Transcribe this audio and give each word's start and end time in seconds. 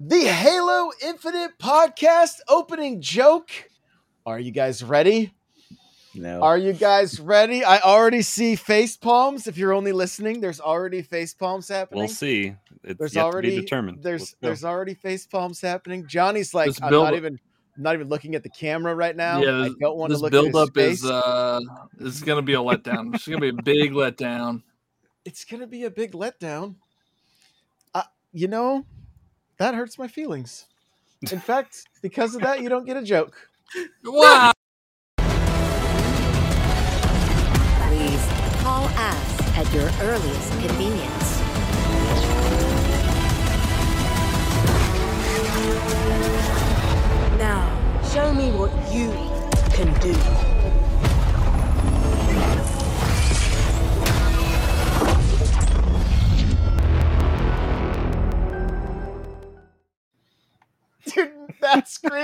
the 0.00 0.24
Halo 0.26 0.90
Infinite 1.02 1.58
podcast 1.58 2.40
opening 2.48 3.00
joke. 3.00 3.50
Are 4.24 4.38
you 4.38 4.50
guys 4.50 4.82
ready? 4.82 5.32
No. 6.14 6.40
Are 6.42 6.56
you 6.56 6.72
guys 6.72 7.20
ready? 7.20 7.62
I 7.62 7.78
already 7.80 8.22
see 8.22 8.56
face 8.56 8.96
palms. 8.96 9.46
If 9.46 9.58
you're 9.58 9.74
only 9.74 9.92
listening, 9.92 10.40
there's 10.40 10.60
already 10.60 11.02
face 11.02 11.34
palms 11.34 11.68
happening. 11.68 12.04
We'll 12.04 12.08
see. 12.08 12.54
It's 12.82 12.98
There's 12.98 13.14
yet 13.14 13.24
already 13.24 13.50
to 13.50 13.56
be 13.56 13.60
determined. 13.62 14.02
There's 14.02 14.34
there's 14.40 14.64
already 14.64 14.94
face 14.94 15.26
palms 15.26 15.60
happening. 15.60 16.06
Johnny's 16.06 16.54
like, 16.54 16.68
This 16.68 16.80
I'm 16.82 16.90
build- 16.90 17.04
not 17.04 17.14
even 17.14 17.38
I'm 17.76 17.82
not 17.82 17.94
even 17.94 18.08
looking 18.08 18.34
at 18.34 18.42
the 18.42 18.48
camera 18.48 18.94
right 18.94 19.14
now. 19.14 19.40
yeah, 19.42 19.64
I 19.64 19.70
don't 19.78 19.98
want 19.98 20.12
to 20.12 20.18
look 20.18 20.30
build 20.32 20.46
at 20.46 20.54
his 20.54 20.68
up 20.68 20.74
face. 20.74 21.02
is 21.04 21.10
uh 21.10 21.60
is 22.00 22.22
gonna 22.22 22.40
be 22.42 22.54
a 22.54 22.58
letdown. 22.58 23.14
it's 23.14 23.26
gonna 23.28 23.40
be 23.40 23.48
a 23.50 23.62
big 23.62 23.92
letdown. 23.92 24.62
it's 25.26 25.44
gonna 25.44 25.66
be 25.66 25.84
a 25.84 25.90
big 25.90 26.12
letdown. 26.12 26.76
Uh, 27.94 28.02
you 28.32 28.48
know, 28.48 28.86
that 29.58 29.74
hurts 29.74 29.98
my 29.98 30.08
feelings. 30.08 30.66
In 31.32 31.40
fact, 31.40 31.84
because 32.02 32.34
of 32.34 32.42
that, 32.42 32.62
you 32.62 32.68
don't 32.68 32.84
get 32.84 32.96
a 32.96 33.02
joke. 33.02 33.48
Wow. 34.04 34.52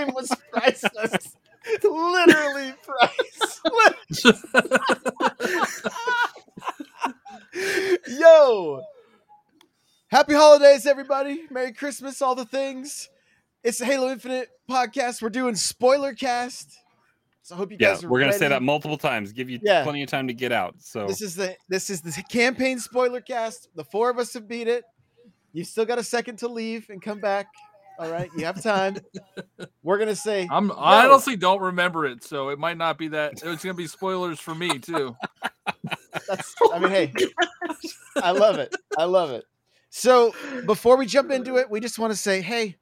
Was 0.05 0.31
priceless. 0.53 1.37
Literally 1.83 2.75
priceless. 2.83 4.43
Yo. 8.09 8.83
Happy 10.09 10.35
holidays, 10.35 10.87
everybody. 10.87 11.43
Merry 11.51 11.73
Christmas, 11.73 12.21
all 12.21 12.35
the 12.35 12.45
things. 12.45 13.09
It's 13.63 13.79
the 13.79 13.85
Halo 13.87 14.11
Infinite 14.11 14.49
podcast. 14.69 15.23
We're 15.23 15.31
doing 15.31 15.55
spoiler 15.55 16.13
cast. 16.15 16.77
So 17.43 17.55
I 17.55 17.59
hope 17.59 17.71
you 17.73 17.77
yeah, 17.81 17.95
guys 17.95 18.05
are 18.05 18.09
we're 18.09 18.21
gonna 18.21 18.33
say 18.33 18.49
that 18.49 18.63
multiple 18.63 18.99
times. 18.99 19.33
Give 19.33 19.49
you 19.51 19.59
Yeah. 19.63 19.83
plenty 19.83 20.03
of 20.03 20.09
time 20.09 20.29
to 20.29 20.35
get 20.35 20.53
out. 20.53 20.77
So 20.79 21.07
This 21.07 21.23
is 21.23 21.35
the 21.35 21.57
this 21.69 21.91
is 21.91 22.01
the 22.01 22.13
campaign 22.31 22.79
spoiler 22.79 23.21
cast. 23.21 23.69
The 23.75 23.85
four 23.85 24.11
of 24.11 24.19
us 24.19 24.35
have 24.35 24.47
beat 24.47 24.69
it. 24.69 24.85
You 25.53 25.65
still 25.65 25.85
got 25.85 25.99
a 25.99 26.05
second 26.05 26.39
to 26.39 26.49
leave 26.49 26.89
and 26.89 27.03
come 27.03 27.21
back. 27.21 27.47
All 28.03 28.11
right, 28.11 28.29
you 28.37 28.45
have 28.47 28.61
time. 28.61 28.97
We're 29.85 29.99
gonna 29.99 30.17
say 30.17 30.49
I'm 30.51 30.71
Yo. 30.71 30.75
I 30.75 31.07
honestly 31.07 31.37
don't 31.37 31.61
remember 31.61 32.05
it, 32.05 32.25
so 32.25 32.49
it 32.49 32.59
might 32.59 32.77
not 32.77 32.99
be 32.99 33.07
that. 33.09 33.35
It's 33.45 33.63
gonna 33.63 33.75
be 33.75 33.87
spoilers 33.87 34.41
for 34.41 34.57
me 34.57 34.81
too. 34.81 35.17
That's, 36.29 36.53
I 36.73 36.81
mean, 36.81 36.91
hey, 36.91 37.13
I 38.17 38.33
love 38.33 38.59
it. 38.59 38.75
I 38.99 39.05
love 39.05 39.31
it. 39.31 39.45
So 39.91 40.35
before 40.67 40.97
we 40.97 41.07
jump 41.07 41.31
into 41.31 41.59
it, 41.59 41.71
we 41.71 41.79
just 41.79 41.97
want 41.97 42.13
to 42.13 42.17
say, 42.17 42.41
hey, 42.41 42.77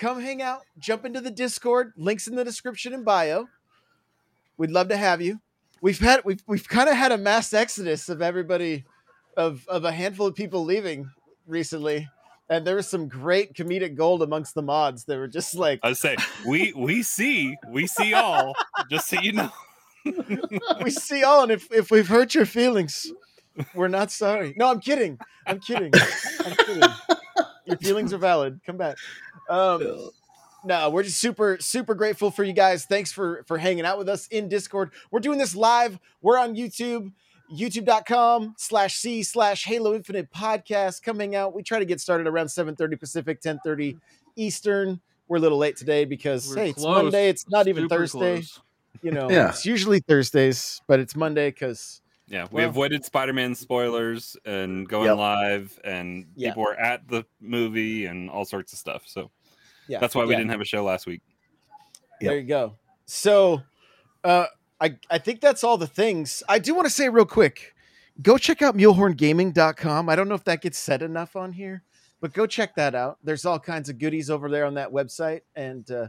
come 0.00 0.20
hang 0.20 0.42
out, 0.42 0.62
jump 0.80 1.04
into 1.04 1.20
the 1.20 1.30
Discord. 1.30 1.92
Links 1.96 2.26
in 2.26 2.34
the 2.34 2.42
description 2.42 2.92
and 2.92 3.04
bio. 3.04 3.46
We'd 4.56 4.72
love 4.72 4.88
to 4.88 4.96
have 4.96 5.22
you. 5.22 5.38
We've 5.80 6.00
had 6.00 6.24
we've 6.24 6.42
we've 6.48 6.68
kind 6.68 6.88
of 6.88 6.96
had 6.96 7.12
a 7.12 7.18
mass 7.18 7.52
exodus 7.52 8.08
of 8.08 8.20
everybody, 8.20 8.84
of 9.36 9.64
of 9.68 9.84
a 9.84 9.92
handful 9.92 10.26
of 10.26 10.34
people 10.34 10.64
leaving 10.64 11.08
recently, 11.46 12.08
and 12.48 12.66
there 12.66 12.76
was 12.76 12.88
some 12.88 13.08
great 13.08 13.54
comedic 13.54 13.94
gold 13.94 14.22
amongst 14.22 14.54
the 14.54 14.62
mods. 14.62 15.04
They 15.04 15.16
were 15.16 15.28
just 15.28 15.54
like, 15.54 15.80
I 15.82 15.92
say 15.92 16.16
we 16.46 16.72
we 16.74 17.02
see 17.02 17.56
we 17.68 17.86
see 17.86 18.14
all. 18.14 18.54
just 18.90 19.08
so 19.08 19.20
you 19.20 19.32
know. 19.32 19.50
we 20.84 20.90
see 20.90 21.24
all, 21.24 21.42
and 21.42 21.52
if 21.52 21.70
if 21.72 21.90
we've 21.90 22.08
hurt 22.08 22.34
your 22.34 22.46
feelings, 22.46 23.12
we're 23.74 23.88
not 23.88 24.10
sorry. 24.10 24.54
No, 24.56 24.70
I'm 24.70 24.80
kidding. 24.80 25.18
I'm 25.46 25.58
kidding. 25.58 25.92
I'm 26.44 26.56
kidding. 26.56 26.90
Your 27.66 27.78
feelings 27.78 28.12
are 28.12 28.18
valid. 28.18 28.60
Come 28.64 28.76
back. 28.76 28.96
Um, 29.48 30.10
no, 30.64 30.90
we're 30.90 31.02
just 31.02 31.18
super 31.18 31.58
super 31.60 31.94
grateful 31.94 32.30
for 32.30 32.44
you 32.44 32.52
guys. 32.52 32.84
Thanks 32.84 33.12
for 33.12 33.44
for 33.46 33.58
hanging 33.58 33.84
out 33.84 33.98
with 33.98 34.08
us 34.08 34.26
in 34.28 34.48
Discord. 34.48 34.92
We're 35.10 35.20
doing 35.20 35.38
this 35.38 35.54
live. 35.56 35.98
We're 36.22 36.38
on 36.38 36.54
YouTube. 36.54 37.12
youtube.com 37.52 38.54
slash 38.58 38.96
c 38.96 39.22
slash 39.22 39.64
halo 39.64 39.94
infinite 39.94 40.30
podcast 40.32 41.02
coming 41.02 41.34
out 41.34 41.54
we 41.54 41.62
try 41.62 41.78
to 41.78 41.84
get 41.84 42.00
started 42.00 42.26
around 42.26 42.46
7.30 42.46 42.98
pacific 42.98 43.40
10.30 43.40 43.98
eastern 44.36 45.00
we're 45.28 45.36
a 45.36 45.40
little 45.40 45.58
late 45.58 45.76
today 45.76 46.04
because 46.04 46.48
We're 46.48 46.56
hey 46.64 46.70
it's 46.70 46.82
monday 46.82 47.28
it's 47.28 47.48
not 47.48 47.68
even 47.68 47.84
Super 47.84 47.96
thursday 47.96 48.34
close. 48.36 48.60
you 49.02 49.12
know 49.12 49.30
Yeah. 49.30 49.50
it's 49.50 49.64
usually 49.64 50.00
thursdays 50.00 50.80
but 50.86 50.98
it's 51.00 51.14
monday 51.14 51.50
because 51.50 52.00
Yeah, 52.28 52.46
we 52.50 52.62
Well- 52.62 52.70
avoided 52.70 53.04
Spider-Man 53.04 53.54
spoilers 53.54 54.36
and 54.44 54.88
going 54.88 55.06
Yep. 55.06 55.16
live, 55.16 55.80
and 55.84 56.26
Yeah. 56.34 56.50
people 56.50 56.64
were 56.64 56.74
at 56.74 57.06
the 57.06 57.24
movie 57.40 58.06
and 58.06 58.28
all 58.28 58.44
sorts 58.44 58.72
of 58.72 58.80
stuff. 58.80 59.04
So 59.06 59.30
yeah 59.86 60.00
that's 60.00 60.16
why 60.16 60.24
we 60.24 60.32
yeah. 60.32 60.38
didn't 60.38 60.50
have 60.50 60.60
a 60.60 60.64
show 60.64 60.82
last 60.82 61.06
week. 61.06 61.22
Yep. 62.20 62.28
There 62.30 62.38
you 62.38 62.46
go. 62.48 62.74
So, 63.04 63.62
uh, 64.24 64.46
I 64.80 64.96
I 65.10 65.18
think 65.18 65.40
that's 65.40 65.64
all 65.64 65.78
the 65.78 65.86
things. 65.86 66.42
I 66.48 66.58
do 66.58 66.74
want 66.74 66.86
to 66.86 66.90
say 66.92 67.08
real 67.08 67.24
quick. 67.24 67.74
Go 68.22 68.38
check 68.38 68.62
out 68.62 68.76
mulehorngaming.com. 68.76 70.08
I 70.08 70.16
don't 70.16 70.28
know 70.28 70.34
if 70.34 70.44
that 70.44 70.62
gets 70.62 70.78
said 70.78 71.02
enough 71.02 71.36
on 71.36 71.52
here, 71.52 71.82
but 72.20 72.32
go 72.32 72.46
check 72.46 72.74
that 72.76 72.94
out. 72.94 73.18
There's 73.22 73.44
all 73.44 73.58
kinds 73.58 73.88
of 73.88 73.98
goodies 73.98 74.30
over 74.30 74.48
there 74.48 74.64
on 74.66 74.74
that 74.74 74.90
website, 74.90 75.42
and 75.54 75.88
uh, 75.90 76.08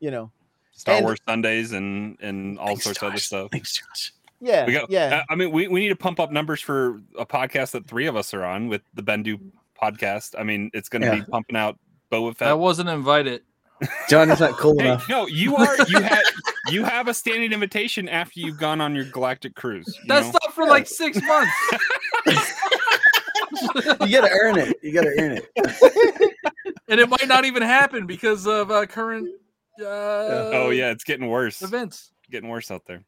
you 0.00 0.10
know, 0.10 0.30
Star 0.72 0.96
And- 0.96 1.04
Wars 1.04 1.18
Sundays 1.28 1.72
and 1.72 2.16
and 2.20 2.58
all 2.58 2.68
Thanks, 2.68 2.84
sorts 2.84 3.02
of 3.02 3.08
other 3.08 3.18
stuff. 3.18 3.48
Thanks, 3.52 3.72
Josh. 3.76 4.12
yeah, 4.40 4.66
We 4.66 4.72
go. 4.72 4.86
yeah, 4.88 5.22
I 5.28 5.34
mean, 5.34 5.50
we, 5.50 5.66
we 5.68 5.80
need 5.80 5.88
to 5.88 5.96
pump 5.96 6.20
up 6.20 6.30
numbers 6.30 6.60
for 6.60 7.00
a 7.18 7.26
podcast 7.26 7.72
that 7.72 7.86
three 7.88 8.06
of 8.06 8.14
us 8.16 8.32
are 8.34 8.44
on 8.44 8.68
with 8.68 8.82
the 8.94 9.02
Bendu 9.02 9.40
podcast. 9.80 10.34
I 10.38 10.44
mean, 10.44 10.70
it's 10.74 10.88
going 10.88 11.02
to 11.02 11.08
Yeah. 11.08 11.14
be 11.16 11.22
pumping 11.22 11.56
out 11.56 11.78
Boba 12.12 12.40
I 12.42 12.54
wasn't 12.54 12.88
invited. 12.88 13.42
John 14.08 14.30
is 14.30 14.40
not 14.40 14.52
cool 14.58 14.78
Hey, 14.78 14.86
enough. 14.86 15.08
no, 15.08 15.26
you 15.26 15.56
are. 15.56 15.76
You 15.88 16.00
had 16.02 16.22
you 16.70 16.84
have 16.84 17.06
a 17.08 17.14
standing 17.14 17.52
invitation 17.52 18.08
after 18.08 18.40
you've 18.40 18.58
gone 18.58 18.80
on 18.80 18.94
your 18.94 19.04
galactic 19.04 19.54
cruise. 19.54 19.86
you 19.86 20.08
That's 20.08 20.26
know? 20.26 20.38
not 20.44 20.54
for 20.54 20.66
like 20.66 20.86
six 20.86 21.20
months. 21.22 21.52
You 24.02 24.20
gotta 24.20 24.30
earn 24.30 24.58
it. 24.58 24.76
You 24.82 24.92
gotta 24.92 25.14
earn 25.18 25.32
it. 25.32 26.34
and 26.88 27.00
it 27.00 27.08
might 27.08 27.26
not 27.26 27.44
even 27.44 27.62
happen 27.62 28.06
because 28.06 28.46
of 28.46 28.70
uh, 28.70 28.86
current 28.86 29.28
uh, 29.80 29.84
Oh 29.84 30.70
yeah, 30.70 30.90
it's 30.90 31.02
getting 31.04 31.28
worse. 31.28 31.62
events. 31.62 32.12
Getting 32.30 32.50
worse 32.50 32.70
out 32.70 32.84
there. 32.86 33.02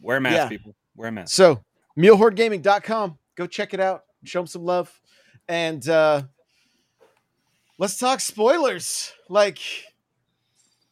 Wear 0.00 0.18
a 0.18 0.20
mask, 0.20 0.34
Yeah. 0.36 0.48
people. 0.48 0.74
Wear 0.96 1.08
a 1.08 1.12
mask. 1.12 1.34
So, 1.34 1.62
mulehorngaming.com. 1.98 3.18
Go 3.36 3.46
check 3.46 3.74
it 3.74 3.80
out. 3.80 4.04
Show 4.24 4.40
them 4.40 4.46
some 4.46 4.64
love, 4.64 5.00
and 5.48 5.86
uh, 5.88 6.22
let's 7.78 7.98
talk 7.98 8.20
spoilers. 8.20 9.12
Like. 9.28 9.58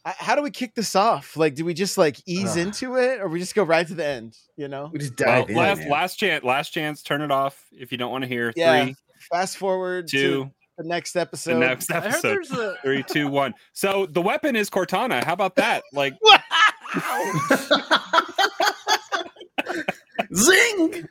How 0.08 0.36
do 0.36 0.42
we 0.42 0.52
kick 0.52 0.76
this 0.76 0.94
off? 0.94 1.36
Like, 1.36 1.56
do 1.56 1.64
we 1.64 1.74
just 1.74 1.98
like 1.98 2.16
ease 2.26 2.52
Ugh. 2.52 2.58
into 2.58 2.94
it, 2.94 3.20
or 3.20 3.26
we 3.26 3.40
just 3.40 3.56
go 3.56 3.64
right 3.64 3.84
to 3.84 3.92
the 3.92 4.06
end? 4.06 4.38
You 4.56 4.68
know, 4.68 4.88
We 4.92 5.00
just 5.00 5.18
Well, 5.18 5.40
dive 5.40 5.50
in. 5.50 5.56
last 5.56 5.78
man. 5.80 5.88
last 5.90 6.14
chance. 6.16 6.44
Last 6.44 6.70
chance. 6.70 7.02
Turn 7.02 7.22
it 7.22 7.32
off 7.32 7.66
if 7.72 7.90
you 7.90 7.98
don't 7.98 8.12
want 8.12 8.22
to 8.22 8.28
hear. 8.28 8.52
Yeah. 8.54 8.84
Three, 8.84 8.94
fast 9.32 9.56
forward 9.56 10.06
to 10.10 10.48
the 10.78 10.84
next 10.84 11.16
episode. 11.16 11.58
the 11.58 11.68
episode. 11.68 11.70
next 11.70 11.90
I 11.90 11.94
heard 11.96 12.06
episode. 12.24 12.28
there's 12.28 12.52
a 12.52 12.76
Three, 12.84 13.02
two, 13.02 13.26
one. 13.26 13.52
So 13.72 14.06
the 14.06 14.22
weapon 14.22 14.54
is 14.54 14.70
Cortana. 14.70 15.24
How 15.24 15.32
about 15.32 15.56
that? 15.56 15.82
Like, 15.92 16.14
Zing. 20.34 21.08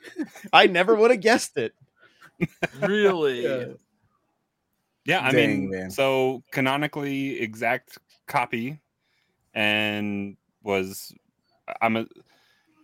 I 0.54 0.68
never 0.68 0.94
would 0.94 1.10
have 1.10 1.20
guessed 1.20 1.58
it. 1.58 1.74
really. 2.80 3.44
Yeah. 3.44 3.64
Yeah, 5.06 5.24
I 5.24 5.30
Dang, 5.32 5.60
mean, 5.60 5.70
man. 5.70 5.90
so 5.90 6.42
canonically 6.52 7.40
exact 7.40 7.98
copy, 8.26 8.80
and 9.54 10.36
was 10.62 11.12
I'm 11.80 11.96
a. 11.96 12.06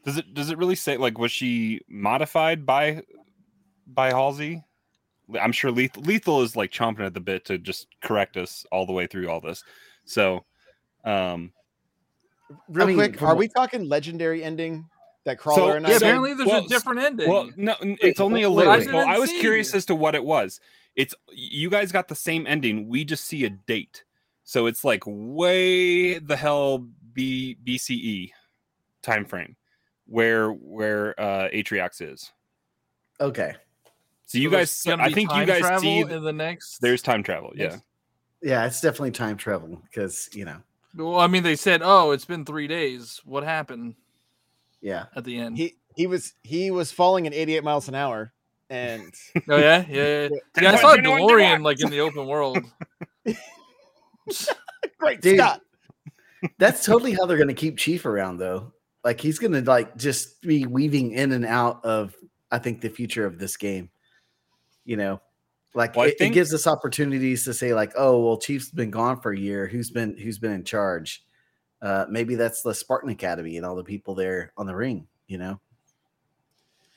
Does 0.04 0.16
it 0.16 0.34
does 0.34 0.50
it 0.50 0.58
really 0.58 0.74
say 0.74 0.96
like 0.96 1.18
was 1.18 1.30
she 1.32 1.80
modified 1.88 2.64
by 2.66 3.02
by 3.86 4.08
Halsey? 4.08 4.62
I'm 5.40 5.52
sure 5.52 5.70
lethal, 5.70 6.02
lethal 6.02 6.42
is 6.42 6.56
like 6.56 6.70
chomping 6.72 7.06
at 7.06 7.14
the 7.14 7.20
bit 7.20 7.44
to 7.46 7.58
just 7.58 7.86
correct 8.02 8.36
us 8.36 8.66
all 8.72 8.86
the 8.86 8.92
way 8.92 9.06
through 9.06 9.30
all 9.30 9.40
this. 9.40 9.62
So, 10.04 10.44
um, 11.04 11.52
Real 12.68 12.88
mean, 12.88 12.96
quick, 12.96 13.22
are 13.22 13.36
we 13.36 13.48
talking 13.48 13.88
legendary 13.88 14.42
ending 14.44 14.84
that 15.24 15.38
crawler 15.38 15.76
and 15.76 15.86
I 15.86 15.90
Yeah, 15.90 15.94
So- 15.94 15.98
did? 16.00 16.06
apparently 16.08 16.34
there's 16.34 16.48
well, 16.48 16.64
a 16.64 16.68
different 16.68 17.00
ending. 17.00 17.30
Well, 17.30 17.50
no, 17.56 17.76
it's 17.80 18.20
only 18.20 18.42
a 18.42 18.50
little. 18.50 18.72
wait. 18.72 18.84
So 18.84 18.98
I 18.98 19.18
was 19.18 19.30
curious 19.30 19.70
see. 19.70 19.78
as 19.78 19.86
to 19.86 19.94
what 19.94 20.14
it 20.14 20.24
was. 20.24 20.60
It's 20.96 21.14
you 21.32 21.70
guys 21.70 21.92
got 21.92 22.08
the 22.08 22.14
same 22.14 22.46
ending. 22.46 22.88
We 22.88 23.04
just 23.04 23.24
see 23.24 23.44
a 23.44 23.50
date, 23.50 24.04
so 24.44 24.66
it's 24.66 24.84
like 24.84 25.02
way 25.06 26.18
the 26.18 26.36
hell 26.36 26.86
B 27.14 27.56
BCE 27.64 28.30
time 29.02 29.24
frame 29.24 29.56
where 30.06 30.50
where 30.50 31.18
uh 31.18 31.48
Atriox 31.50 32.02
is. 32.02 32.30
Okay. 33.20 33.54
So 34.26 34.38
you 34.38 34.48
So 34.50 34.56
guys, 34.56 34.86
I 34.86 35.12
think 35.12 35.34
you 35.34 35.44
guys 35.44 35.80
see 35.80 36.00
in 36.00 36.22
the 36.22 36.32
next. 36.32 36.78
there's 36.80 37.02
time 37.02 37.22
travel. 37.22 37.52
Yeah, 37.54 37.78
Yeah, 38.42 38.64
it's 38.66 38.80
definitely 38.80 39.10
time 39.10 39.36
travel 39.36 39.80
because 39.84 40.28
you 40.32 40.44
know. 40.44 40.58
Well, 40.94 41.18
I 41.18 41.26
mean, 41.26 41.42
they 41.42 41.56
said, 41.56 41.80
"Oh, 41.82 42.10
it's 42.12 42.24
been 42.24 42.44
three 42.44 42.66
days. 42.66 43.20
What 43.24 43.44
happened 43.44 43.94
Yeah. 44.80 45.06
at 45.16 45.24
the 45.24 45.38
end?" 45.38 45.56
He 45.58 45.76
he 45.96 46.06
was 46.06 46.34
he 46.42 46.70
was 46.70 46.92
falling 46.92 47.26
at 47.26 47.34
88 47.34 47.62
miles 47.64 47.88
an 47.88 47.94
hour, 47.94 48.32
and 48.72 49.14
oh 49.48 49.58
yeah, 49.58 49.84
yeah, 49.88 50.22
yeah. 50.22 50.28
Yeah 50.60 50.72
I 50.72 50.76
saw 50.76 50.94
a 50.94 50.96
DeLorean 50.96 51.62
like 51.62 51.80
in 51.82 51.90
the 51.90 52.00
open 52.00 52.26
world. 52.26 52.58
great 54.98 55.20
Dude. 55.20 55.38
Scott. 55.38 55.60
That's 56.58 56.84
totally 56.84 57.12
how 57.12 57.26
they're 57.26 57.36
going 57.36 57.48
to 57.48 57.54
keep 57.54 57.76
Chief 57.76 58.04
around, 58.06 58.38
though. 58.38 58.72
Like 59.04 59.20
he's 59.20 59.38
going 59.38 59.52
to 59.52 59.60
like 59.60 59.96
just 59.96 60.40
be 60.40 60.66
weaving 60.66 61.12
in 61.12 61.32
and 61.32 61.44
out 61.44 61.84
of, 61.84 62.16
I 62.50 62.58
think, 62.58 62.80
the 62.80 62.88
future 62.88 63.26
of 63.26 63.38
this 63.38 63.56
game. 63.56 63.90
You 64.84 64.96
know, 64.96 65.20
like 65.74 65.94
Well, 65.94 66.06
I 66.06 66.08
it, 66.08 66.16
it 66.20 66.30
gives 66.30 66.54
us 66.54 66.66
opportunities 66.66 67.44
to 67.44 67.54
say, 67.54 67.74
like, 67.74 67.92
oh, 67.96 68.24
well, 68.24 68.38
Chief's 68.38 68.70
been 68.70 68.90
gone 68.90 69.20
for 69.20 69.32
a 69.32 69.38
year. 69.38 69.66
Who's 69.66 69.90
been 69.90 70.16
who's 70.16 70.38
been 70.38 70.52
in 70.52 70.64
charge? 70.64 71.22
Uh, 71.82 72.06
maybe 72.08 72.36
that's 72.36 72.62
the 72.62 72.74
Spartan 72.74 73.10
Academy 73.10 73.56
and 73.58 73.66
all 73.66 73.76
the 73.76 73.84
people 73.84 74.14
there 74.14 74.52
on 74.56 74.66
the 74.66 74.74
ring. 74.74 75.06
You 75.26 75.38
know, 75.38 75.60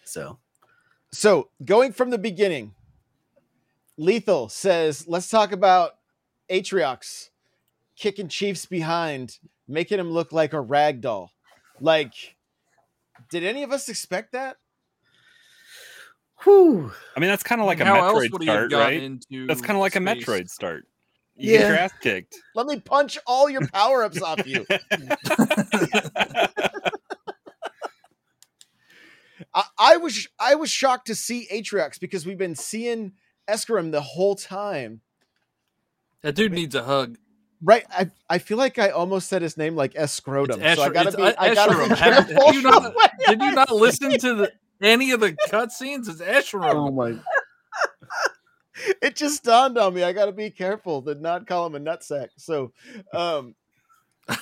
so 0.05 0.39
So 1.15 1.49
going 1.63 1.93
from 1.93 2.09
the 2.09 2.17
beginning, 2.17 2.73
Lethal 3.97 4.49
says, 4.49 5.07
"Let's 5.07 5.29
talk 5.29 5.53
about 5.53 5.91
Atriox 6.49 7.29
kicking 7.95 8.27
Chiefs 8.27 8.65
behind, 8.65 9.39
making 9.67 9.97
him 9.99 10.11
look 10.11 10.33
like 10.33 10.51
a 10.51 10.59
rag 10.59 10.99
doll." 10.99 11.31
Like, 11.79 12.35
did 13.29 13.43
any 13.45 13.63
of 13.63 13.71
us 13.71 13.87
expect 13.89 14.33
that? 14.33 14.57
whew. 16.43 16.91
I 17.15 17.19
mean, 17.21 17.29
that's 17.29 17.43
kind 17.43 17.61
of 17.61 17.65
like 17.65 17.79
a 17.79 17.85
How 17.85 18.01
Metroid 18.13 18.31
would 18.31 18.41
he 18.41 18.47
have 18.49 18.69
start, 18.69 18.73
right? 18.73 19.01
into 19.01 19.47
That's 19.47 19.61
kind 19.61 19.77
of 19.77 19.81
like 19.81 19.95
a? 19.95 19.99
Metroid 19.99 20.49
start. 20.49 20.85
You 21.37 21.51
get 21.51 21.61
your 21.61 21.75
Yeah. 21.75 21.83
ass 21.85 21.93
kicked. 22.01 22.35
Let 22.53 22.67
me 22.67 22.79
punch 22.81 23.17
all 23.25 23.49
your 23.49 23.65
power 23.67 24.03
ups 24.03 24.21
off 24.21 24.45
you. 24.45 24.65
I, 29.55 29.63
I 29.79 29.97
was 29.97 30.27
I 30.39 30.55
was 30.55 30.69
shocked 30.69 31.07
to 31.07 31.15
see 31.15 31.47
Atriox 31.51 31.99
because 31.99 32.25
we've 32.25 32.37
been 32.37 32.55
seeing 32.55 33.13
Escharum 33.49 33.91
the 33.91 34.01
whole 34.01 34.35
time. 34.35 35.01
That 36.21 36.35
dude 36.35 36.51
needs 36.51 36.75
a 36.75 36.83
hug. 36.83 37.17
Right, 37.63 37.85
I 37.89 38.11
I 38.29 38.37
feel 38.39 38.57
like 38.57 38.77
I 38.77 38.89
almost 38.89 39.29
said 39.29 39.41
his 39.41 39.55
name 39.57 39.75
like 39.75 39.93
Escrotum, 39.93 40.59
It's 40.61 40.75
so 40.79 40.83
I 40.83 40.89
gotta 40.89 41.07
it's 41.07 41.15
be 41.15 41.23
I 41.23 41.53
gotta 41.55 41.89
be 41.89 41.95
careful. 41.95 42.45
did 42.45 42.55
you 42.55 42.61
not- 42.61 42.93
Did 43.27 43.41
you 43.41 43.51
not 43.51 43.71
listen 43.71 44.11
to 44.19 44.33
the 44.35 44.51
any 44.81 45.11
of 45.11 45.21
the 45.21 45.31
cutscenes? 45.47 46.09
It's 46.09 46.21
Escharum. 46.21 46.73
oh 46.75 46.91
my, 46.91 47.15
It 49.01 49.15
just 49.15 49.43
dawned 49.43 49.77
on 49.77 49.93
me. 49.93 50.03
I 50.03 50.11
gotta 50.11 50.33
be 50.33 50.49
careful 50.49 51.01
to 51.03 51.15
not 51.15 51.47
call 51.47 51.65
him 51.67 51.75
a 51.75 51.79
nutsack. 51.79 52.27
So, 52.37 52.73
um, 53.13 53.55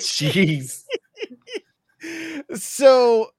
jeez, 0.00 0.84
so 2.54 3.30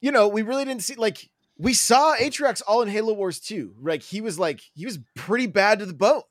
you 0.00 0.12
know, 0.12 0.28
we 0.28 0.42
really 0.42 0.64
didn't 0.64 0.82
see 0.82 0.94
like 0.96 1.30
we 1.56 1.72
saw 1.72 2.14
Atriox 2.16 2.60
all 2.66 2.82
in 2.82 2.88
Halo 2.88 3.14
Wars 3.14 3.40
2. 3.40 3.76
Like 3.80 4.02
he 4.02 4.20
was 4.20 4.38
like 4.38 4.60
he 4.74 4.84
was 4.84 4.98
pretty 5.16 5.46
bad 5.46 5.78
to 5.78 5.86
the 5.86 5.94
bone, 5.94 6.22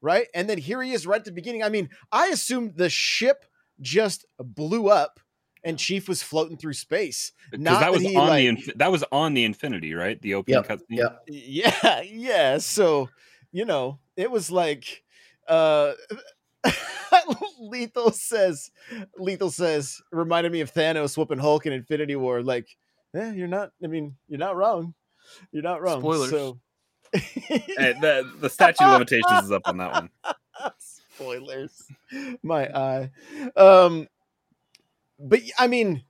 right? 0.00 0.26
And 0.34 0.48
then 0.48 0.58
here 0.58 0.82
he 0.82 0.92
is 0.92 1.06
right 1.06 1.18
at 1.18 1.24
the 1.24 1.32
beginning. 1.32 1.62
I 1.62 1.68
mean, 1.68 1.90
I 2.10 2.28
assumed 2.28 2.74
the 2.76 2.88
ship 2.90 3.44
just 3.80 4.24
blew 4.38 4.88
up 4.88 5.20
and 5.62 5.78
Chief 5.78 6.08
was 6.08 6.22
floating 6.22 6.56
through 6.56 6.72
space. 6.74 7.32
Because 7.50 7.64
Not 7.64 7.80
that 7.80 7.92
was 7.92 8.02
he, 8.02 8.16
on 8.16 8.28
like- 8.28 8.38
the 8.40 8.46
inf- 8.48 8.74
that 8.78 8.90
was 8.90 9.04
on 9.12 9.34
the 9.34 9.44
Infinity, 9.44 9.94
right? 9.94 10.20
The 10.20 10.34
opening 10.34 10.56
Yep, 10.56 10.66
cutscene. 10.68 10.82
yep. 10.88 11.22
Yeah, 11.28 12.00
yeah. 12.02 12.58
So, 12.58 13.08
you 13.52 13.64
know, 13.64 13.98
it 14.16 14.30
was 14.30 14.50
like 14.50 15.04
uh 15.46 15.92
Lethal 17.60 18.10
says 18.10 18.70
Lethal 19.18 19.50
says 19.50 20.00
reminded 20.10 20.52
me 20.52 20.60
of 20.60 20.72
Thanos 20.72 21.16
whooping 21.16 21.38
Hulk 21.38 21.66
in 21.66 21.72
Infinity 21.72 22.16
War. 22.16 22.42
Like, 22.42 22.68
yeah, 23.14 23.32
you're 23.32 23.48
not 23.48 23.70
I 23.82 23.86
mean, 23.86 24.16
you're 24.28 24.38
not 24.38 24.56
wrong. 24.56 24.94
You're 25.52 25.62
not 25.62 25.82
wrong. 25.82 26.00
Spoilers. 26.00 26.30
So 26.30 26.58
Hey, 27.14 27.94
the, 28.00 28.30
the 28.40 28.50
statute 28.50 28.84
of 28.84 28.92
limitations 28.92 29.44
is 29.44 29.52
up 29.52 29.62
on 29.66 29.78
that 29.78 29.92
one. 29.92 30.10
spoilers. 30.78 31.84
My 32.42 32.68
eye. 32.68 33.10
Um 33.56 34.08
but 35.18 35.40
I 35.58 35.66
mean 35.66 36.02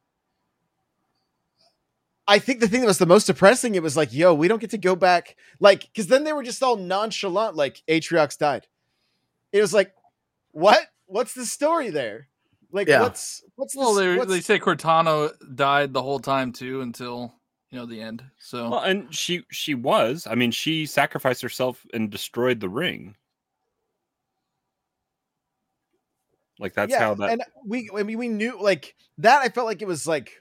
I 2.27 2.39
think 2.39 2.61
the 2.61 2.69
thing 2.69 2.81
that 2.81 2.87
was 2.87 2.99
the 2.99 3.07
most 3.07 3.27
depressing, 3.27 3.75
it 3.75 3.83
was 3.83 3.97
like, 3.97 4.13
yo, 4.13 4.33
we 4.33 4.49
don't 4.49 4.61
get 4.61 4.71
to 4.71 4.79
go 4.79 4.97
back. 4.97 5.37
Like, 5.61 5.81
because 5.83 6.07
then 6.07 6.25
they 6.25 6.33
were 6.33 6.43
just 6.43 6.63
all 6.63 6.77
nonchalant, 6.77 7.55
like 7.55 7.83
Atriox 7.87 8.39
died. 8.39 8.67
It 9.53 9.61
was 9.61 9.75
like, 9.75 9.93
what? 10.55 10.87
What's 11.07 11.35
the 11.35 11.45
story 11.45 11.91
there? 11.91 12.29
Like, 12.73 12.89
Yeah. 12.89 13.03
what's 13.03 13.43
what's 13.57 13.77
Well, 13.77 13.95
this- 13.95 14.05
they 14.05 14.19
what's- 14.19 14.31
they 14.31 14.41
say 14.41 14.59
Cortana 14.59 15.33
died 15.55 15.93
the 15.93 16.03
whole 16.03 16.19
time 16.19 16.53
too 16.53 16.81
until 16.81 17.35
you 17.71 17.79
know 17.79 17.87
the 17.87 18.01
end. 18.01 18.25
So 18.39 18.71
Well, 18.71 18.81
and 18.81 19.15
she 19.15 19.45
she 19.51 19.75
was. 19.75 20.27
I 20.27 20.35
mean, 20.35 20.51
she 20.51 20.87
sacrificed 20.87 21.43
herself 21.43 21.85
and 21.93 22.11
destroyed 22.11 22.61
the 22.61 22.69
ring. 22.69 23.17
Like 26.59 26.73
that's 26.75 26.95
how 26.95 27.15
that. 27.15 27.31
and 27.33 27.43
we 27.67 27.91
I 27.97 28.05
mean 28.05 28.17
we 28.19 28.29
knew 28.29 28.61
like 28.61 28.95
that 29.19 29.43
I 29.43 29.49
felt 29.49 29.67
like 29.67 29.83
it 29.83 29.89
was 29.89 30.07
like 30.07 30.41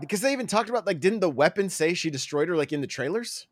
because 0.00 0.20
they 0.20 0.32
even 0.32 0.46
talked 0.46 0.68
about 0.68 0.86
like 0.86 1.00
didn't 1.00 1.20
the 1.20 1.30
weapon 1.30 1.70
say 1.70 1.94
she 1.94 2.10
destroyed 2.10 2.48
her 2.48 2.56
like 2.56 2.72
in 2.72 2.80
the 2.82 2.86
trailers? 2.86 3.46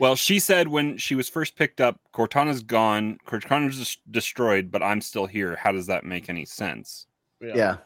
Well, 0.00 0.16
she 0.16 0.38
said 0.40 0.68
when 0.68 0.96
she 0.98 1.14
was 1.14 1.28
first 1.28 1.56
picked 1.56 1.80
up, 1.80 2.00
Cortana's 2.12 2.62
gone. 2.62 3.18
Cortana's 3.26 3.78
des- 3.78 4.10
destroyed, 4.10 4.70
but 4.70 4.82
I'm 4.82 5.00
still 5.00 5.26
here. 5.26 5.56
How 5.56 5.72
does 5.72 5.86
that 5.86 6.04
make 6.04 6.28
any 6.28 6.44
sense? 6.44 7.06
yeah, 7.40 7.76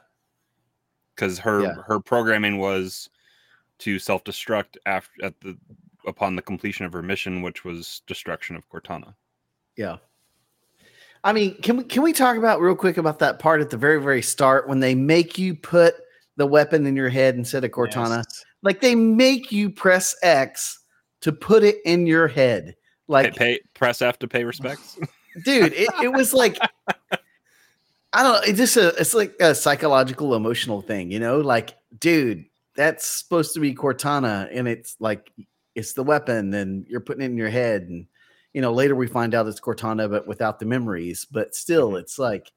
Because 1.14 1.38
her 1.40 1.62
Yeah. 1.62 1.75
her 1.87 2.00
programming 2.00 2.58
was 2.58 3.10
to 3.81 3.99
self 3.99 4.25
destruct 4.25 4.76
after 4.87 5.25
at 5.25 5.40
the 5.40 5.58
upon 6.06 6.37
the 6.37 6.43
completion 6.43 6.87
of 6.87 6.93
her 6.93 7.02
mission, 7.02 7.43
which 7.43 7.64
was 7.64 8.02
destruction 8.06 8.56
of 8.56 8.69
Cortana. 8.70 9.14
yeah. 9.76 9.96
I 11.25 11.32
mean, 11.32 11.60
can 11.62 11.76
we 11.76 11.84
can 11.84 12.02
we 12.02 12.12
talk 12.12 12.37
about 12.37 12.60
real 12.60 12.76
quick 12.76 12.96
about 12.96 13.19
that 13.19 13.38
part 13.40 13.60
at 13.60 13.70
the 13.70 13.76
very 13.76 14.00
very 14.00 14.22
start 14.22 14.69
when 14.69 14.78
they 14.81 14.94
make 14.94 15.37
you 15.37 15.55
put 15.55 15.96
the 16.37 16.46
weapon 16.46 16.87
in 16.87 16.94
your 16.94 17.08
head 17.08 17.34
instead 17.34 17.64
of 17.64 17.72
Cortana? 17.72 18.19
Yes. 18.19 18.44
Like 18.62 18.81
they 18.81 18.94
make 18.94 19.50
you 19.50 19.69
press 19.70 20.14
X 20.22 20.77
to 21.23 21.32
put 21.32 21.62
it 21.62 21.76
in 21.85 22.06
your 22.06 22.29
head. 22.29 22.67
Pay, 22.67 22.75
Like, 23.09 23.37
pay 23.37 23.61
press 23.75 24.03
F 24.03 24.19
to 24.20 24.29
pay 24.29 24.44
respects. 24.44 24.99
dude, 25.44 25.72
it, 25.72 25.89
it 26.03 26.13
was 26.13 26.32
like 26.32 26.58
I 28.13 28.22
don't 28.22 28.32
know. 28.32 28.41
It's 28.46 28.58
just 28.58 28.77
a 28.77 28.89
it's 28.96 29.15
like 29.15 29.34
a 29.41 29.55
psychological 29.55 30.34
emotional 30.34 30.81
thing, 30.81 31.10
you 31.10 31.19
know? 31.19 31.41
Like, 31.41 31.77
dude, 31.98 32.46
that's 32.75 33.06
supposed 33.06 33.55
to 33.55 33.60
be 33.60 33.75
Cortana, 33.75 34.48
and 34.53 34.67
it's 34.67 34.96
like 34.98 35.31
it's 35.75 35.93
the 35.93 36.03
weapon, 36.03 36.55
and 36.55 36.87
you're 36.89 37.01
putting 37.01 37.22
it 37.22 37.27
in 37.27 37.37
your 37.37 37.51
head, 37.51 37.82
and 37.82 38.06
you 38.55 38.63
know, 38.63 38.72
later 38.72 38.94
we 38.94 39.06
find 39.06 39.34
out 39.34 39.46
it's 39.46 39.60
Cortana, 39.60 40.10
but 40.10 40.27
without 40.27 40.58
the 40.58 40.67
memories. 40.67 41.27
But 41.31 41.55
still, 41.55 41.89
mm-hmm. 41.89 41.98
it's 41.98 42.19
like 42.19 42.51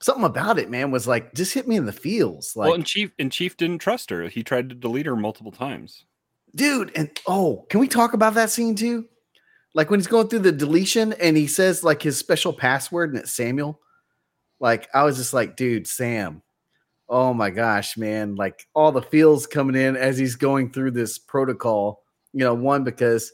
something 0.00 0.24
about 0.24 0.58
it, 0.58 0.68
man, 0.68 0.90
was 0.90 1.06
like 1.06 1.32
just 1.32 1.54
hit 1.54 1.68
me 1.68 1.76
in 1.76 1.86
the 1.86 1.92
feels. 1.92 2.56
Like, 2.56 2.66
well, 2.66 2.74
and 2.74 2.86
Chief 2.86 3.12
and 3.20 3.30
Chief 3.30 3.56
didn't 3.56 3.78
trust 3.78 4.10
her. 4.10 4.28
He 4.28 4.42
tried 4.42 4.68
to 4.70 4.74
delete 4.74 5.06
her 5.06 5.16
multiple 5.16 5.52
times. 5.52 6.04
Dude 6.54 6.92
and 6.94 7.10
oh 7.26 7.66
can 7.68 7.80
we 7.80 7.88
talk 7.88 8.12
about 8.12 8.34
that 8.34 8.50
scene 8.50 8.74
too? 8.74 9.06
Like 9.74 9.90
when 9.90 10.00
he's 10.00 10.06
going 10.06 10.28
through 10.28 10.40
the 10.40 10.52
deletion 10.52 11.14
and 11.14 11.36
he 11.36 11.46
says 11.46 11.82
like 11.82 12.02
his 12.02 12.18
special 12.18 12.52
password 12.52 13.10
and 13.10 13.18
it's 13.18 13.32
samuel 13.32 13.80
like 14.60 14.88
i 14.94 15.02
was 15.02 15.16
just 15.16 15.32
like 15.32 15.56
dude 15.56 15.86
sam 15.86 16.42
oh 17.08 17.34
my 17.34 17.50
gosh 17.50 17.98
man. 17.98 18.36
Like 18.36 18.66
all 18.74 18.90
the 18.90 19.02
feels 19.02 19.46
coming 19.46 19.76
in 19.76 19.96
as 19.96 20.16
he's 20.16 20.34
going 20.34 20.72
through 20.72 20.92
this 20.92 21.18
protocol 21.18 22.02
you 22.32 22.44
know 22.44 22.54
one 22.54 22.84
because 22.84 23.30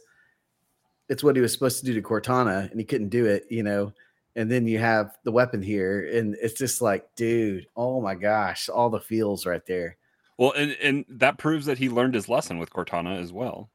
it's 1.08 1.22
what 1.22 1.36
he 1.36 1.42
was 1.42 1.52
supposed 1.52 1.78
to 1.78 1.86
do 1.86 1.94
to 1.94 2.02
cortana 2.02 2.68
and 2.70 2.80
he 2.80 2.84
couldn't 2.84 3.10
do 3.10 3.26
it 3.26 3.44
you 3.50 3.62
know? 3.62 3.92
And 4.36 4.50
then 4.50 4.68
you 4.68 4.78
have 4.78 5.16
the 5.24 5.32
weapon 5.32 5.62
here 5.62 6.08
and 6.12 6.36
it's 6.40 6.58
just 6.58 6.80
like 6.80 7.06
dude 7.14 7.66
oh 7.76 8.00
my 8.00 8.14
gosh 8.14 8.68
all 8.68 8.90
the 8.90 9.00
feels 9.00 9.46
right 9.46 9.64
there 9.66 9.97
Well, 10.38 10.52
and 10.52 10.76
and 10.82 11.04
that 11.08 11.36
proves 11.38 11.66
that 11.66 11.78
he 11.78 11.88
learned 11.88 12.14
his 12.14 12.28
lesson 12.28 12.58
with 12.58 12.70
Cortana 12.70 13.20
as 13.20 13.32
well. 13.32 13.70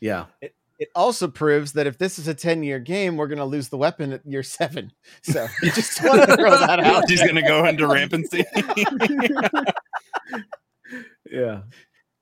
yeah 0.00 0.26
It 0.78 0.88
also 0.94 1.26
proves 1.28 1.72
that 1.72 1.86
if 1.86 1.96
this 1.98 2.18
is 2.18 2.28
a 2.28 2.34
10 2.34 2.62
year 2.62 2.78
game, 2.78 3.16
we're 3.16 3.28
going 3.28 3.38
to 3.38 3.44
lose 3.46 3.68
the 3.70 3.78
weapon 3.78 4.12
at 4.12 4.24
year 4.26 4.42
seven. 4.42 4.92
So 5.22 5.46
I 5.62 5.68
just 5.70 6.02
want 6.04 6.22
to 6.28 6.36
throw 6.36 6.50
that 6.50 6.80
out. 6.80 7.08
He's 7.08 7.22
gonna 7.22 7.40
go 7.46 7.64
into 7.64 7.86
rampancy. 7.86 8.44
yeah 11.30 11.62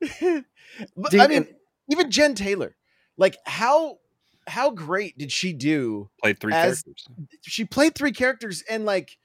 but, 0.00 1.10
Dude, 1.10 1.20
I 1.20 1.26
mean, 1.26 1.36
and- 1.38 1.48
even 1.90 2.10
Jen 2.10 2.34
Taylor, 2.34 2.74
like 3.16 3.36
how 3.46 3.98
how 4.46 4.70
great 4.70 5.16
did 5.18 5.32
she 5.32 5.52
do? 5.52 6.10
Played 6.22 6.38
three 6.40 6.52
As- 6.52 6.82
characters. 6.82 7.08
She 7.42 7.64
played 7.64 7.94
three 7.94 8.12
characters 8.12 8.62
and 8.68 8.84
like 8.84 9.16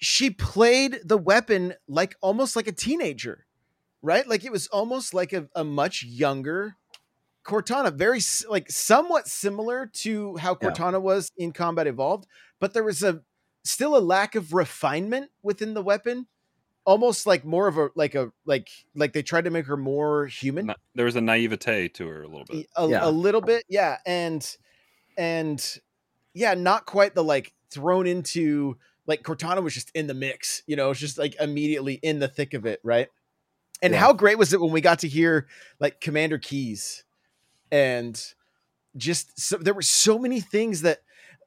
she 0.00 0.30
played 0.30 0.98
the 1.04 1.18
weapon 1.18 1.74
like 1.86 2.16
almost 2.20 2.56
like 2.56 2.66
a 2.66 2.72
teenager, 2.72 3.46
right? 4.02 4.26
Like 4.26 4.44
it 4.44 4.50
was 4.52 4.66
almost 4.68 5.12
like 5.14 5.32
a, 5.32 5.48
a 5.54 5.62
much 5.64 6.02
younger 6.02 6.76
Cortana 7.44 7.92
very 7.92 8.20
like 8.48 8.70
somewhat 8.70 9.26
similar 9.28 9.86
to 9.94 10.36
how 10.36 10.56
Yeah. 10.60 10.68
Cortana 10.70 11.00
was 11.00 11.30
in 11.36 11.52
Combat 11.52 11.86
Evolved, 11.86 12.26
but 12.60 12.74
there 12.74 12.84
was 12.84 13.02
a 13.02 13.22
still 13.64 13.96
a 13.96 13.98
lack 14.00 14.34
of 14.34 14.52
refinement 14.52 15.30
within 15.42 15.74
the 15.74 15.82
weapon. 15.82 16.26
Almost 16.86 17.26
like 17.26 17.44
more 17.44 17.66
of 17.68 17.76
a 17.78 17.88
like 17.94 18.14
a 18.14 18.32
like 18.46 18.68
like 18.94 19.12
they 19.12 19.22
tried 19.22 19.44
to 19.44 19.50
make 19.50 19.66
her 19.66 19.76
more 19.76 20.26
human. 20.26 20.66
Na- 20.66 20.74
there 20.94 21.04
was 21.04 21.16
a 21.16 21.20
naivete 21.20 21.88
to 21.88 22.06
her 22.08 22.22
a 22.22 22.26
little 22.26 22.44
bit. 22.46 22.66
a, 22.76 22.88
Yeah. 22.88 23.00
a 23.06 23.10
little 23.10 23.42
bit 23.42 23.64
yeah 23.68 23.98
and 24.06 24.56
and 25.16 25.78
yeah 26.34 26.54
not 26.54 26.86
quite 26.86 27.14
the 27.14 27.22
like 27.24 27.52
thrown 27.70 28.06
into 28.06 28.76
like 29.06 29.22
cortana 29.22 29.62
was 29.62 29.74
just 29.74 29.90
in 29.94 30.06
the 30.06 30.14
mix 30.14 30.62
you 30.66 30.76
know 30.76 30.90
it's 30.90 31.00
just 31.00 31.18
like 31.18 31.34
immediately 31.40 31.94
in 32.02 32.18
the 32.18 32.28
thick 32.28 32.54
of 32.54 32.66
it 32.66 32.80
right 32.82 33.08
and 33.82 33.92
Yeah. 33.94 34.00
how 34.00 34.12
great 34.12 34.38
was 34.38 34.52
it 34.52 34.60
when 34.60 34.72
we 34.72 34.80
got 34.80 35.00
to 35.00 35.08
hear 35.08 35.46
like 35.78 36.00
commander 36.00 36.38
Keyes 36.38 37.04
and 37.72 38.22
just 38.96 39.38
so, 39.38 39.56
there 39.56 39.74
were 39.74 39.82
so 39.82 40.18
many 40.18 40.40
things 40.40 40.82
that 40.82 40.98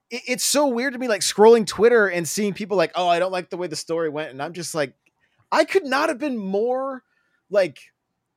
it, 0.10 0.22
it's 0.28 0.44
so 0.44 0.68
weird 0.68 0.94
to 0.94 1.00
me 1.00 1.08
like 1.08 1.22
scrolling 1.22 1.66
twitter 1.68 2.08
and 2.08 2.28
seeing 2.28 2.54
people 2.54 2.78
like 2.78 2.92
oh 2.96 3.08
i 3.08 3.20
don't 3.20 3.32
like 3.32 3.50
the 3.50 3.58
way 3.58 3.68
the 3.68 3.76
story 3.76 4.10
went 4.10 4.32
and 4.32 4.42
i'm 4.42 4.54
just 4.54 4.74
like 4.74 4.94
i 5.52 5.66
could 5.66 5.86
not 5.86 6.10
have 6.10 6.18
been 6.20 6.38
more 6.38 7.04
like 7.50 7.80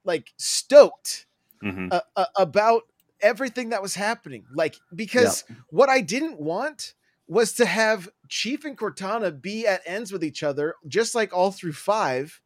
like 0.05 0.33
stoked 0.37 1.27
Mhm. 1.65 1.93
uh, 1.93 2.01
uh, 2.17 2.27
about 2.37 2.83
everything 3.21 3.71
that 3.71 3.81
was 3.81 3.95
happening. 3.95 4.45
Like, 4.55 4.77
because 4.95 5.45
what 5.71 5.89
I 5.89 6.01
didn't 6.01 6.39
want 6.39 6.95
was 7.29 7.53
to 7.55 7.67
have 7.67 8.09
Chief 8.29 8.65
and 8.65 8.79
Cortana 8.79 9.41
be 9.41 9.67
at 9.67 9.83
ends 9.85 10.13
with 10.13 10.23
each 10.25 10.43
other, 10.43 10.75
just 10.87 11.15
like 11.15 11.33
all 11.35 11.51
through 11.51 11.73
five, 11.73 12.41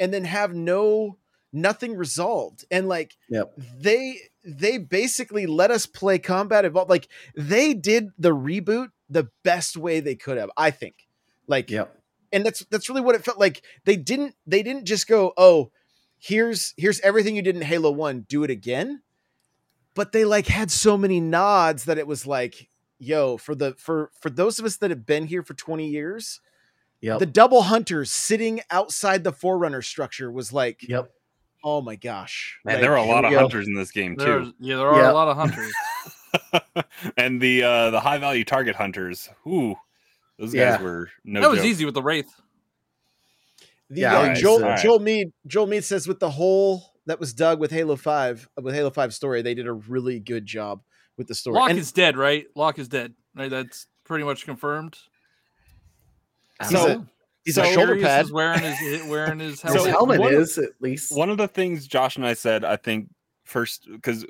and 0.00 0.12
then 0.12 0.24
have 0.24 0.54
no 0.54 1.18
nothing 1.52 1.96
resolved. 1.96 2.64
And 2.70 2.88
like, 2.88 3.16
Yep. 3.30 3.52
they 3.80 4.18
they 4.44 4.78
basically 4.78 5.46
let 5.46 5.70
us 5.70 5.86
play 5.86 6.18
combat 6.18 6.64
evolve. 6.64 6.88
Like, 6.88 7.08
they 7.36 7.74
did 7.74 8.08
the 8.18 8.34
reboot 8.34 8.88
the 9.08 9.28
best 9.44 9.76
way 9.76 10.00
they 10.00 10.14
could 10.14 10.36
have, 10.38 10.50
I 10.56 10.70
think. 10.70 11.06
Like, 11.46 11.70
Yep. 11.70 11.96
and 12.32 12.44
that's 12.44 12.64
that's 12.70 12.88
really 12.88 13.00
what 13.00 13.14
it 13.14 13.24
felt 13.24 13.38
like. 13.38 13.62
They 13.84 13.96
didn't 13.96 14.34
they 14.46 14.62
didn't 14.62 14.84
just 14.84 15.06
go, 15.06 15.32
"Oh, 15.36 15.70
here's 16.18 16.74
here's 16.76 17.00
everything 17.00 17.36
you 17.36 17.42
did 17.42 17.56
in 17.56 17.62
Halo 17.62 17.90
1, 17.90 18.26
do 18.28 18.42
it 18.44 18.50
again." 18.50 19.02
But 19.94 20.12
they 20.12 20.24
like 20.24 20.46
had 20.46 20.70
so 20.70 20.96
many 20.96 21.20
nods 21.20 21.84
that 21.84 21.98
it 21.98 22.06
was 22.06 22.26
like, 22.26 22.68
"Yo, 22.98 23.36
for 23.36 23.54
the 23.54 23.74
for 23.74 24.10
for 24.20 24.30
those 24.30 24.58
of 24.58 24.64
us 24.64 24.76
that 24.78 24.90
have 24.90 25.06
been 25.06 25.26
here 25.26 25.42
for 25.42 25.54
20 25.54 25.86
years, 25.88 26.40
Yep. 27.00 27.20
the 27.20 27.26
double 27.26 27.62
hunters 27.62 28.10
sitting 28.10 28.60
outside 28.70 29.22
the 29.24 29.32
forerunner 29.32 29.82
structure 29.82 30.30
was 30.32 30.52
like, 30.52 30.82
yep. 30.88 31.10
"Oh 31.62 31.80
my 31.80 31.94
gosh." 31.96 32.58
Man, 32.64 32.74
Like, 32.76 32.82
there 32.82 32.92
are 32.92 32.96
a 32.98 33.04
lot 33.04 33.22
we 33.22 33.28
of 33.28 33.32
go. 33.32 33.38
hunters 33.40 33.66
in 33.68 33.74
this 33.74 33.90
game 33.92 34.16
There's, 34.16 34.48
too. 34.48 34.54
yeah, 34.58 34.76
there 34.76 34.88
are 34.88 35.00
Yeah. 35.02 35.12
a 35.12 35.14
lot 35.14 35.28
of 35.28 35.36
hunters. 35.36 35.72
and 37.16 37.40
the 37.40 37.62
uh 37.62 37.90
the 37.90 38.00
high 38.00 38.18
value 38.18 38.44
target 38.44 38.76
hunters, 38.76 39.28
ooh, 39.46 39.76
those 40.38 40.52
guys 40.52 40.80
were 40.80 41.10
no 41.24 41.40
that 41.40 41.50
was 41.50 41.60
joke. 41.60 41.66
easy 41.66 41.84
with 41.84 41.94
the 41.94 42.02
wraith. 42.02 42.28
The, 43.90 44.00
Yeah, 44.02 44.14
uh, 44.14 44.20
alright, 44.20 44.36
Joel 44.36 44.62
alright. 44.62 44.80
Joel 44.82 44.98
Mead 44.98 45.32
Joel 45.46 45.66
Mead 45.66 45.84
says 45.84 46.06
with 46.06 46.20
the 46.20 46.30
hole 46.30 46.92
that 47.06 47.18
was 47.18 47.32
dug 47.32 47.58
with 47.60 47.70
Halo 47.70 47.96
5 47.96 48.48
with 48.60 48.74
Halo 48.74 48.90
5 48.90 49.14
story, 49.14 49.40
they 49.40 49.54
did 49.54 49.66
a 49.66 49.72
really 49.72 50.20
good 50.20 50.44
job 50.44 50.82
with 51.18 51.26
the 51.26 51.34
story. 51.34 51.56
Locke 51.56 51.70
And- 51.70 51.78
is 51.78 51.92
dead, 51.92 52.16
right? 52.16 52.46
Locke 52.54 52.78
is 52.78 52.88
dead. 52.88 53.12
Right, 53.34 53.50
that's 53.50 53.86
pretty 54.04 54.24
much 54.24 54.44
confirmed. 54.46 54.96
I 56.60 56.64
He's 56.68 56.74
a- 56.74 57.06
he's 57.44 57.54
So- 57.56 57.62
a 57.62 57.66
shoulder 57.72 57.86
Darius 57.94 58.06
pad. 58.06 58.24
is 58.26 58.32
wearing 58.32 58.60
his 58.60 59.02
wearing 59.08 59.38
his 59.40 59.60
his 59.60 59.72
So 59.72 59.84
helmet. 59.84 59.90
helmet 59.92 60.20
one 60.20 60.34
is 60.34 60.58
at 60.58 60.70
least. 60.80 61.14
one 61.16 61.30
of 61.30 61.36
the 61.36 61.48
things 61.48 61.86
Josh 61.86 62.16
and 62.16 62.26
I 62.26 62.34
said, 62.34 62.64
I 62.64 62.76
think 62.76 63.08
first 63.44 63.86
because 63.90 64.24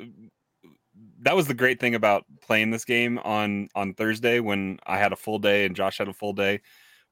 that 1.20 1.34
was 1.36 1.46
the 1.48 1.54
great 1.54 1.80
thing 1.80 1.94
about 1.94 2.24
playing 2.42 2.70
this 2.70 2.84
game 2.84 3.18
on 3.20 3.68
on 3.74 3.94
Thursday 3.94 4.40
when 4.40 4.78
I 4.86 4.98
had 4.98 5.12
a 5.12 5.16
full 5.16 5.38
day 5.38 5.64
and 5.64 5.74
Josh 5.76 5.98
had 5.98 6.08
a 6.08 6.12
full 6.12 6.32
day. 6.32 6.60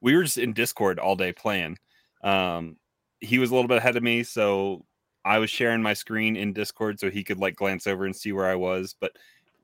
We 0.01 0.15
were 0.15 0.23
just 0.23 0.37
in 0.37 0.53
Discord 0.53 0.99
all 0.99 1.15
day 1.15 1.33
playing. 1.33 1.77
Um, 2.23 2.77
he 3.19 3.39
was 3.39 3.49
a 3.49 3.55
little 3.55 3.67
bit 3.67 3.77
ahead 3.79 3.95
of 3.95 4.03
me, 4.03 4.21
so 4.23 4.85
I 5.25 5.39
was 5.39 5.49
sharing 5.49 5.81
my 5.81 5.93
screen 5.93 6.37
in 6.37 6.53
Discord 6.53 6.99
so 6.99 7.09
he 7.09 7.23
could 7.23 7.39
like 7.39 7.55
glance 7.55 7.87
over 7.87 8.05
and 8.05 8.15
see 8.15 8.31
where 8.31 8.45
I 8.45 8.55
was. 8.55 8.95
But 8.99 9.13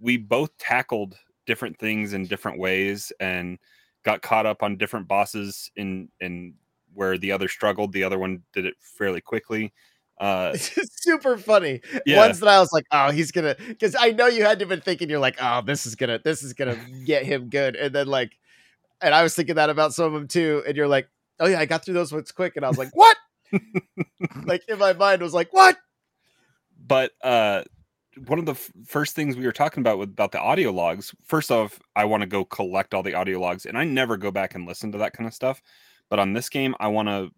we 0.04 0.18
both 0.18 0.56
tackled 0.58 1.18
different 1.48 1.80
things 1.80 2.14
in 2.14 2.26
different 2.26 2.60
ways 2.60 3.12
and 3.20 3.58
got 4.04 4.22
caught 4.22 4.46
up 4.46 4.62
on 4.62 4.78
different 4.78 5.08
bosses 5.08 5.72
in 5.76 6.10
in 6.20 6.54
where 6.94 7.18
the 7.18 7.32
other 7.32 7.48
struggled. 7.48 7.94
The 7.94 8.04
other 8.04 8.20
one 8.20 8.44
did 8.54 8.66
it 8.66 8.76
fairly 8.80 9.22
quickly. 9.22 9.74
Uh, 10.20 10.52
It's 10.54 11.04
super 11.04 11.38
funny. 11.38 11.82
Yeah. 12.06 12.18
Ones 12.18 12.40
that 12.42 12.50
I 12.50 12.60
was 12.60 12.72
like, 12.74 12.86
oh, 12.92 13.12
he's 13.12 13.32
gonna 13.32 13.56
because 13.68 13.96
I 13.98 14.12
know 14.12 14.28
you 14.28 14.44
had 14.44 14.60
to 14.60 14.66
been 14.66 14.82
thinking 14.82 15.10
you're 15.10 15.20
like, 15.20 15.38
oh, 15.42 15.62
this 15.62 15.86
is 15.86 15.96
gonna 15.96 16.20
this 16.24 16.44
is 16.44 16.54
gonna 16.54 16.78
get 17.06 17.26
him 17.26 17.50
good. 17.50 17.76
And 17.76 17.96
then 17.96 18.08
like 18.08 18.34
and 19.02 19.14
I 19.16 19.24
was 19.24 19.36
thinking 19.36 19.56
that 19.56 19.70
about 19.70 19.94
some 19.94 20.06
of 20.08 20.14
them 20.14 20.28
too. 20.28 20.64
And 20.68 20.76
you're 20.76 20.88
like, 20.88 21.08
oh 21.40 21.48
yeah, 21.48 21.60
I 21.60 21.66
got 21.66 21.86
through 21.86 21.96
those 21.96 22.12
ones 22.12 22.32
quick. 22.32 22.56
And 22.58 22.66
I 22.66 22.70
was 22.70 22.78
like, 22.78 22.96
what? 22.96 23.18
like 24.46 24.64
in 24.68 24.80
my 24.80 24.94
mind 24.94 25.22
was 25.22 25.34
like, 25.34 25.54
what? 25.54 25.78
but 26.86 27.12
uh 27.22 27.64
one 28.26 28.40
of 28.40 28.46
the 28.46 28.54
f- 28.54 28.72
first 28.86 29.16
things 29.16 29.36
we 29.36 29.46
were 29.46 29.52
talking 29.52 29.82
about 29.82 29.98
with 29.98 30.10
about 30.10 30.32
the 30.32 30.40
audio 30.40 30.72
logs 30.72 31.14
first 31.24 31.52
off 31.52 31.80
i 31.96 32.06
want 32.06 32.22
to 32.22 32.28
go 32.28 32.46
collect 32.46 32.94
all 32.94 33.04
the 33.04 33.14
audio 33.14 33.40
logs 33.40 33.66
and 33.66 33.78
i 33.78 33.84
never 33.84 34.18
go 34.18 34.32
back 34.32 34.56
and 34.56 34.68
listen 34.68 34.92
to 34.92 34.98
that 34.98 35.14
kind 35.14 35.28
of 35.28 35.34
stuff 35.34 35.62
but 36.10 36.20
on 36.20 36.34
this 36.34 36.50
game 36.50 36.76
i 36.80 36.88
want 36.88 37.08
to 37.08 37.30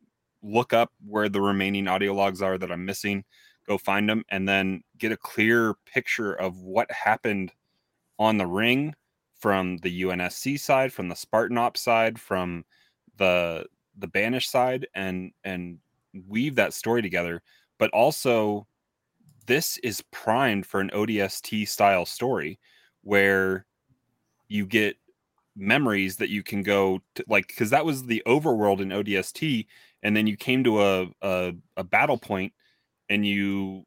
look 0.41 0.73
up 0.73 0.91
where 1.05 1.29
the 1.29 1.41
remaining 1.41 1.87
audio 1.87 2.13
logs 2.13 2.41
are 2.41 2.57
that 2.57 2.71
i'm 2.71 2.85
missing 2.85 3.23
go 3.67 3.77
find 3.77 4.09
them 4.09 4.23
and 4.29 4.47
then 4.47 4.81
get 4.97 5.11
a 5.11 5.17
clear 5.17 5.75
picture 5.85 6.33
of 6.33 6.61
what 6.61 6.89
happened 6.91 7.51
on 8.19 8.37
the 8.37 8.47
ring 8.47 8.93
from 9.39 9.77
the 9.77 10.03
unsc 10.03 10.59
side 10.59 10.91
from 10.91 11.07
the 11.07 11.15
spartan 11.15 11.57
ops 11.57 11.81
side 11.81 12.19
from 12.19 12.63
the 13.17 13.65
the 13.97 14.07
banish 14.07 14.49
side 14.49 14.87
and 14.93 15.31
and 15.43 15.77
weave 16.27 16.55
that 16.55 16.73
story 16.73 17.01
together 17.01 17.41
but 17.77 17.89
also 17.91 18.67
this 19.45 19.77
is 19.79 20.01
primed 20.11 20.65
for 20.65 20.79
an 20.81 20.89
ODST 20.91 21.67
style 21.67 22.05
story 22.05 22.59
where 23.01 23.65
you 24.47 24.65
get 24.65 24.97
memories 25.55 26.17
that 26.17 26.29
you 26.29 26.43
can 26.43 26.63
go 26.63 27.01
to 27.15 27.23
like 27.27 27.47
because 27.47 27.69
that 27.69 27.85
was 27.85 28.05
the 28.05 28.21
overworld 28.27 28.81
in 28.81 28.89
ODST 28.89 29.67
and 30.03 30.15
then 30.15 30.27
you 30.27 30.37
came 30.37 30.63
to 30.63 30.81
a, 30.81 31.07
a 31.21 31.53
a 31.77 31.83
battle 31.83 32.17
point 32.17 32.53
and 33.09 33.25
you 33.25 33.85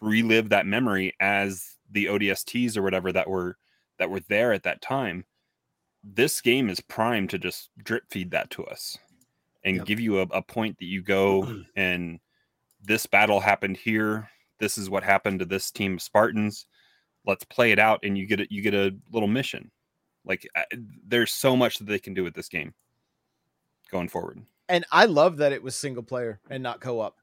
relive 0.00 0.50
that 0.50 0.66
memory 0.66 1.14
as 1.20 1.76
the 1.90 2.06
ODSTs 2.06 2.76
or 2.76 2.82
whatever 2.82 3.12
that 3.12 3.28
were 3.30 3.58
that 3.98 4.10
were 4.10 4.20
there 4.20 4.52
at 4.52 4.64
that 4.64 4.82
time 4.82 5.24
this 6.04 6.40
game 6.40 6.68
is 6.68 6.80
primed 6.80 7.30
to 7.30 7.38
just 7.38 7.70
drip 7.78 8.04
feed 8.10 8.30
that 8.30 8.50
to 8.50 8.64
us 8.66 8.98
and 9.64 9.76
Yep. 9.78 9.86
give 9.86 10.00
you 10.00 10.18
a, 10.20 10.22
a 10.22 10.42
point 10.42 10.78
that 10.78 10.86
you 10.86 11.02
go 11.02 11.50
and 11.76 12.20
this 12.82 13.06
battle 13.06 13.40
happened 13.40 13.76
here 13.76 14.30
this 14.58 14.78
is 14.78 14.88
what 14.90 15.02
happened 15.02 15.38
to 15.40 15.44
this 15.44 15.70
team 15.70 15.94
of 15.94 16.02
spartans 16.02 16.66
let's 17.26 17.44
play 17.44 17.72
it 17.72 17.78
out 17.78 18.00
and 18.02 18.16
you 18.16 18.26
get 18.26 18.40
it 18.40 18.50
you 18.52 18.62
get 18.62 18.74
a 18.74 18.94
little 19.12 19.28
mission 19.28 19.70
like 20.24 20.46
uh, 20.56 20.62
there's 21.06 21.32
so 21.32 21.56
much 21.56 21.78
that 21.78 21.84
they 21.86 21.98
can 21.98 22.14
do 22.14 22.22
with 22.24 22.34
this 22.34 22.48
game 22.48 22.72
going 23.90 24.08
forward 24.08 24.40
And 24.68 24.84
I 24.90 25.04
love 25.06 25.36
that 25.38 25.52
it 25.52 25.62
was 25.62 25.74
single 25.76 26.02
player 26.02 26.40
and 26.50 26.62
not 26.62 26.80
co-op. 26.80 27.16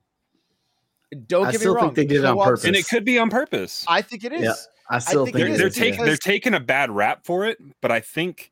Don't 1.27 1.45
I 1.47 1.51
get 1.51 1.59
still 1.59 1.75
me 1.75 1.79
think 1.81 1.85
wrong. 1.85 1.93
they 1.95 2.05
did 2.05 2.17
it 2.19 2.25
on 2.25 2.37
purpose. 2.37 2.63
and 2.65 2.75
it 2.75 2.87
could 2.87 3.05
be 3.05 3.19
on 3.19 3.29
purpose 3.29 3.85
I 3.87 4.01
think 4.01 4.23
it 4.23 4.31
is. 4.33 4.41
Yeah. 4.43 4.53
I 4.89 4.99
still 4.99 5.25
think 5.25 5.35
think, 5.37 5.45
they're, 5.45 5.53
is 5.53 5.57
they're, 5.59 5.67
because- 5.69 5.77
taking 5.77 6.05
they're 6.05 6.17
taking 6.17 6.53
a 6.53 6.59
bad 6.59 6.91
rap 6.91 7.23
for 7.25 7.45
it 7.45 7.57
but 7.81 7.91
i 7.91 7.99
think 7.99 8.51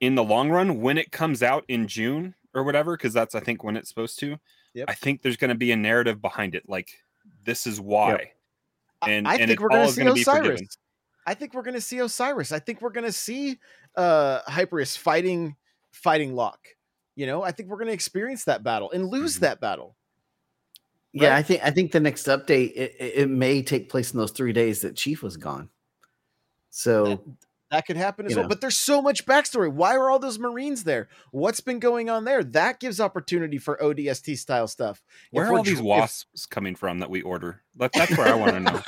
in 0.00 0.14
the 0.14 0.24
long 0.24 0.50
run 0.50 0.80
when 0.80 0.98
it 0.98 1.10
comes 1.12 1.42
out 1.42 1.64
in 1.68 1.86
june 1.86 2.34
or 2.54 2.62
whatever 2.64 2.96
because 2.96 3.12
that's 3.12 3.34
i 3.34 3.40
think 3.40 3.62
when 3.64 3.76
it's 3.76 3.88
supposed 3.88 4.18
to 4.20 4.38
Yep. 4.74 4.86
i 4.88 4.94
think 4.94 5.22
there's 5.22 5.36
going 5.36 5.48
to 5.48 5.54
be 5.54 5.72
a 5.72 5.76
narrative 5.76 6.20
behind 6.22 6.54
it 6.54 6.68
like 6.68 6.90
this 7.44 7.66
is 7.66 7.80
why 7.80 8.32
I- 9.02 9.10
and 9.10 9.26
I 9.28 9.36
and 9.36 9.48
think 9.48 9.60
we're 9.60 9.68
going 9.68 9.80
all 9.82 9.86
to 9.88 9.92
see 9.92 10.02
gonna 10.02 10.14
be 10.14 10.20
Osiris. 10.22 10.76
I 11.26 11.34
think 11.34 11.54
we're 11.54 11.62
going 11.62 11.74
to 11.74 11.80
see 11.80 11.98
Osiris. 11.98 12.52
I 12.52 12.58
think 12.58 12.80
we're 12.82 12.90
going 12.90 13.06
to 13.06 13.12
see 13.12 13.58
uh 13.96 14.40
Hyperius 14.42 14.96
fighting 14.96 15.56
fighting 15.92 16.34
Locke. 16.34 16.68
You 17.16 17.26
know, 17.26 17.42
I 17.42 17.50
think 17.52 17.68
we're 17.68 17.76
going 17.76 17.88
to 17.88 17.92
experience 17.94 18.44
that 18.44 18.62
battle 18.62 18.90
and 18.92 19.06
lose 19.08 19.36
Mhm. 19.36 19.40
that 19.40 19.60
battle. 19.60 19.96
Yeah. 21.12 21.36
I 21.36 21.42
think 21.42 21.62
I 21.64 21.70
think 21.70 21.92
the 21.92 22.00
next 22.00 22.26
update 22.26 22.72
it, 22.74 22.94
it 22.98 23.12
it 23.16 23.30
may 23.30 23.62
take 23.62 23.88
place 23.88 24.12
in 24.12 24.18
those 24.18 24.30
three 24.32 24.52
days 24.52 24.80
that 24.82 24.96
Chief 24.96 25.22
was 25.22 25.36
gone. 25.36 25.68
So 26.70 27.22
That 27.70 27.86
could 27.86 27.96
happen 27.96 28.26
as 28.26 28.32
You 28.32 28.38
well. 28.38 28.44
know. 28.44 28.48
But 28.48 28.60
there's 28.60 28.76
so 28.76 29.00
much 29.00 29.24
backstory. 29.26 29.70
Why 29.72 29.94
are 29.94 30.10
all 30.10 30.18
those 30.18 30.38
Marines 30.40 30.82
there? 30.84 31.08
What's 31.30 31.60
been 31.60 31.78
going 31.78 32.10
on 32.10 32.24
there? 32.24 32.42
That 32.42 32.80
gives 32.80 33.00
opportunity 33.00 33.58
for 33.58 33.78
ODST 33.80 34.36
style 34.38 34.66
stuff. 34.66 35.02
Where 35.30 35.46
are 35.46 35.52
we're 35.52 35.58
all 35.58 35.62
these 35.62 35.74
dr- 35.74 35.84
if- 35.84 35.86
wasps 35.86 36.46
coming 36.46 36.74
from 36.74 36.98
that 36.98 37.10
we 37.10 37.22
order? 37.22 37.62
That, 37.76 37.92
that's 37.92 38.16
where 38.18 38.26
I 38.26 38.34
want 38.34 38.52
to 38.54 38.60
know. 38.60 38.80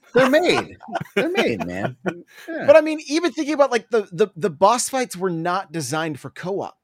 they're 0.14 0.28
made. 0.30 0.76
they're 1.14 1.30
made, 1.30 1.66
man. 1.66 1.96
Yeah. 2.06 2.66
But 2.66 2.76
I 2.76 2.82
mean, 2.82 3.00
even 3.08 3.32
thinking 3.32 3.54
about 3.54 3.70
like 3.70 3.88
the 3.88 4.08
the 4.12 4.28
the 4.36 4.50
boss 4.50 4.88
fights 4.90 5.16
were 5.16 5.30
not 5.30 5.72
designed 5.72 6.20
for 6.20 6.28
co-op. 6.30 6.76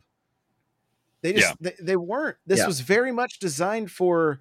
They 1.22 1.34
just 1.34 1.54
they, 1.62 1.74
they 1.80 1.96
weren't. 1.96 2.38
This 2.46 2.60
Yeah. 2.60 2.66
was 2.66 2.80
very 2.80 3.12
much 3.12 3.38
designed 3.38 3.90
for 3.90 4.40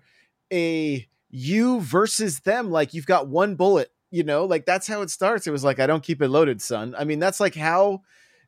a 0.53 1.05
you 1.29 1.81
versus 1.81 2.39
them. 2.39 2.71
Like 2.71 2.93
you've 2.93 3.05
got 3.05 3.27
one 3.27 3.55
bullet 3.55 3.91
you 4.11 4.23
know, 4.23 4.45
like 4.45 4.65
that's 4.65 4.87
how 4.87 5.01
it 5.01 5.09
starts. 5.09 5.47
It 5.47 5.51
was 5.51 5.63
like, 5.63 5.79
I 5.79 5.87
don't 5.87 6.03
keep 6.03 6.21
it 6.21 6.29
loaded, 6.29 6.61
son. 6.61 6.95
I 6.97 7.03
mean, 7.03 7.19
that's 7.19 7.39
like 7.39 7.55
how 7.55 8.01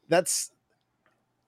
that's 0.09 0.51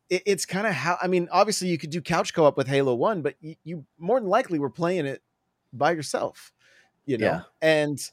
it, 0.09 0.23
it's 0.25 0.45
kind 0.45 0.67
of 0.67 0.73
how 0.73 0.97
I 1.01 1.07
mean, 1.07 1.27
obviously 1.31 1.67
you 1.69 1.77
could 1.77 1.89
do 1.89 2.01
couch 2.01 2.33
co-op 2.33 2.57
with 2.57 2.67
Halo 2.67 2.93
1, 2.93 3.21
but 3.21 3.35
you, 3.41 3.55
you 3.63 3.85
more 3.97 4.19
than 4.19 4.29
likely 4.29 4.59
were 4.59 4.69
playing 4.69 5.05
it 5.05 5.21
by 5.71 5.91
yourself, 5.91 6.53
you 7.05 7.17
know, 7.17 7.25
Yeah. 7.25 7.41
and 7.61 8.11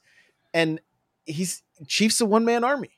and 0.55 0.81
he's 1.27 1.63
Chief's 1.87 2.21
a 2.21 2.27
one-man 2.27 2.65
army. 2.65 2.91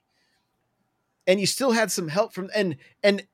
And 1.27 1.39
you 1.39 1.47
still 1.47 1.71
had 1.71 1.93
some 1.93 2.09
help 2.09 2.33
from 2.33 2.51
and 2.55 2.77
and 3.03 3.27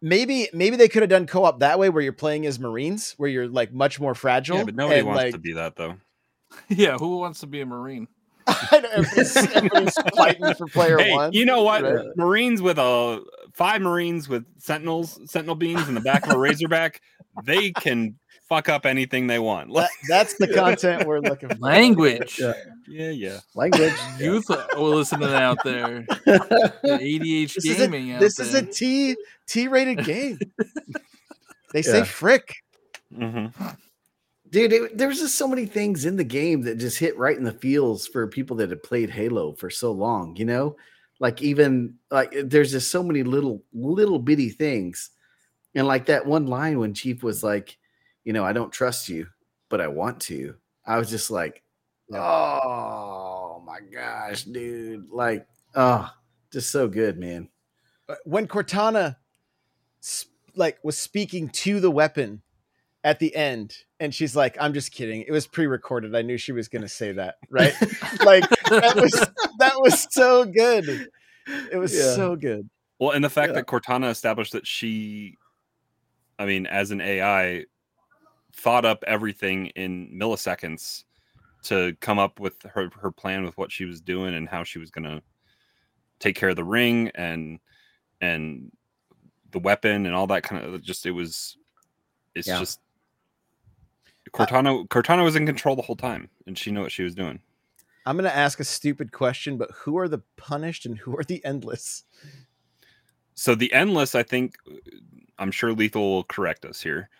maybe 0.00 0.48
maybe 0.52 0.76
they 0.76 0.88
could 0.88 1.02
have 1.02 1.10
done 1.10 1.26
co-op 1.26 1.60
that 1.60 1.78
way 1.78 1.88
where 1.88 2.02
you're 2.02 2.12
playing 2.12 2.46
as 2.46 2.58
Marines, 2.58 3.14
where 3.18 3.30
you're 3.30 3.48
like 3.48 3.72
much 3.72 3.98
more 4.00 4.14
fragile. 4.14 4.58
Yeah, 4.58 4.64
but 4.64 4.74
nobody 4.74 5.00
and, 5.00 5.08
wants 5.08 5.22
like, 5.22 5.32
to 5.32 5.38
be 5.38 5.52
that 5.54 5.76
though. 5.76 5.96
Yeah, 6.68 6.96
who 6.96 7.18
wants 7.18 7.40
to 7.40 7.46
be 7.46 7.60
a 7.60 7.66
marine? 7.66 8.08
I 8.70 8.80
know 8.80 8.88
everybody's, 8.92 9.36
everybody's 9.36 9.94
fighting 10.16 10.54
for 10.54 10.66
player 10.68 10.98
Hey, 10.98 11.12
one. 11.12 11.32
you 11.32 11.44
know 11.44 11.62
what? 11.62 11.82
right? 11.82 12.06
Marines 12.16 12.62
with 12.62 12.78
a 12.78 13.22
five 13.54 13.80
Marines 13.82 14.28
with 14.28 14.44
sentinels, 14.58 15.18
sentinel 15.30 15.54
beams 15.56 15.88
in 15.88 15.94
the 15.94 16.00
back 16.00 16.26
of 16.26 16.32
a 16.34 16.38
Razorback, 16.38 17.00
they 17.44 17.72
can 17.72 18.16
fuck 18.48 18.68
up 18.68 18.86
anything 18.86 19.26
they 19.26 19.38
want. 19.40 19.74
That- 19.74 19.90
that's 20.08 20.34
the 20.38 20.46
content 20.48 21.06
we're 21.06 21.18
looking 21.18 21.48
for. 21.48 21.56
Language. 21.56 22.38
Yeah. 22.38 22.52
yeah, 22.88 23.10
yeah. 23.10 23.38
Language. 23.56 23.94
Youth 24.20 24.48
are 24.50 24.78
listening 24.78 25.28
out 25.32 25.58
there. 25.64 26.06
The 26.26 26.98
ADH 27.00 27.54
This 27.54 27.64
is 27.64 27.80
a, 27.80 27.88
this 28.18 28.36
there. 28.36 28.46
is 28.46 28.54
a 28.54 28.62
T 28.62 29.16
T 29.48 29.66
rated 29.68 30.04
game. 30.04 30.38
They 31.72 31.82
say 31.82 31.98
Yeah. 31.98 32.04
frick. 32.04 32.54
hmm 33.14 33.46
Dude, 34.50 34.72
it, 34.72 34.96
there 34.98 35.08
was 35.08 35.18
just 35.18 35.36
so 35.36 35.48
many 35.48 35.66
things 35.66 36.04
in 36.04 36.16
the 36.16 36.24
game 36.24 36.62
that 36.62 36.78
just 36.78 36.98
hit 36.98 37.18
right 37.18 37.36
in 37.36 37.44
the 37.44 37.52
feels 37.52 38.06
for 38.06 38.26
people 38.28 38.56
that 38.56 38.70
had 38.70 38.82
played 38.82 39.10
Halo 39.10 39.54
for 39.54 39.70
so 39.70 39.90
long, 39.92 40.36
you 40.36 40.44
know? 40.44 40.76
Like 41.18 41.42
even 41.42 41.94
like 42.10 42.34
there's 42.44 42.70
just 42.70 42.90
so 42.90 43.02
many 43.02 43.22
little 43.22 43.62
little 43.72 44.18
bitty 44.18 44.50
things. 44.50 45.10
And 45.74 45.86
like 45.86 46.06
that 46.06 46.26
one 46.26 46.46
line 46.46 46.78
when 46.78 46.94
Chief 46.94 47.22
was 47.22 47.42
like, 47.42 47.76
you 48.24 48.32
know, 48.32 48.44
I 48.44 48.52
don't 48.52 48.72
trust 48.72 49.08
you, 49.08 49.26
but 49.68 49.80
I 49.80 49.88
want 49.88 50.20
to. 50.22 50.54
I 50.84 50.98
was 50.98 51.10
just 51.10 51.30
like, 51.30 51.62
oh 52.12 53.62
my 53.66 53.80
gosh, 53.92 54.44
dude. 54.44 55.08
Like, 55.10 55.46
oh, 55.74 56.10
just 56.52 56.70
so 56.70 56.86
good, 56.88 57.18
man. 57.18 57.48
Uh, 58.08 58.14
When 58.24 58.46
Cortana 58.46 59.16
like 60.54 60.78
was 60.82 60.96
speaking 60.96 61.48
to 61.50 61.80
the 61.80 61.90
weapon 61.90 62.42
at 63.06 63.20
the 63.20 63.34
end, 63.36 63.72
and 64.00 64.12
she's 64.12 64.34
like, 64.34 64.56
"I'm 64.60 64.74
just 64.74 64.90
kidding. 64.90 65.22
It 65.22 65.30
was 65.30 65.46
pre-recorded. 65.46 66.16
I 66.16 66.22
knew 66.22 66.36
she 66.36 66.50
was 66.50 66.66
going 66.66 66.82
to 66.82 66.88
say 66.88 67.12
that, 67.12 67.36
right? 67.50 67.72
like 68.24 68.42
that 68.68 68.96
was 68.96 69.12
that 69.60 69.74
was 69.80 70.08
so 70.10 70.44
good. 70.44 71.08
It 71.70 71.78
was 71.78 71.94
Yeah. 71.96 72.16
so 72.16 72.34
good. 72.34 72.68
Well, 72.98 73.12
and 73.12 73.24
the 73.24 73.30
fact 73.30 73.50
Yeah. 73.50 73.60
that 73.60 73.66
Cortana 73.66 74.10
established 74.10 74.52
that 74.54 74.66
she, 74.66 75.36
I 76.36 76.46
mean, 76.46 76.66
as 76.66 76.90
an 76.90 77.00
AI, 77.00 77.66
thought 78.52 78.84
up 78.84 79.04
everything 79.06 79.66
in 79.76 80.10
milliseconds 80.18 81.04
to 81.62 81.94
come 82.00 82.18
up 82.18 82.40
with 82.40 82.60
her 82.74 82.90
her 83.00 83.12
plan 83.12 83.44
with 83.44 83.56
what 83.56 83.70
she 83.70 83.84
was 83.84 84.00
doing 84.00 84.34
and 84.34 84.48
how 84.48 84.64
she 84.64 84.80
was 84.80 84.90
going 84.90 85.04
to 85.04 85.22
take 86.18 86.34
care 86.34 86.48
of 86.48 86.56
the 86.56 86.64
ring 86.64 87.10
and 87.14 87.60
and 88.20 88.72
the 89.52 89.58
weapon 89.60 90.06
and 90.06 90.14
all 90.14 90.26
that 90.26 90.42
kind 90.42 90.64
of 90.64 90.82
just 90.82 91.06
it 91.06 91.12
was 91.12 91.56
it's 92.34 92.48
Yeah. 92.48 92.58
just 92.58 92.80
Uh, 94.34 94.44
Cortana 94.46 94.88
Cortana 94.88 95.24
was 95.24 95.36
in 95.36 95.46
control 95.46 95.76
the 95.76 95.82
whole 95.82 95.96
time 95.96 96.28
and 96.46 96.56
she 96.58 96.70
knew 96.70 96.80
what 96.82 96.92
she 96.92 97.02
was 97.02 97.14
doing. 97.14 97.40
I'm 98.04 98.16
going 98.16 98.30
to 98.30 98.36
ask 98.36 98.60
a 98.60 98.64
stupid 98.64 99.10
question, 99.10 99.56
but 99.58 99.70
who 99.72 99.98
are 99.98 100.08
the 100.08 100.22
punished 100.36 100.86
and 100.86 100.96
who 100.96 101.16
are 101.16 101.24
the 101.24 101.44
endless? 101.44 102.04
So 103.34 103.54
the 103.54 103.72
endless, 103.72 104.14
I 104.14 104.22
think, 104.22 104.56
uh, 104.70 104.74
I'm 105.38 105.50
sure 105.50 105.72
Lethal 105.72 106.14
will 106.14 106.24
correct 106.24 106.64
us 106.64 106.80
here. 106.80 107.10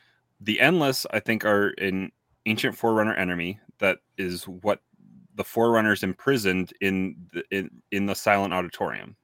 The 0.41 0.61
endless, 0.61 1.05
I 1.13 1.21
think, 1.21 1.45
are 1.45 1.69
an 1.79 2.13
ancient 2.47 2.77
forerunner 2.77 3.15
enemy 3.15 3.59
that 3.79 3.99
is 4.17 4.45
what 4.45 4.81
the 5.35 5.45
forerunners 5.45 6.03
imprisoned 6.03 6.73
in 6.81 7.17
the 7.33 7.45
in, 7.51 7.71
in 7.91 8.07
the 8.07 8.15
silent 8.15 8.55
auditorium, 8.55 9.17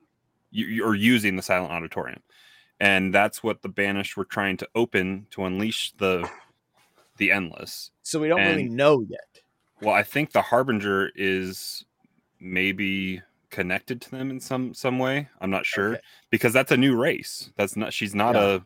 you, 0.50 0.66
you- 0.66 0.84
or 0.84 0.94
using 0.94 1.36
the 1.36 1.42
silent 1.42 1.72
auditorium, 1.72 2.20
and 2.80 3.14
that's 3.14 3.42
what 3.42 3.62
the 3.62 3.68
banished 3.68 4.16
were 4.16 4.24
trying 4.24 4.56
to 4.58 4.68
open 4.74 5.26
to 5.30 5.44
unleash 5.44 5.92
the 5.98 6.28
the 7.16 7.30
endless. 7.32 7.90
So 8.02 8.20
we 8.20 8.28
don't 8.28 8.40
really 8.40 8.68
know 8.68 9.00
yet. 9.08 9.42
Well, 9.80 9.94
I 9.94 10.02
think 10.02 10.32
the 10.32 10.42
harbinger 10.42 11.10
is 11.14 11.84
maybe 12.40 13.20
connected 13.50 14.00
to 14.02 14.10
them 14.10 14.30
in 14.30 14.40
some 14.40 14.72
some 14.74 14.98
way. 14.98 15.28
I'm 15.40 15.50
not 15.50 15.66
sure 15.66 15.92
Okay. 15.92 16.00
because 16.30 16.52
that's 16.52 16.72
a 16.72 16.76
new 16.76 16.96
race. 16.96 17.52
That's 17.56 17.76
not 17.76 17.92
she's 17.92 18.14
not 18.14 18.34
Yeah. 18.34 18.54
a 18.56 18.60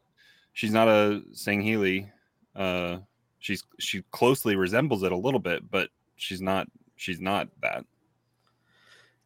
she's 0.53 0.73
not 0.73 0.89
a 0.89 1.23
Sangheili. 1.33 2.11
Uh 2.55 2.99
she's 3.39 3.65
she 3.79 4.03
closely 4.13 4.57
resembles 4.57 5.03
it 5.03 5.13
a 5.13 5.17
little 5.17 5.41
bit, 5.41 5.69
but 5.71 5.91
she's 6.17 6.41
not 6.41 6.69
she's 6.97 7.21
not 7.21 7.49
that. 7.63 7.85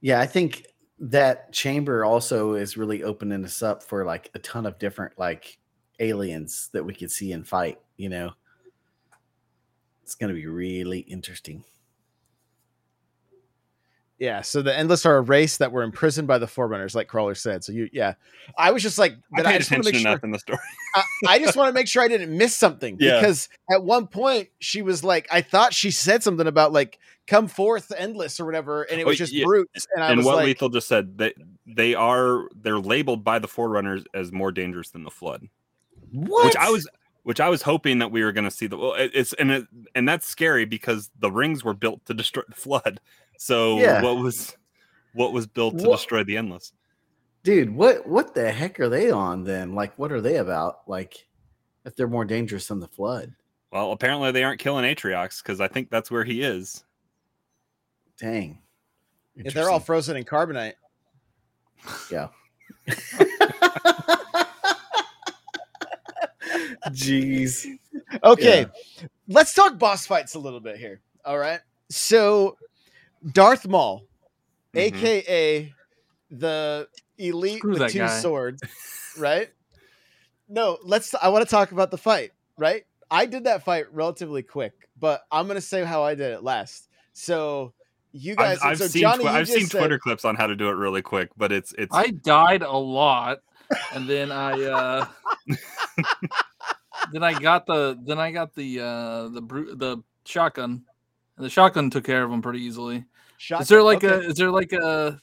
Yeah, 0.01 0.21
I 0.21 0.27
think 0.27 0.67
that 0.99 1.53
chamber 1.53 2.05
also 2.05 2.55
is 2.55 2.77
really 2.77 3.03
opening 3.03 3.45
us 3.45 3.63
up 3.63 3.83
for 3.83 4.05
like 4.05 4.31
a 4.35 4.39
ton 4.39 4.67
of 4.67 4.79
different 4.79 5.19
like 5.19 5.59
aliens 5.99 6.71
that 6.73 6.85
we 6.85 6.95
could 6.95 7.11
see 7.11 7.33
and 7.33 7.47
fight, 7.47 7.79
you 7.97 8.09
know. 8.09 8.33
It's 10.03 10.15
going 10.15 10.29
to 10.29 10.35
be 10.35 10.47
really 10.47 11.01
interesting. 11.01 11.65
Yeah, 14.21 14.43
so 14.43 14.61
the 14.61 14.77
endless 14.77 15.07
are 15.07 15.17
a 15.17 15.23
race 15.23 15.57
that 15.57 15.73
were 15.73 15.83
imprisoned 15.83 16.29
by 16.29 16.37
the 16.37 16.47
forerunners, 16.47 16.95
like 16.95 17.09
Crawler 17.09 17.35
said. 17.35 17.65
So 17.65 17.73
you, 17.73 17.89
yeah, 17.91 18.15
I 18.57 18.71
was 18.71 18.83
just 18.83 18.99
like, 18.99 19.13
I 19.35 19.41
that 19.41 19.47
I, 19.47 19.53
paid 19.53 19.59
just 19.61 19.71
want 19.71 19.85
to 19.85 19.93
make 19.93 19.99
sure. 19.99 20.11
enough 20.11 20.23
in 20.23 20.31
the 20.31 20.39
story. 20.39 20.59
I, 20.95 21.03
I 21.27 21.39
just 21.39 21.57
want 21.57 21.71
to 21.71 21.73
make 21.73 21.89
sure 21.89 22.03
I 22.03 22.09
didn't 22.09 22.37
miss 22.37 22.55
something 22.55 22.99
Yeah. 23.01 23.19
because 23.19 23.49
at 23.73 23.83
one 23.83 24.07
point 24.07 24.51
she 24.59 24.83
was 24.83 25.03
like, 25.03 25.27
I 25.33 25.41
thought 25.41 25.73
she 25.73 25.91
said 25.91 26.23
something 26.23 26.47
about 26.47 26.71
like 26.71 26.99
"come 27.27 27.49
forth, 27.49 27.91
endless" 27.97 28.39
or 28.39 28.45
whatever, 28.45 28.83
and 28.83 29.01
it 29.01 29.05
oh, 29.05 29.07
was 29.07 29.17
Oh, 29.17 29.25
just 29.25 29.33
yeah. 29.33 29.45
brutes. 29.47 29.87
And 29.95 30.05
I 30.05 30.09
and 30.11 30.19
was 30.19 30.27
what 30.27 30.37
like, 30.37 30.45
Lethal 30.45 30.69
just 30.69 30.87
said, 30.87 31.17
they 31.17 31.33
they 31.67 31.95
are 31.95 32.47
they're 32.55 32.79
labeled 32.79 33.25
by 33.25 33.39
the 33.39 33.49
forerunners 33.49 34.05
as 34.13 34.33
more 34.33 34.53
dangerous 34.53 34.91
than 34.91 35.05
the 35.05 35.11
flood. 35.11 35.49
What? 36.13 36.45
which 36.45 36.57
I 36.57 36.69
was 36.69 36.87
which 37.31 37.39
I 37.39 37.49
was 37.49 37.63
hoping 37.63 38.01
that 38.01 38.11
we 38.11 38.25
were 38.25 38.33
going 38.33 38.45
to 38.45 38.51
see 38.51 38.67
the 38.67 38.77
well 38.77 38.95
it- 38.95 39.13
it's 39.15 39.33
and 39.35 39.53
it, 39.53 39.67
and 39.95 40.09
that's 40.09 40.27
scary 40.27 40.65
because 40.65 41.11
the 41.17 41.31
rings 41.31 41.63
were 41.63 41.75
built 41.75 42.05
to 42.07 42.13
destroy 42.13 42.43
the 42.49 42.57
flood. 42.67 43.01
So 43.39 43.79
Yeah. 43.79 44.03
what 44.03 44.17
was 44.19 44.57
what 45.15 45.33
was 45.33 45.47
built 45.47 45.79
to 45.79 45.85
What- 45.89 45.99
destroy 45.99 46.25
the 46.25 46.37
endless? 46.37 46.73
Dude, 47.45 47.71
what 47.73 48.05
what 48.05 48.35
the 48.35 48.51
heck 48.51 48.81
are 48.81 48.89
they 48.89 49.13
on 49.13 49.45
then? 49.45 49.77
Like 49.77 49.97
what 49.97 50.11
are 50.11 50.21
they 50.21 50.39
about? 50.39 50.81
Like 50.89 51.29
if 51.85 51.95
they're 51.95 52.09
more 52.09 52.25
dangerous 52.25 52.67
than 52.67 52.81
the 52.81 52.89
flood. 52.89 53.33
Well, 53.71 53.93
apparently 53.93 54.33
they 54.33 54.43
aren't 54.43 54.59
killing 54.59 54.85
Atriox 54.85 55.41
because 55.41 55.61
I 55.61 55.69
think 55.69 55.89
that's 55.89 56.11
where 56.11 56.25
he 56.25 56.43
is. 56.43 56.83
Dang. 58.19 58.59
if 59.37 59.55
they're 59.55 59.71
all 59.71 59.79
frozen 59.79 60.17
in 60.17 60.25
carbonite. 60.25 60.75
yeah. 62.11 62.27
Jeez. 66.89 67.67
Okay, 68.25 68.67
let's 69.29 69.55
talk 69.55 69.79
boss 69.79 70.07
fights 70.07 70.35
a 70.35 70.39
little 70.39 70.61
bit 70.61 70.77
here. 70.77 71.01
All 71.25 71.39
right, 71.39 71.61
so 71.91 72.57
Darth 73.33 73.67
Maul, 73.69 74.05
Mhm. 74.75 74.81
aka 74.81 75.75
the 76.31 76.89
elite 77.19 77.59
Screw 77.59 77.79
with 77.79 77.93
two 77.93 77.99
guy. 77.99 78.21
swords, 78.21 78.63
right? 79.19 79.51
No, 80.49 80.79
let's. 80.83 81.15
I 81.15 81.29
want 81.29 81.45
to 81.45 81.51
talk 81.51 81.73
about 81.73 81.91
the 81.91 81.99
fight. 81.99 82.33
Right, 82.57 82.85
I 83.11 83.27
did 83.27 83.45
that 83.45 83.63
fight 83.65 83.93
relatively 83.93 84.43
quick, 84.43 84.73
but 84.99 85.23
I'm 85.31 85.47
gonna 85.47 85.61
say 85.61 85.85
how 85.85 86.03
I 86.03 86.15
did 86.15 86.33
it 86.33 86.43
last. 86.43 86.89
So 87.13 87.73
you 88.13 88.35
guys, 88.37 88.59
I've, 88.61 88.73
I've 88.73 88.79
so 88.79 88.87
seen 88.89 89.03
Johnny, 89.03 89.23
twi- 89.25 89.33
you 89.33 89.39
I've 89.39 89.47
just 89.47 89.59
seen 89.59 89.67
said- 89.69 89.79
Twitter 89.79 89.99
clips 89.99 90.25
on 90.25 90.35
how 90.37 90.47
to 90.47 90.57
do 90.57 90.69
it 90.69 90.73
really 90.73 91.03
quick, 91.03 91.31
but 91.37 91.53
it's 91.53 91.73
it's 91.79 91.95
I 91.95 92.09
died 92.09 92.63
a 92.63 92.73
lot, 92.77 93.39
and 93.93 94.09
then 94.09 94.33
I 94.33 94.63
uh 94.65 95.07
then 97.13 97.23
I 97.23 97.39
got 97.39 97.67
the 97.67 97.99
then 98.03 98.19
I 98.19 98.31
got 98.31 98.55
the 98.55 98.81
uh 98.81 99.29
the 99.29 99.41
bru- 99.43 99.75
the 99.75 99.99
shotgun, 100.25 100.85
and 101.37 101.45
the 101.47 101.51
shotgun 101.51 101.91
took 101.91 102.05
care 102.05 102.23
of 102.25 102.31
him 102.31 102.43
pretty 102.43 102.61
easily. 102.61 103.05
Shotgun. 103.39 103.63
Is 103.63 103.69
there 103.69 103.83
like 103.83 104.05
Okay, 104.05 104.27
a 104.27 104.29
is 104.29 104.35
there 104.37 104.51
like 104.51 104.73
a 104.73 105.21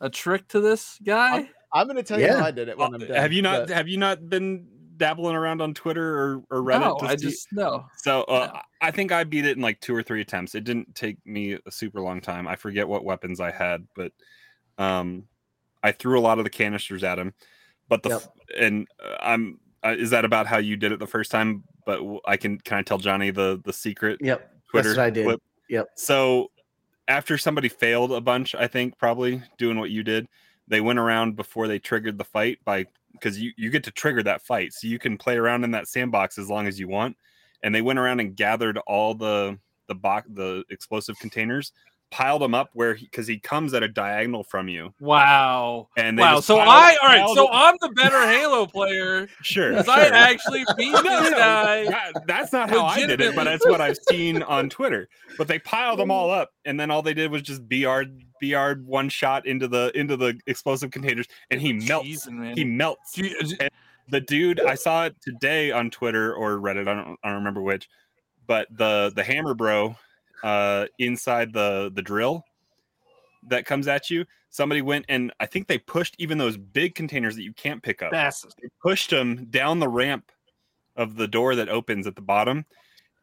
a 0.00 0.08
trick 0.10 0.46
to 0.48 0.60
this 0.60 0.98
guy? 1.04 1.48
I'm 1.72 1.86
gonna 1.86 2.02
tell 2.02 2.18
you 2.20 2.28
how 2.32 2.44
I 2.44 2.50
did 2.50 2.68
it 2.68 2.78
when 2.78 2.92
Well, 2.92 3.02
I'm 3.02 3.06
done. 3.08 3.16
have 3.16 3.32
you 3.32 3.42
not 3.42 3.66
but- 3.68 3.74
have 3.76 3.88
you 3.88 3.98
not 3.98 4.28
been 4.28 4.66
dabbling 4.96 5.36
around 5.36 5.60
on 5.62 5.74
Twitter 5.74 6.18
or, 6.18 6.42
or 6.50 6.62
Reddit? 6.62 6.80
no, 6.80 6.96
to 6.98 7.04
I 7.06 7.16
see- 7.16 7.26
just 7.26 7.48
no. 7.52 7.86
So 7.98 8.22
uh, 8.22 8.60
I 8.80 8.90
think 8.90 9.12
I 9.12 9.22
beat 9.24 9.44
it 9.44 9.56
in 9.56 9.62
like 9.62 9.80
two 9.80 9.94
or 9.94 10.02
three 10.02 10.20
attempts. 10.20 10.54
It 10.54 10.64
didn't 10.64 10.94
take 10.94 11.18
me 11.26 11.58
a 11.66 11.70
super 11.70 12.00
long 12.00 12.20
time. 12.20 12.48
I 12.48 12.56
forget 12.56 12.88
what 12.88 13.04
weapons 13.04 13.38
I 13.40 13.50
had, 13.52 13.86
but 13.94 14.12
um, 14.78 15.28
I 15.82 15.92
threw 15.92 16.18
a 16.18 16.22
lot 16.22 16.38
of 16.38 16.44
the 16.44 16.50
canisters 16.50 17.04
at 17.04 17.18
him. 17.18 17.32
But 17.88 18.02
the 18.02 18.08
Yep. 18.10 18.20
f- 18.22 18.28
and 18.58 18.88
uh, 19.04 19.16
I'm 19.20 19.60
uh, 19.84 19.94
is 19.96 20.10
that 20.10 20.24
about 20.24 20.46
how 20.46 20.58
you 20.58 20.76
did 20.76 20.92
it 20.92 20.98
the 20.98 21.06
first 21.06 21.30
time? 21.30 21.64
But 21.86 22.00
I 22.26 22.36
can 22.36 22.58
can 22.58 22.78
I 22.78 22.82
tell 22.82 22.98
Johnny 22.98 23.30
the 23.30 23.60
the 23.64 23.72
secret 23.72 24.18
Yep. 24.20 24.50
Twitter 24.70 24.88
That's 24.88 24.98
what 24.98 25.06
I 25.06 25.10
did. 25.10 25.40
Yep. 25.68 25.86
So 25.94 26.50
after 27.06 27.38
somebody 27.38 27.68
failed 27.68 28.12
a 28.12 28.20
bunch, 28.20 28.54
I 28.54 28.66
think 28.66 28.98
probably 28.98 29.42
doing 29.56 29.78
what 29.78 29.90
you 29.90 30.02
did, 30.02 30.28
they 30.66 30.80
went 30.80 30.98
around 30.98 31.36
before 31.36 31.66
they 31.68 31.78
triggered 31.78 32.18
the 32.18 32.24
fight 32.24 32.58
by 32.64 32.86
because 33.12 33.40
you 33.40 33.52
you 33.56 33.70
get 33.70 33.84
to 33.84 33.90
trigger 33.90 34.22
that 34.22 34.42
fight, 34.42 34.72
so 34.72 34.86
you 34.86 34.98
can 34.98 35.16
play 35.16 35.36
around 35.36 35.64
in 35.64 35.70
that 35.72 35.88
sandbox 35.88 36.38
as 36.38 36.48
long 36.48 36.66
as 36.66 36.78
you 36.78 36.88
want. 36.88 37.16
And 37.62 37.74
they 37.74 37.82
went 37.82 37.98
around 37.98 38.20
and 38.20 38.36
gathered 38.36 38.78
all 38.86 39.14
the 39.14 39.58
the 39.88 39.94
box 39.94 40.28
the 40.32 40.64
explosive 40.70 41.18
containers, 41.18 41.72
piled 42.10 42.40
them 42.42 42.54
up 42.54 42.70
where 42.72 42.94
because 42.94 43.26
he, 43.26 43.38
comes 43.38 43.74
at 43.74 43.82
a 43.82 43.88
diagonal 43.88 44.42
from 44.42 44.68
you, 44.68 44.92
Wow. 45.00 45.88
and 45.96 46.18
they 46.18 46.22
Wow. 46.22 46.40
So 46.40 46.56
piled- 46.56 46.68
I 46.68 46.96
all 47.02 47.08
right. 47.08 47.34
So 47.36 47.48
I'm 47.52 47.76
the 47.80 47.90
better 47.90 48.26
Halo 48.26 48.66
player 48.66 49.28
sure, 49.42 49.70
because 49.70 49.88
I 49.88 50.06
actually 50.08 50.64
beat 50.76 50.94
oh, 50.94 51.00
No, 51.02 51.20
this 51.22 51.30
no. 51.30 51.36
guy. 51.36 51.84
That- 51.84 52.12
that's 52.26 52.52
not 52.52 52.70
how 52.70 52.84
I 52.86 53.04
did 53.06 53.20
it, 53.20 53.34
but 53.34 53.44
that's 53.44 53.66
what 53.66 53.80
I've 53.80 53.98
seen 54.08 54.42
on 54.42 54.68
Twitter. 54.70 55.08
But 55.36 55.48
they 55.48 55.58
piled 55.58 55.98
them 55.98 56.10
all 56.10 56.30
up, 56.40 56.50
and 56.64 56.78
then 56.78 56.90
all 56.90 57.02
they 57.02 57.14
did 57.14 57.30
was 57.30 57.42
just 57.42 57.68
BR 57.68 58.02
BR 58.40 58.80
one 58.84 59.08
shot 59.08 59.46
into 59.46 59.68
the 59.68 59.90
into 59.94 60.16
the 60.16 60.38
explosive 60.46 60.90
containers, 60.90 61.26
and 61.50 61.60
he 61.60 61.72
melts. 61.72 62.08
Jeez. 62.26 62.56
He 62.56 62.64
melts. 62.64 63.18
Uh, 63.18 63.22
Do 63.22 63.28
you- 63.28 63.68
The 64.10 64.20
dude, 64.22 64.60
I 64.60 64.74
saw 64.74 65.04
it 65.04 65.16
today 65.20 65.70
on 65.70 65.90
Twitter 65.90 66.34
or 66.34 66.56
Reddit. 66.58 66.88
I 66.88 66.94
don't, 66.94 67.18
I 67.22 67.28
don't 67.28 67.36
remember 67.38 67.60
which, 67.60 67.88
but 68.46 68.66
the 68.70 69.12
the 69.14 69.22
hammer 69.22 69.52
bro, 69.54 69.96
uh, 70.42 70.86
inside 70.98 71.52
the 71.52 71.90
the 71.94 72.02
drill 72.02 72.44
that 73.48 73.66
comes 73.66 73.88
at 73.88 74.10
you. 74.10 74.24
Somebody 74.50 74.82
went 74.82 75.04
and 75.08 75.32
I 75.40 75.46
think 75.46 75.66
they 75.66 75.78
pushed 75.78 76.16
even 76.18 76.38
those 76.38 76.56
big 76.56 76.94
containers 76.94 77.36
that 77.36 77.42
you 77.42 77.52
can't 77.52 77.82
pick 77.82 78.02
up. 78.02 78.10
That's 78.10 78.42
they 78.42 78.68
pushed 78.82 79.10
them 79.10 79.46
down 79.50 79.78
the 79.78 79.88
ramp 79.88 80.30
of 80.96 81.16
the 81.16 81.28
door 81.28 81.54
that 81.54 81.68
opens 81.68 82.06
at 82.06 82.16
the 82.16 82.22
bottom 82.22 82.64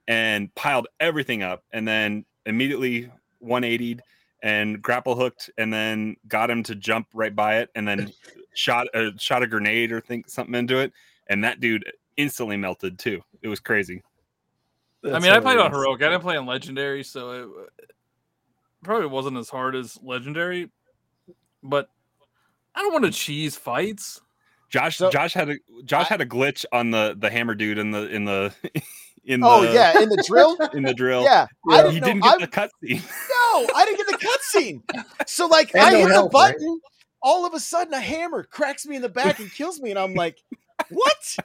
and 0.08 0.54
piled 0.56 0.88
everything 1.00 1.44
up 1.44 1.64
and 1.74 1.88
then 1.88 2.26
immediately 2.46 3.12
180'd 3.44 4.02
and 4.44 4.82
grapple 4.82 5.16
hooked 5.16 5.50
and 5.58 5.74
then 5.74 6.16
got 6.28 6.50
him 6.50 6.62
to 6.64 6.76
jump 6.76 7.08
right 7.14 7.36
by 7.36 7.58
it 7.58 7.70
and 7.76 7.88
then 7.88 8.12
shot 8.54 8.88
a 8.94 9.12
shot 9.18 9.44
a 9.44 9.48
grenade 9.48 9.92
or 9.92 10.00
think 10.00 10.30
something 10.30 10.56
into 10.56 10.78
it. 10.78 10.94
And 11.28 11.44
that 11.44 11.60
dude 11.60 11.92
instantly 12.18 12.56
melted 12.56 13.00
too. 13.00 13.22
It 13.42 13.48
was 13.48 13.60
crazy 13.60 14.04
I 15.06 15.20
mean, 15.20 15.32
I 15.32 15.40
played 15.40 15.58
on 15.60 15.72
heroic. 15.72 16.02
I 16.02 16.10
didn't 16.10 16.22
play 16.22 16.38
on 16.38 16.46
legendary, 16.46 17.04
so 17.04 17.32
it 17.32 17.88
probably 18.84 19.08
wasn't 19.08 19.38
as 19.38 19.50
hard 19.50 19.76
as 19.76 19.98
legendary. 20.02 20.70
But 21.64 21.90
I 22.76 22.82
don't 22.82 22.94
want 22.94 23.06
to 23.06 23.12
cheese 23.12 23.56
fights. 23.56 24.22
josh 24.70 24.98
So- 24.98 25.10
josh 25.10 25.34
had 25.34 25.50
a 25.50 25.56
josh 25.86 26.06
I- 26.06 26.14
had 26.14 26.22
a 26.22 26.26
glitch 26.26 26.66
on 26.72 26.92
the 26.92 27.16
the 27.18 27.30
hammer 27.30 27.56
dude 27.56 27.78
in 27.78 27.92
the 27.92 28.08
in 28.10 28.26
the 28.26 28.54
in 29.26 29.44
oh, 29.44 29.62
the 29.62 29.70
Oh 29.70 29.74
yeah, 29.74 30.00
in 30.02 30.10
the 30.10 30.24
drill. 30.28 30.58
in 30.74 30.84
the 30.84 30.94
drill 30.94 31.24
Yeah, 31.24 31.48
I 31.70 31.76
Yeah. 31.78 31.82
didn't 31.84 31.94
he 31.94 32.00
know. 32.00 32.06
didn't 32.08 32.26
I, 32.26 32.38
get 32.38 32.52
the 32.52 32.58
cutscene 32.88 33.02
no, 33.30 33.68
I 33.76 33.86
didn't 33.86 33.98
get 34.08 34.20
the 34.20 34.28
cutscene. 34.28 34.82
So 35.28 35.48
like, 35.48 35.74
And 35.74 35.84
I 35.84 35.92
no 35.92 35.98
hit 36.00 36.10
help, 36.12 36.32
the 36.32 36.38
right? 36.38 36.54
button. 36.54 36.80
All 37.22 37.44
of 37.46 37.56
a 37.56 37.60
sudden, 37.60 37.92
a 37.96 38.00
hammer 38.00 38.44
cracks 38.44 38.86
me 38.86 38.96
in 38.98 39.02
the 39.02 39.10
back 39.10 39.40
and 39.40 39.52
kills 39.52 39.82
me, 39.82 39.90
and 39.90 39.98
I'm 39.98 40.14
like, 40.14 40.38
"What?" 40.90 41.38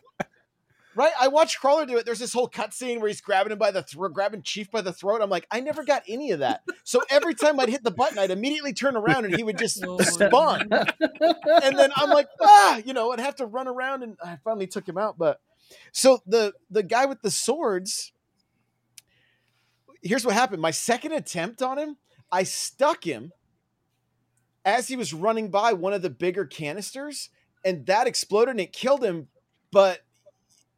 Right? 1.01 1.13
I 1.19 1.29
watched 1.29 1.59
Crawler 1.59 1.87
do 1.87 1.97
it. 1.97 2.05
There's 2.05 2.19
this 2.19 2.35
whole 2.35 2.47
cutscene 2.47 2.99
where 2.99 3.09
he's 3.09 3.23
grabbing 3.23 3.53
him 3.53 3.59
by 3.59 3.71
the 3.71 3.83
throat, 3.83 4.13
grabbing 4.13 4.43
Chief 4.43 4.71
by 4.71 4.83
the 4.83 4.93
throat. 4.93 5.23
I'm 5.23 5.31
like, 5.31 5.47
I 5.51 5.61
never 5.61 5.83
got 5.83 6.03
any 6.07 6.33
of 6.33 6.41
that. 6.41 6.63
So 6.85 7.01
every 7.09 7.35
time 7.35 7.59
I'd 7.59 7.71
hit 7.71 7.83
the 7.83 7.91
button, 7.91 8.19
I'd 8.19 8.31
immediately 8.31 8.75
turn 8.75 8.97
around 8.97 9.25
and 9.25 9.35
he 9.35 9.43
would 9.43 9.57
just 9.57 9.83
Oh 9.89 9.99
spawn. 10.01 10.69
and 10.71 11.79
then 11.79 11.91
I'm 11.97 12.11
like, 12.11 12.29
ah, 12.39 12.83
you 12.85 12.93
know, 12.93 13.13
I'd 13.13 13.21
have 13.21 13.37
to 13.37 13.47
run 13.47 13.67
around, 13.67 14.03
and 14.03 14.19
I 14.23 14.37
finally 14.45 14.67
took 14.67 14.87
him 14.87 14.99
out. 14.99 15.17
But 15.17 15.41
so 15.91 16.19
the 16.27 16.53
the 16.71 16.83
guy 16.83 17.07
with 17.07 17.23
the 17.23 17.31
swords. 17.31 18.13
Here's 20.03 20.27
what 20.27 20.35
happened. 20.35 20.61
My 20.61 20.71
second 20.71 21.13
attempt 21.13 21.63
on 21.63 21.79
him, 21.79 21.97
I 22.31 22.43
stuck 22.43 23.05
him 23.05 23.33
as 24.67 24.89
he 24.89 24.97
was 24.97 25.15
running 25.15 25.51
by 25.51 25.73
one 25.73 25.95
of 25.95 26.03
the 26.03 26.11
bigger 26.11 26.45
canisters, 26.45 27.31
and 27.65 27.87
that 27.87 28.07
exploded 28.07 28.51
and 28.51 28.61
it 28.61 28.75
killed 28.75 29.03
him. 29.03 29.29
But 29.73 30.01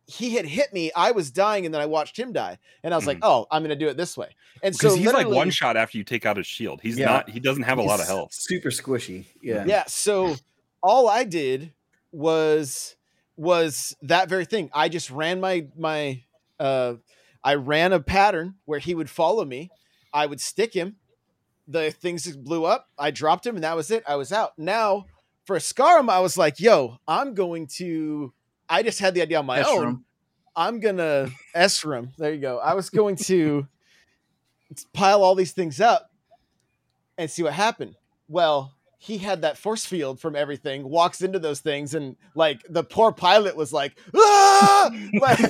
he 0.07 0.35
had 0.35 0.45
hit 0.47 0.73
me. 0.73 0.91
I 0.97 1.13
was 1.13 1.31
dying, 1.31 1.65
and 1.65 1.73
then 1.75 1.81
I 1.81 1.87
watched 1.87 2.19
him 2.19 2.33
die, 2.33 2.59
and 2.83 2.93
I 2.93 2.97
was 2.97 3.07
like, 3.07 3.19
"Oh, 3.23 3.47
I'm 3.51 3.63
going 3.63 3.71
to 3.71 3.77
do 3.77 3.89
it 3.89 3.97
this 3.97 4.17
way." 4.17 4.35
And 4.63 4.75
so 4.75 4.95
he's 4.95 5.13
like 5.13 5.29
one 5.29 5.51
shot 5.51 5.77
after 5.77 5.99
you 5.99 6.05
take 6.05 6.27
out 6.27 6.37
his 6.37 6.47
shield. 6.47 6.81
He's 6.83 6.99
Yeah. 6.99 7.07
not. 7.07 7.31
He 7.31 7.41
doesn't 7.41 7.63
have 7.65 7.79
a 7.79 7.83
lot 7.83 8.01
of 8.01 8.07
health. 8.07 8.33
Super 8.33 8.71
squishy. 8.71 9.27
Yeah. 9.41 9.65
yeah 9.67 9.85
so 9.87 10.37
all 10.83 11.09
i 11.09 11.23
did 11.25 11.73
was 12.11 12.97
was 13.37 13.97
that 14.03 14.29
very 14.29 14.45
thing 14.45 14.69
i 14.75 14.89
just 14.89 15.11
ran 15.11 15.41
my 15.41 15.67
my 15.77 16.23
uh 16.61 16.95
i 17.43 17.55
ran 17.55 17.93
a 17.93 18.01
pattern 18.01 18.55
where 18.67 18.79
he 18.79 18.95
would 18.95 19.09
follow 19.09 19.45
me 19.45 19.71
i 20.13 20.27
would 20.27 20.41
stick 20.41 20.75
him 20.75 20.97
the 21.67 21.91
things 21.91 22.37
blew 22.37 22.65
up 22.65 22.89
i 22.99 23.11
dropped 23.11 23.47
him 23.47 23.55
and 23.55 23.65
that 23.65 23.77
was 23.77 23.91
it 23.91 24.03
i 24.07 24.17
was 24.17 24.33
out 24.33 24.59
now 24.59 25.07
for 25.45 25.59
scarum 25.59 26.11
i 26.11 26.19
was 26.21 26.37
like 26.37 26.61
yo 26.61 26.99
i'm 27.09 27.35
going 27.35 27.67
to 27.67 28.33
i 28.73 28.83
just 28.83 28.99
had 28.99 29.15
the 29.15 29.23
idea 29.23 29.39
on 29.39 29.47
my 29.47 29.63
own 29.63 30.05
I'm 30.55 30.81
gonna 30.81 31.29
Esram. 31.57 32.15
There 32.17 32.33
you 32.33 32.41
go. 32.41 32.59
I 32.59 32.75
was 32.75 32.91
going 32.91 33.17
to 33.17 33.67
pile 34.93 35.23
all 35.23 35.35
these 35.35 35.53
things 35.53 35.81
up 35.81 36.11
and 37.19 37.31
see 37.31 37.43
what 37.43 37.53
happened. 37.53 37.97
Well, 38.29 38.75
he 38.99 39.19
had 39.19 39.43
that 39.43 39.59
force 39.59 39.85
field 39.85 40.21
from 40.21 40.37
everything, 40.37 40.89
walks 40.89 41.23
into 41.23 41.39
those 41.39 41.61
things, 41.61 41.95
and 41.95 42.17
like 42.35 42.63
the 42.69 42.85
poor 42.85 43.13
pilot 43.13 43.57
was 43.57 43.73
like, 43.73 43.99
ah! 44.15 44.91
like 45.21 45.41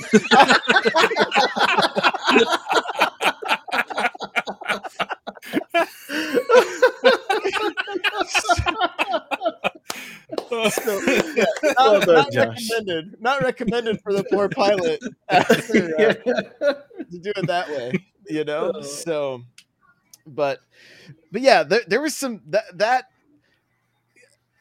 so, 10.70 11.01
yeah, 11.07 11.44
not, 11.62 11.77
Well 11.79 12.01
done, 12.01 12.27
not 12.33 12.35
recommended. 12.37 13.20
Not 13.20 13.42
recommended 13.42 14.01
for 14.03 14.12
the 14.12 14.25
poor 14.25 14.48
pilot 14.48 15.01
after, 15.29 15.87
uh, 15.98 16.72
to 17.11 17.18
do 17.18 17.33
it 17.37 17.46
that 17.46 17.68
way, 17.68 17.92
you 18.29 18.44
know. 18.44 18.81
So, 18.83 19.42
but, 20.27 20.61
but 21.31 21.42
yeah, 21.42 21.62
there, 21.62 21.83
there 21.87 22.01
was 22.01 22.16
some 22.16 22.42
that 22.48 22.64
that 22.79 23.05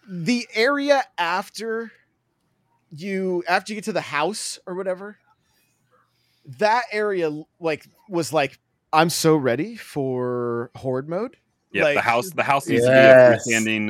the 0.08 0.48
area 0.54 1.04
after 1.18 1.92
you 2.92 3.44
after 3.48 3.72
you 3.74 3.78
get 3.78 3.86
to 3.86 3.94
the 3.94 4.02
house 4.02 4.60
or 4.66 4.76
whatever, 4.76 5.18
that 6.60 6.84
area 6.92 7.32
like 7.60 7.86
was 8.10 8.34
like 8.34 8.60
I'm 8.94 9.10
so 9.10 9.36
ready 9.36 9.76
for 9.76 10.72
horde 10.76 11.08
mode. 11.08 11.38
Yeah, 11.72 11.84
Like- 11.84 11.96
the 11.96 12.02
house. 12.02 12.30
The 12.32 12.44
house 12.44 12.68
needs 12.68 12.84
Yes. 12.84 13.44
to 13.46 13.50
be 13.50 13.56
a 13.56 13.60
freestanding 13.62 13.90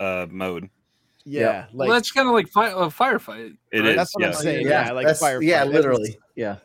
uh, 0.00 0.02
uh, 0.02 0.26
mode. 0.28 0.68
Yeah, 1.24 1.66
like 1.72 1.88
well, 1.88 1.96
that's 1.96 2.10
kind 2.12 2.28
of 2.28 2.34
like 2.34 2.48
fi- 2.48 2.70
a 2.70 2.88
firefight. 2.88 3.56
It 3.72 3.80
right? 3.80 3.88
is, 3.90 3.96
That's 3.96 4.14
what 4.14 4.24
I'm 4.24 4.30
yeah. 4.32 4.36
saying. 4.36 4.66
yeah, 4.66 4.86
Yeah, 4.86 4.92
like 4.92 5.06
that's- 5.06 5.22
firefight. 5.22 5.46
Yeah, 5.46 5.58
That 5.60 5.66
was- 5.68 5.74
literally. 5.74 6.18
Yeah. 6.34 6.56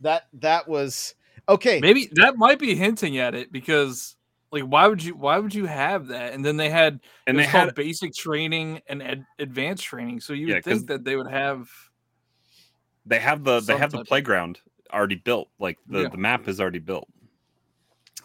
that 0.00 0.26
that 0.34 0.68
was 0.68 1.14
okay. 1.48 1.80
Maybe 1.80 2.08
that 2.12 2.36
might 2.36 2.58
be 2.58 2.74
hinting 2.76 3.18
at 3.18 3.34
it 3.34 3.50
because, 3.50 4.14
like, 4.52 4.62
why 4.64 4.86
would 4.86 5.02
you? 5.02 5.14
Why 5.16 5.38
would 5.38 5.54
you 5.54 5.66
have 5.66 6.08
that? 6.08 6.32
And 6.32 6.44
then 6.44 6.56
they 6.56 6.70
had 6.70 7.00
and 7.26 7.38
they 7.38 7.44
had 7.44 7.74
basic 7.74 8.14
training 8.14 8.82
and 8.86 9.02
ad- 9.02 9.26
advanced 9.38 9.84
training. 9.84 10.20
So 10.20 10.32
you 10.32 10.46
Yeah, 10.48 10.54
would 10.56 10.64
'cause- 10.64 10.72
think 10.74 10.86
that 10.88 11.04
they 11.04 11.16
would 11.16 11.30
have. 11.30 11.68
they 13.06 13.18
have 13.18 13.42
the 13.44 13.60
they 13.60 13.76
have 13.76 13.90
the 13.92 14.04
playground 14.04 14.60
already 14.92 15.16
built. 15.16 15.48
Like 15.58 15.78
the 15.88 16.02
Yeah. 16.02 16.08
the 16.08 16.18
map 16.18 16.46
is 16.48 16.60
already 16.60 16.78
built. 16.78 17.08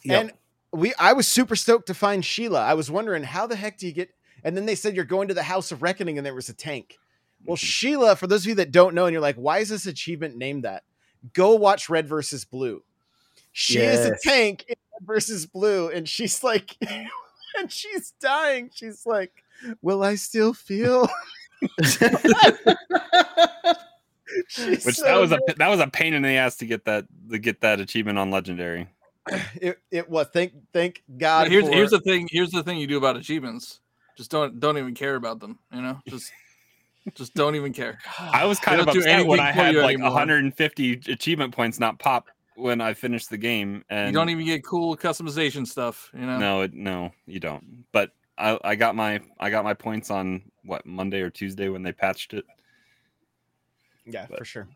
And 0.09 0.31
we 0.71 0.93
I 0.99 1.13
was 1.13 1.27
super 1.27 1.55
stoked 1.55 1.87
to 1.87 1.93
find 1.93 2.23
Sheila. 2.23 2.61
I 2.61 2.73
was 2.75 2.91
wondering 2.91 3.23
how 3.23 3.47
the 3.47 3.55
heck 3.55 3.77
do 3.77 3.87
you 3.87 3.93
get 3.93 4.09
and 4.43 4.55
then 4.57 4.65
they 4.65 4.75
said 4.75 4.95
you're 4.95 5.05
going 5.05 5.27
to 5.27 5.33
the 5.33 5.43
House 5.43 5.71
of 5.71 5.81
Reckoning 5.81 6.17
and 6.17 6.25
there 6.25 6.33
was 6.35 6.49
a 6.49 6.53
tank. 6.53 6.97
Well, 7.45 7.55
Mhm. 7.57 7.59
Sheila, 7.61 8.15
for 8.15 8.27
those 8.27 8.43
of 8.43 8.47
you 8.49 8.55
that 8.55 8.71
don't 8.71 8.93
know, 8.95 9.05
and 9.05 9.13
you're 9.13 9.21
like, 9.21 9.35
why 9.37 9.59
is 9.59 9.69
this 9.69 9.85
achievement 9.85 10.35
named 10.35 10.63
that? 10.63 10.83
Go 11.33 11.55
watch 11.55 11.89
Red 11.89 12.07
versus 12.07 12.45
Blue. 12.45 12.83
She 13.51 13.79
is 13.79 14.05
a 14.05 14.15
tank 14.23 14.65
in 14.67 14.75
Red 14.93 15.07
versus 15.07 15.45
Blue, 15.45 15.89
and 15.89 16.07
she's 16.07 16.43
like, 16.43 16.75
and 17.57 17.71
she's 17.71 18.11
dying. 18.19 18.69
She's 18.73 19.05
like, 19.05 19.43
Will 19.81 20.03
I 20.03 20.15
still 20.15 20.53
feel? 20.53 21.09
Which 24.57 24.95
so 24.95 25.03
that 25.03 25.17
was 25.19 25.31
a 25.31 25.39
that 25.57 25.67
was 25.69 25.79
a 25.79 25.87
pain 25.87 26.13
in 26.13 26.21
the 26.21 26.29
ass 26.29 26.55
to 26.57 26.65
get 26.65 26.85
that 26.85 27.05
to 27.31 27.39
get 27.39 27.61
that 27.61 27.79
achievement 27.79 28.19
on 28.19 28.29
legendary. 28.31 28.87
it, 29.55 29.79
it 29.91 30.09
was 30.09 30.27
thank 30.31 30.53
thank 30.71 31.03
God. 31.17 31.47
here's 31.49 31.65
for- 31.65 31.71
here's 31.73 31.89
the 31.91 31.99
thing. 31.99 32.27
Here's 32.31 32.51
the 32.51 32.63
thing 32.63 32.77
you 32.77 32.87
do 32.87 32.97
about 32.97 33.17
achievements. 33.17 33.79
Just 34.19 34.31
don't 34.31 34.59
don't 34.59 34.77
even 34.77 34.93
care 34.95 35.15
about 35.15 35.39
them. 35.39 35.59
You 35.73 35.81
know, 35.81 35.99
just 36.05 36.29
just 37.15 37.33
don't 37.35 37.55
even 37.55 37.71
care. 37.71 37.97
I 38.19 38.43
was 38.43 38.59
kind 38.59 38.77
They 38.77 38.81
of 38.81 38.89
upset 38.89 39.25
when 39.25 39.39
I 39.39 39.49
had 39.51 39.73
like 39.75 39.93
anymore. 39.93 40.09
150 40.09 40.91
achievement 41.07 41.55
points 41.55 41.79
not 41.79 41.99
pop 41.99 42.27
when 42.57 42.81
I 42.81 42.93
finished 42.95 43.29
the 43.29 43.37
game, 43.37 43.85
and 43.89 44.07
you 44.07 44.13
don't 44.13 44.27
even 44.29 44.45
get 44.45 44.65
cool 44.65 44.97
customization 44.97 45.65
stuff. 45.65 46.11
You 46.13 46.25
know. 46.25 46.37
no, 46.37 46.61
it, 46.63 46.73
no, 46.73 47.11
you 47.27 47.39
don't. 47.39 47.85
But 47.93 48.11
I, 48.37 48.59
I 48.61 48.75
got 48.75 48.93
my 48.93 49.21
I 49.39 49.49
got 49.49 49.63
my 49.63 49.73
points 49.73 50.11
on 50.11 50.41
what 50.65 50.85
Monday 50.85 51.21
or 51.21 51.29
Tuesday 51.29 51.69
when 51.69 51.81
they 51.81 51.93
patched 51.93 52.33
it. 52.33 52.43
Yeah, 54.05 54.25
But- 54.29 54.39
for 54.39 54.43
sure. 54.43 54.67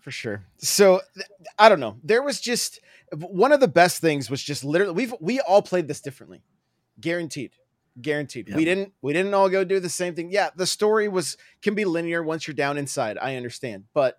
for 0.00 0.10
sure. 0.10 0.42
So 0.58 1.00
th- 1.14 1.26
I 1.60 1.68
don't 1.68 1.78
know. 1.78 1.96
There 2.02 2.24
was 2.24 2.40
just 2.40 2.80
one 3.16 3.52
of 3.52 3.60
the 3.60 3.68
best 3.68 4.00
things 4.00 4.28
was 4.28 4.42
just 4.42 4.64
literally 4.64 4.94
we've 4.94 5.14
we 5.20 5.38
all 5.38 5.62
played 5.62 5.86
this 5.86 6.00
differently, 6.00 6.42
guaranteed, 7.00 7.52
guaranteed. 8.00 8.52
We 8.54 8.64
didn't 8.64 8.92
we 9.02 9.12
didn't 9.12 9.34
all 9.34 9.48
go 9.48 9.64
do 9.64 9.80
the 9.80 9.88
same 9.88 10.14
thing. 10.14 10.30
Yeah, 10.30 10.50
the 10.56 10.66
story 10.66 11.08
was 11.08 11.36
can 11.62 11.74
be 11.74 11.84
linear 11.84 12.22
once 12.22 12.46
you're 12.46 12.54
down 12.54 12.78
inside. 12.78 13.18
I 13.20 13.36
understand, 13.36 13.84
but 13.94 14.18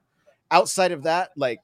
outside 0.52 0.92
of 0.92 1.04
that, 1.04 1.32
like. 1.36 1.64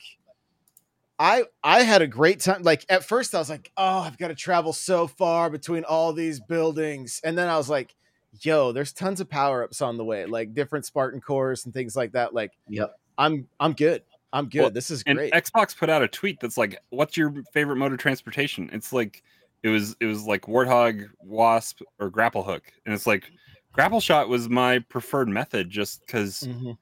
I 1.22 1.44
I 1.64 1.84
had 1.84 2.02
a 2.02 2.08
great 2.08 2.40
time. 2.40 2.64
Like 2.64 2.86
at 2.88 3.04
first, 3.04 3.36
I 3.36 3.40
was 3.40 3.50
like, 3.50 3.72
"Oh, 3.76 4.00
I've 4.00 4.18
got 4.18 4.30
to 4.30 4.36
travel 4.36 4.72
so 4.72 5.06
far 5.06 5.50
between 5.50 5.84
all 5.84 6.14
these 6.14 6.40
buildings," 6.40 7.20
and 7.26 7.38
then 7.38 7.50
I 7.50 7.58
was 7.58 7.70
like, 7.70 7.94
"Yo, 8.42 8.72
there's 8.72 8.94
tons 8.94 9.20
of 9.20 9.30
power 9.30 9.64
ups 9.66 9.82
on 9.82 9.98
the 9.98 10.06
way, 10.06 10.26
like 10.26 10.54
different 10.54 10.86
Spartan 10.86 11.20
cores 11.20 11.66
and 11.66 11.74
things 11.74 11.94
like 11.96 12.14
that. 12.14 12.34
Like, 12.34 12.54
Yep. 12.70 12.96
I'm 13.18 13.50
I'm 13.60 13.74
good. 13.74 14.04
I'm 14.32 14.48
good. 14.48 14.62
Well, 14.62 14.70
this 14.72 14.90
is 14.90 15.04
great. 15.04 15.34
Xbox 15.34 15.76
put 15.76 15.90
out 15.90 16.02
a 16.02 16.08
tweet 16.08 16.40
that's 16.40 16.58
like, 16.58 16.80
"What's 16.90 17.18
your 17.18 17.34
favorite 17.54 17.76
mode 17.76 17.92
of 17.92 17.98
transportation?" 17.98 18.70
It's 18.72 18.94
like 18.94 19.22
it 19.64 19.70
was 19.70 19.96
it 20.00 20.06
was 20.06 20.26
like 20.26 20.44
Warthog, 20.44 21.10
Wasp, 21.20 21.82
or 22.00 22.10
Grapple 22.10 22.44
Hook, 22.44 22.72
and 22.86 22.94
it's 22.94 23.08
like 23.08 23.32
Grapple 23.74 24.02
Shot 24.02 24.30
was 24.30 24.50
my 24.50 24.80
preferred 24.80 25.30
method 25.30 25.70
just 25.70 26.02
because 26.06 26.48
Mhm. 26.48 26.78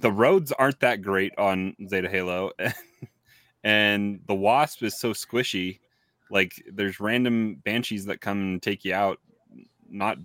the 0.00 0.10
roads 0.12 0.52
aren't 0.52 0.80
that 0.80 1.02
great 1.02 1.32
on 1.38 1.74
Zeta 1.88 2.08
Halo, 2.08 2.52
and 3.64 4.20
the 4.26 4.34
Wasp 4.34 4.82
is 4.82 4.98
so 4.98 5.12
squishy. 5.12 5.80
Like 6.30 6.62
there's 6.72 7.00
random 7.00 7.56
banshees 7.56 8.06
that 8.06 8.20
come 8.20 8.40
and 8.40 8.62
take 8.62 8.84
you 8.84 8.94
out, 8.94 9.20
not 9.88 10.18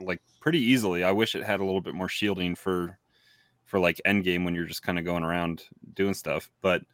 like 0.00 0.22
pretty 0.40 0.60
easily. 0.60 1.04
I 1.04 1.12
wish 1.12 1.34
it 1.34 1.44
had 1.44 1.60
a 1.60 1.64
little 1.64 1.80
bit 1.80 1.94
more 1.94 2.08
shielding 2.08 2.54
for 2.54 2.98
for 3.66 3.80
like 3.80 4.00
end 4.04 4.24
game 4.24 4.44
when 4.44 4.54
you're 4.54 4.66
just 4.66 4.82
kind 4.82 4.98
of 4.98 5.04
going 5.04 5.24
around 5.24 5.64
doing 5.94 6.14
stuff. 6.14 6.50
But 6.62 6.84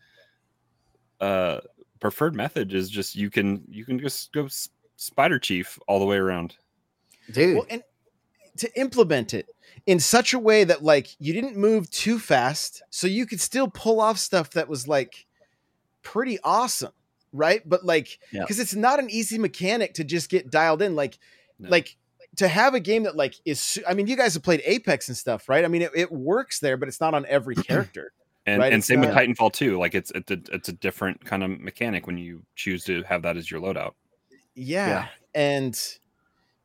uh 1.21 1.61
preferred 2.01 2.35
method 2.35 2.73
is 2.73 2.89
just 2.91 3.15
you 3.17 3.31
can 3.31 3.63
you 3.69 3.85
can 3.85 3.99
just 3.99 4.33
go 4.33 4.49
spider 4.97 5.39
chief 5.39 5.79
all 5.87 5.99
the 5.99 6.05
way 6.07 6.17
around. 6.17 6.57
Dude. 7.33 7.57
Well, 7.57 7.67
and 7.71 7.83
to 8.59 8.81
implement 8.81 9.35
it 9.35 9.47
in 9.87 10.01
such 10.01 10.33
a 10.33 10.39
way 10.39 10.65
that 10.65 10.83
like 10.83 11.09
you 11.19 11.33
didn't 11.33 11.57
move 11.57 11.91
too 11.91 12.19
fast, 12.19 12.83
so 12.91 13.07
you 13.07 13.27
could 13.27 13.41
still 13.41 13.69
pull 13.69 14.01
off 14.01 14.19
stuff 14.19 14.51
that 14.53 14.69
was 14.69 14.89
like 14.89 15.27
pretty 16.03 16.39
awesome, 16.45 16.93
right? 17.33 17.61
But 17.69 17.85
like 17.85 18.19
Yeah. 18.33 18.43
because 18.43 18.61
it's 18.61 18.75
not 18.75 18.99
an 18.99 19.11
easy 19.11 19.39
mechanic 19.39 19.95
to 19.95 20.05
just 20.05 20.29
get 20.31 20.51
dialed 20.51 20.83
in. 20.83 20.95
Like 20.95 21.19
No. 21.59 21.69
like 21.71 21.97
to 22.37 22.49
have 22.49 22.75
a 22.75 22.81
game 22.81 23.05
that 23.05 23.17
like 23.17 23.35
is 23.47 23.59
su- 23.59 23.83
i 23.89 23.95
mean 23.95 24.07
you 24.07 24.15
guys 24.15 24.35
have 24.35 24.43
played 24.43 24.61
apex 24.67 25.09
and 25.09 25.17
stuff 25.17 25.49
right 25.49 25.65
i 25.65 25.69
mean 25.69 25.81
it, 25.81 25.91
it 25.95 26.13
works 26.13 26.61
there 26.61 26.77
but 26.77 26.87
it's 26.87 27.01
not 27.01 27.15
on 27.15 27.25
every 27.31 27.55
character 27.69 28.13
And 28.47 28.61
Right, 28.61 28.73
and 28.73 28.79
it's 28.79 28.87
same 28.87 29.01
with 29.01 29.11
not- 29.11 29.19
Titanfall 29.19 29.53
too. 29.53 29.79
Like 29.79 29.95
it's 29.95 30.13
it's 30.15 30.31
a, 30.31 30.39
it's 30.53 30.69
a 30.69 30.73
different 30.73 31.25
kind 31.25 31.43
of 31.43 31.51
mechanic 31.61 32.07
when 32.07 32.17
you 32.17 32.43
choose 32.55 32.85
to 32.85 33.03
have 33.03 33.23
that 33.23 33.37
as 33.37 33.51
your 33.51 33.61
loadout. 33.61 33.93
yeah, 34.55 34.89
Yeah. 34.89 35.07
and 35.35 35.81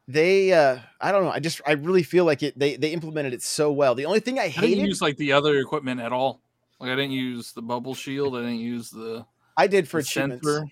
they 0.07 0.51
uh 0.51 0.79
i 0.99 1.11
don't 1.11 1.23
know 1.23 1.29
i 1.29 1.39
just 1.39 1.61
i 1.65 1.73
really 1.73 2.01
feel 2.03 2.25
like 2.25 2.41
it 2.43 2.57
they 2.57 2.75
they 2.75 2.91
implemented 2.91 3.33
it 3.33 3.41
so 3.41 3.71
well 3.71 3.93
the 3.95 4.03
only 4.05 4.19
thing 4.19 4.39
i 4.39 4.43
I 4.43 4.47
didn't 4.49 4.63
hated 4.63 4.87
use 4.87 5.01
like 5.01 5.15
the 5.17 5.31
other 5.31 5.57
equipment 5.59 6.01
at 6.01 6.11
all. 6.11 6.41
Like 6.79 6.89
I 6.89 6.95
didn't 6.95 7.11
use 7.11 7.51
the 7.53 7.61
bubble 7.61 7.93
shield. 7.93 8.35
I 8.35 8.39
didn't 8.39 8.59
use 8.59 8.89
the, 8.89 9.23
i 9.57 9.67
did 9.67 9.87
for 9.87 9.97
the 10.01 10.05
achievements 10.07 10.45
sensor. 10.45 10.65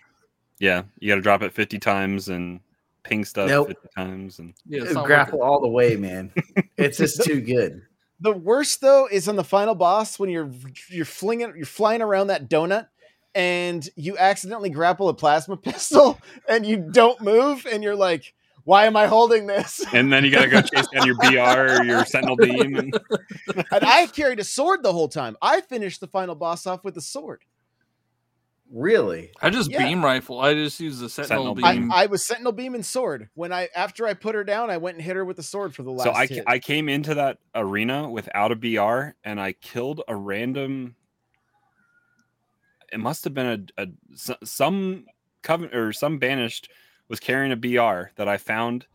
Yeah, 0.60 0.82
you 1.00 1.08
got 1.10 1.16
to 1.16 1.22
drop 1.22 1.42
it 1.44 1.54
50 1.54 1.78
times 1.80 2.30
and 2.30 2.60
ping 3.04 3.24
stuff 3.24 3.48
Nope. 3.48 3.68
50 3.70 3.88
times 3.96 4.40
and 4.40 4.54
Yeah, 4.68 4.92
grapple 5.06 5.40
working. 5.40 5.42
all 5.54 5.62
the 5.62 5.70
way, 5.70 5.96
man. 5.96 6.34
It's 6.78 6.98
just 6.98 7.24
too 7.24 7.40
good. 7.42 7.82
The 8.20 8.32
worst 8.32 8.82
though 8.82 9.08
is 9.10 9.28
on 9.28 9.36
the 9.36 9.44
final 9.44 9.76
boss 9.76 10.20
when 10.20 10.30
you're 10.30 10.52
you're 10.90 11.06
flinging 11.06 11.54
you're 11.56 11.66
flying 11.66 12.02
around 12.02 12.28
that 12.28 12.50
donut 12.50 12.88
and 13.36 13.88
you 13.96 14.18
accidentally 14.18 14.70
grapple 14.70 15.10
a 15.10 15.14
plasma 15.14 15.58
pistol 15.58 16.20
and 16.48 16.66
you 16.66 16.78
don't 16.78 17.22
move 17.22 17.66
and 17.72 17.84
you're 17.84 17.96
like 17.96 18.34
why 18.66 18.86
am 18.86 18.96
i 18.96 19.08
holding 19.08 19.48
this? 19.48 19.84
And 19.94 20.14
then 20.14 20.24
you 20.24 20.30
got 20.30 20.44
to 20.44 20.48
go 20.48 20.62
chase 20.62 20.86
down 20.94 21.08
your 21.08 21.16
BR 21.16 21.82
or 21.82 21.84
your 21.84 22.06
Sentinel 22.06 22.36
beam. 22.36 22.76
And 22.76 23.00
and 23.72 23.84
i 23.84 24.06
carried 24.06 24.40
a 24.40 24.44
sword 24.44 24.84
the 24.84 24.94
whole 24.94 25.08
time. 25.08 25.38
I 25.42 25.62
finished 25.62 26.02
the 26.02 26.08
final 26.08 26.36
boss 26.36 26.68
off 26.68 26.84
with 26.84 26.96
a 26.96 27.02
sword 27.02 27.42
Really? 28.72 29.32
I 29.42 29.50
just 29.50 29.72
Yeah. 29.72 29.86
beam 29.86 30.04
rifle. 30.04 30.40
I 30.40 30.54
just 30.54 30.80
use 30.80 31.00
the 31.00 31.10
sentinel, 31.10 31.56
Sentinel 31.56 31.74
beam. 31.74 31.92
I 31.92 32.06
was 32.06 32.26
sentinel 32.26 32.52
beam 32.52 32.76
and 32.76 32.86
sword 32.86 33.30
when 33.34 33.52
i 33.52 33.68
after 33.76 34.06
i 34.06 34.14
put 34.14 34.36
her 34.36 34.44
down 34.44 34.70
i 34.70 34.78
went 34.78 34.96
and 34.98 35.04
hit 35.04 35.16
her 35.16 35.26
with 35.26 35.38
the 35.38 35.44
sword 35.44 35.74
for 35.76 35.84
the 35.84 35.92
last 35.92 36.04
so 36.04 36.12
I, 36.14 36.28
hit. 36.28 36.44
I 36.48 36.60
came 36.60 36.88
into 36.88 37.16
that 37.16 37.40
arena 37.56 38.10
without 38.10 38.52
a 38.52 38.56
BR 38.56 39.16
and 39.24 39.40
I 39.40 39.54
killed 39.54 40.02
a 40.08 40.16
random. 40.16 40.96
It 42.92 43.00
must 43.00 43.24
have 43.24 43.34
been 43.34 43.70
a, 43.78 43.84
a 43.84 43.88
some 44.46 45.06
coven 45.42 45.74
or 45.74 45.94
some 45.94 46.20
banished 46.20 46.70
was 47.08 47.20
carrying 47.20 47.52
a 47.52 47.56
BR 47.56 48.12
that 48.18 48.28
I 48.28 48.38
found 48.38 48.86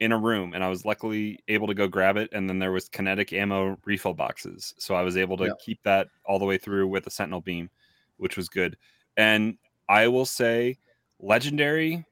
in 0.00 0.10
a 0.10 0.18
room, 0.18 0.52
and 0.52 0.64
I 0.64 0.68
was 0.68 0.84
luckily 0.84 1.38
able 1.48 1.68
to 1.68 1.74
go 1.74 1.86
grab 1.86 2.16
it. 2.16 2.28
And 2.32 2.48
then 2.48 2.58
there 2.58 2.72
was 2.72 2.88
kinetic 2.88 3.32
ammo 3.32 3.78
refill 3.84 4.14
boxes, 4.14 4.74
so 4.78 4.94
I 4.94 5.02
was 5.02 5.16
able 5.16 5.36
to 5.38 5.44
Yep. 5.46 5.58
keep 5.60 5.82
that 5.84 6.08
all 6.24 6.38
the 6.38 6.44
way 6.44 6.58
through 6.58 6.88
with 6.88 7.06
a 7.06 7.10
sentinel 7.10 7.40
beam, 7.40 7.70
which 8.16 8.36
was 8.36 8.48
good. 8.48 8.76
And 9.16 9.58
I 9.88 10.08
will 10.08 10.26
say, 10.26 10.78
legendary 11.20 12.04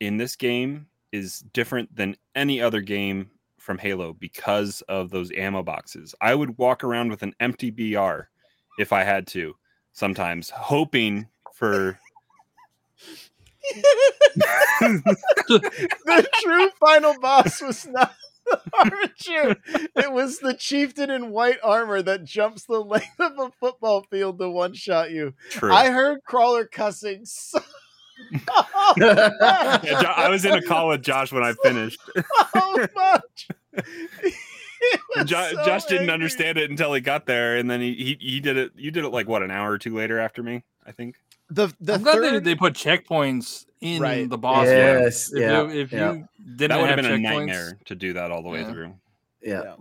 in 0.00 0.16
this 0.16 0.36
game 0.36 0.86
is 1.12 1.40
different 1.52 1.94
than 1.94 2.16
any 2.34 2.60
other 2.60 2.80
game 2.80 3.30
from 3.58 3.78
Halo 3.78 4.12
because 4.12 4.82
of 4.82 5.10
those 5.10 5.32
ammo 5.32 5.62
boxes. 5.62 6.14
I 6.20 6.34
would 6.34 6.58
walk 6.58 6.84
around 6.84 7.10
with 7.10 7.22
an 7.22 7.34
empty 7.40 7.70
BR 7.70 8.28
if 8.78 8.92
I 8.92 9.04
had 9.04 9.26
to 9.28 9.54
sometimes, 9.92 10.50
hoping 10.50 11.28
for 11.52 11.98
the 14.80 16.28
true 16.42 16.70
final 16.80 17.18
boss 17.20 17.62
was 17.62 17.86
not 17.86 18.14
the 18.50 18.60
archer. 18.78 19.56
It 19.96 20.12
was 20.12 20.38
the 20.38 20.54
chieftain 20.54 21.10
in 21.10 21.30
white 21.30 21.58
armor 21.62 22.02
that 22.02 22.24
jumps 22.24 22.64
the 22.64 22.80
length 22.80 23.18
of 23.18 23.32
a 23.38 23.50
football 23.60 24.04
field 24.10 24.38
to 24.40 24.50
one 24.50 24.74
shot 24.74 25.10
you. 25.10 25.34
true. 25.50 25.72
I 25.72 25.90
heard 25.90 26.20
crawler 26.24 26.66
cussing 26.66 27.24
so 27.24 27.60
Yeah, 28.96 29.80
Jo- 29.82 30.12
I 30.16 30.28
was 30.28 30.44
in 30.44 30.52
a 30.52 30.62
call 30.62 30.88
with 30.88 31.02
Josh 31.02 31.32
when 31.32 31.42
I 31.42 31.52
finished. 31.62 31.98
so 32.54 32.86
much. 32.94 33.48
Jo- 35.26 35.50
so 35.52 35.64
Josh 35.64 35.84
didn't 35.84 36.02
angry. 36.02 36.12
understand 36.14 36.58
it 36.58 36.70
until 36.70 36.92
he 36.92 37.00
got 37.00 37.26
there, 37.26 37.56
and 37.56 37.70
then 37.70 37.80
he, 37.80 37.94
he 37.94 38.16
he 38.20 38.40
did 38.40 38.56
it. 38.56 38.72
You 38.76 38.90
did 38.90 39.04
it 39.04 39.08
like 39.10 39.26
what 39.28 39.42
an 39.42 39.50
hour 39.50 39.70
or 39.72 39.78
two 39.78 39.94
later 39.94 40.18
after 40.18 40.42
me, 40.42 40.62
I 40.86 40.92
think. 40.92 41.16
The 41.54 41.74
the 41.80 41.94
I'm 41.94 42.02
glad 42.02 42.20
they, 42.20 42.30
third, 42.30 42.44
they 42.44 42.54
put 42.54 42.74
checkpoints 42.74 43.66
in 43.80 44.00
Right. 44.02 44.28
the 44.28 44.38
boss. 44.38 44.66
yes. 44.66 45.32
If, 45.32 45.38
Yeah. 45.40 45.62
you, 45.62 45.70
if 45.70 45.92
yeah. 45.92 46.12
you 46.12 46.28
didn't 46.56 46.68
That 46.70 46.80
would 46.80 46.88
have 46.90 46.98
have 46.98 47.04
been 47.04 47.12
a 47.12 47.18
nightmare 47.18 47.78
to 47.84 47.94
do 47.94 48.12
that 48.14 48.30
all 48.30 48.42
the 48.42 48.48
way 48.48 48.60
Yeah. 48.60 48.72
through. 48.72 48.94
yeah. 49.42 49.74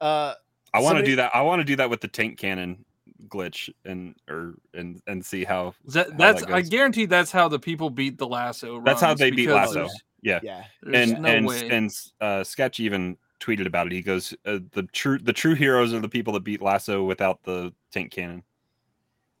uh, 0.00 0.34
I 0.74 0.80
want 0.80 0.84
to 0.84 0.88
Somebody- 0.88 1.06
do 1.12 1.16
that. 1.16 1.30
I 1.34 1.42
want 1.42 1.60
to 1.60 1.64
do 1.64 1.76
that 1.76 1.90
with 1.90 2.00
the 2.00 2.08
tank 2.08 2.38
cannon 2.38 2.84
glitch 3.28 3.68
and 3.84 4.14
or 4.28 4.54
and 4.74 5.02
and 5.06 5.24
see 5.24 5.44
how 5.44 5.74
that, 5.86 6.10
how 6.12 6.16
that's 6.16 6.40
that 6.44 6.52
I 6.54 6.62
guarantee 6.62 7.04
that's 7.06 7.32
how 7.32 7.48
the 7.48 7.58
people 7.58 7.90
beat 7.90 8.16
the 8.18 8.26
LASO. 8.26 8.84
That's 8.84 9.00
how 9.00 9.14
they 9.14 9.30
beat 9.30 9.46
because 9.46 9.74
LASO. 9.74 9.88
yeah. 10.22 10.40
yeah. 10.42 10.64
And 10.92 11.20
no 11.22 11.28
and 11.28 11.46
way. 11.46 11.68
and 11.70 11.90
uh, 12.20 12.44
Sketch 12.44 12.80
even 12.80 13.16
tweeted 13.40 13.66
about 13.66 13.86
it. 13.86 13.92
He 13.92 14.02
goes, 14.02 14.34
uh, 14.46 14.58
"The 14.72 14.84
true 14.92 15.18
the 15.18 15.32
true 15.32 15.54
heroes 15.54 15.92
are 15.92 16.00
the 16.00 16.08
people 16.08 16.32
that 16.34 16.44
beat 16.44 16.60
LASO 16.60 17.06
without 17.06 17.42
the 17.44 17.72
tank 17.90 18.12
cannon." 18.12 18.42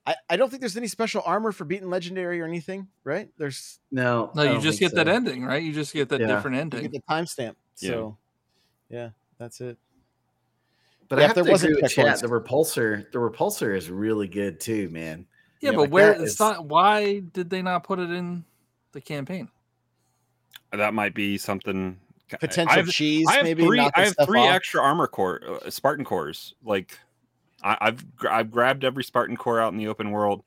I, 0.08 0.14
I 0.30 0.36
don't 0.36 0.48
think 0.48 0.60
there's 0.60 0.76
any 0.78 0.86
special 0.88 1.20
armor 1.26 1.52
for 1.52 1.66
beating 1.66 1.90
legendary 1.90 2.40
or 2.40 2.46
anything, 2.46 2.88
right? 3.04 3.28
There's 3.36 3.78
No. 3.90 4.30
no, 4.34 4.42
you 4.42 4.58
just 4.58 4.78
think 4.78 4.92
get 4.92 4.96
that 5.04 5.06
ending, 5.08 5.44
right? 5.44 5.62
You 5.62 5.70
just 5.74 5.92
get 5.92 6.08
that 6.08 6.20
Yeah. 6.20 6.28
different 6.28 6.54
you 6.54 6.60
ending. 6.62 6.80
get 6.82 6.92
the 6.92 7.02
timestamp. 7.02 7.56
Yeah. 7.78 7.90
So 7.90 8.16
yeah, 8.88 9.10
that's 9.38 9.60
it. 9.60 9.76
But 11.10 11.16
Yeah, 11.18 11.24
I 11.24 11.26
have 11.26 11.34
there 11.34 11.44
to 11.44 11.50
wasn't 11.50 11.72
agree 11.72 11.82
with 11.82 11.92
chat. 11.92 12.20
The 12.20 12.26
repulsor, 12.26 13.10
the 13.12 13.18
repulsor 13.18 13.76
is 13.76 13.90
really 13.90 14.28
good 14.28 14.60
too, 14.60 14.88
man. 14.88 15.26
Yeah, 15.60 15.70
Yeah, 15.70 15.76
but 15.76 15.80
like 15.82 15.90
where 15.90 16.12
it's 16.12 16.32
is- 16.32 16.40
not. 16.40 16.64
Why 16.64 17.18
did 17.20 17.50
they 17.50 17.60
not 17.60 17.84
put 17.84 17.98
it 17.98 18.10
in 18.10 18.44
the 18.92 19.02
campaign? 19.02 19.50
That 20.72 20.94
might 20.94 21.14
be 21.14 21.36
something. 21.36 21.98
Potential 22.40 22.72
I 22.72 22.76
have, 22.76 22.88
cheese, 22.88 23.26
I 23.28 23.36
have 23.36 23.44
maybe. 23.44 23.64
three. 23.64 23.78
knocking 23.78 24.02
I 24.02 24.06
have 24.06 24.16
three 24.24 24.40
off. 24.40 24.54
extra 24.54 24.82
armor 24.82 25.06
core, 25.06 25.40
uh, 25.64 25.70
Spartan 25.70 26.04
cores. 26.04 26.54
Like 26.62 26.98
I, 27.62 27.76
I've 27.80 28.04
I've 28.28 28.50
grabbed 28.50 28.84
every 28.84 29.04
Spartan 29.04 29.36
core 29.36 29.60
out 29.60 29.72
in 29.72 29.78
the 29.78 29.88
open 29.88 30.10
world, 30.10 30.44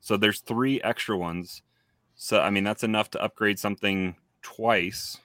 so 0.00 0.16
there's 0.16 0.40
three 0.40 0.80
extra 0.82 1.16
ones. 1.16 1.62
So 2.16 2.40
I 2.40 2.50
mean 2.50 2.64
that's 2.64 2.82
enough 2.84 3.10
to 3.10 3.22
upgrade 3.22 3.58
something 3.58 4.16
twice. 4.42 5.18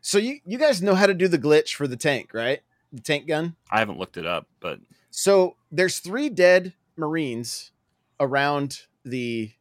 So 0.00 0.18
you 0.18 0.40
you 0.46 0.58
guys 0.58 0.82
know 0.82 0.94
how 0.94 1.06
to 1.06 1.14
do 1.14 1.28
the 1.28 1.38
glitch 1.38 1.74
for 1.74 1.86
the 1.86 1.96
tank, 1.96 2.30
right? 2.32 2.60
The 2.92 3.00
tank 3.00 3.26
gun. 3.26 3.56
I 3.70 3.78
haven't 3.80 3.98
looked 3.98 4.16
it 4.16 4.26
up, 4.26 4.46
but 4.60 4.80
So 5.10 5.56
there's 5.70 5.98
three 5.98 6.28
dead 6.28 6.74
Marines 6.96 7.72
around 8.20 8.82
the 9.04 9.52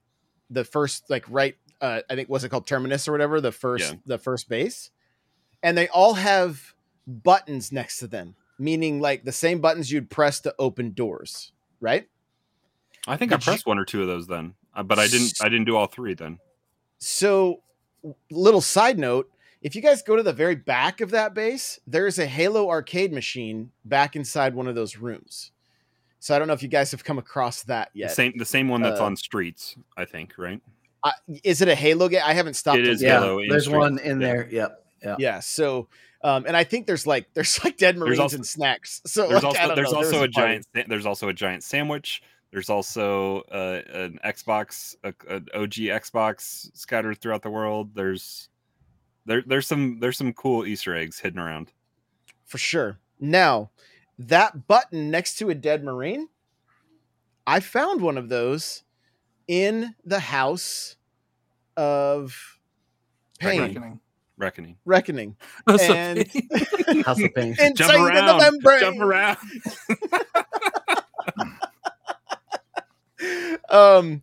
the 0.50 0.64
first 0.64 1.10
like 1.10 1.26
right 1.30 1.56
uh 1.82 2.02
I 2.10 2.16
think 2.16 2.30
what's 2.30 2.44
it 2.44 2.50
called 2.50 2.66
terminus 2.68 3.08
or 3.08 3.12
whatever 3.12 3.42
the 3.42 3.52
first 3.52 3.92
Yeah. 3.92 3.98
the 4.06 4.18
first 4.18 4.48
base, 4.50 4.92
and 5.62 5.78
they 5.78 5.88
all 5.90 6.16
have 6.16 6.74
buttons 7.06 7.72
next 7.72 8.00
to 8.00 8.08
them. 8.08 8.36
Meaning 8.60 9.00
like 9.00 9.24
the 9.24 9.32
same 9.32 9.60
buttons 9.62 9.92
you'd 9.92 10.10
press 10.10 10.40
to 10.42 10.54
open 10.60 10.92
doors, 10.92 11.52
right? 11.80 12.08
I 13.08 13.16
think 13.18 13.32
I 13.32 13.36
Did 13.38 13.46
you- 13.46 13.52
pressed 13.52 13.66
one 13.68 13.80
or 13.80 13.86
two 13.86 14.02
of 14.02 14.08
those 14.08 14.28
then, 14.28 14.54
uh, 14.76 14.84
but 14.84 15.00
I 15.00 15.08
didn't. 15.08 15.34
I 15.42 15.50
didn't 15.50 15.66
do 15.66 15.76
all 15.78 15.88
three 15.88 16.14
then. 16.14 16.40
So, 17.00 17.62
little 18.32 18.62
side 18.62 18.98
note 19.00 19.30
if 19.62 19.76
you 19.76 19.82
guys 19.82 20.02
go 20.04 20.16
to 20.16 20.22
the 20.24 20.34
very 20.34 20.56
back 20.56 21.02
of 21.02 21.10
that 21.12 21.34
base, 21.34 21.80
there's 21.88 22.20
a 22.20 22.26
Halo 22.28 22.70
arcade 22.70 23.12
machine 23.12 23.72
back 23.86 24.16
inside 24.16 24.54
one 24.54 24.68
of 24.68 24.76
those 24.76 24.98
rooms. 24.98 25.52
So, 26.20 26.36
I 26.36 26.40
don't 26.40 26.48
know 26.48 26.54
if 26.54 26.62
you 26.64 26.70
guys 26.70 26.92
have 26.92 27.04
come 27.04 27.18
across 27.18 27.64
that 27.64 27.90
The 27.94 28.02
yet. 28.02 28.12
same, 28.12 28.34
the 28.38 28.46
same 28.46 28.68
one 28.70 28.82
that's 28.82 29.00
Uh, 29.00 29.06
on 29.06 29.16
streets. 29.16 29.76
I 29.96 30.06
think 30.06 30.34
right. 30.38 30.62
Uh, 31.04 31.12
is 31.44 31.62
it 31.62 31.68
a 31.70 31.76
Halo 31.76 32.08
game? 32.10 32.22
I 32.26 32.34
haven't 32.34 32.56
stopped. 32.56 32.80
It 32.80 32.84
to 32.84 32.90
is 32.92 33.02
look. 33.02 33.08
yeah, 33.08 33.20
Halo 33.20 33.42
there's 33.48 33.64
Street. 33.66 33.78
one 33.78 34.00
in 34.00 34.20
Yeah. 34.22 34.28
there. 34.28 34.50
Yep. 34.52 34.86
Yeah. 35.04 35.16
Yeah. 35.20 35.40
So, 35.40 35.88
um, 36.24 36.46
and 36.48 36.56
I 36.58 36.64
think 36.64 36.88
there's 36.88 37.06
like 37.08 37.28
there's 37.34 37.64
like 37.64 37.78
dead 37.78 37.98
marines 37.98 38.20
also- 38.20 38.38
and 38.38 38.46
snacks. 38.46 39.02
So 39.06 39.28
There's 39.28 39.44
like, 39.44 39.56
also 39.56 39.68
don't 39.68 39.76
there's 39.76 39.92
know, 39.92 39.98
also 39.98 40.12
was 40.12 40.14
a 40.14 40.18
party. 40.30 40.32
giant 40.32 40.66
sa- 40.76 40.84
there's 40.88 41.06
also 41.06 41.30
a 41.30 41.34
giant 41.34 41.64
sandwich. 41.64 42.22
There's 42.52 42.70
also 42.70 43.42
uh, 43.52 43.82
an 43.94 44.20
Xbox, 44.24 44.96
a, 45.04 45.14
an 45.30 45.48
OG 45.54 45.74
Xbox 45.74 46.70
scattered 46.76 47.20
throughout 47.20 47.42
the 47.42 47.50
world. 47.50 47.94
There's 47.94 48.48
there 49.26 49.44
there's 49.46 49.68
some 49.68 50.00
there's 50.00 50.18
some 50.18 50.32
cool 50.34 50.66
Easter 50.66 50.96
eggs 50.96 51.20
hidden 51.20 51.40
around. 51.40 51.74
for 52.46 52.58
sure. 52.58 53.00
Now, 53.20 53.72
that 54.18 54.68
button 54.68 55.12
next 55.12 55.36
to 55.40 55.50
a 55.50 55.56
dead 55.56 55.84
marine, 55.84 56.30
I 57.46 57.60
found 57.60 58.02
one 58.02 58.18
of 58.18 58.30
those 58.30 58.84
in 59.48 59.96
the 60.06 60.20
house 60.22 60.96
of 61.76 62.60
pain 63.40 63.62
Reckoning. 63.62 64.00
Reckoning. 64.38 64.78
reckoning 64.86 65.36
That's 65.66 65.84
a 65.90 65.96
And- 65.96 66.30
pain. 66.30 66.48
House 67.04 67.22
of 67.22 67.34
Pain. 67.34 67.50
inside 67.60 67.76
Jump 67.76 67.92
the 67.92 68.04
around. 68.04 68.80
Jump 68.80 69.02
around. 69.02 69.38
um 73.70 74.22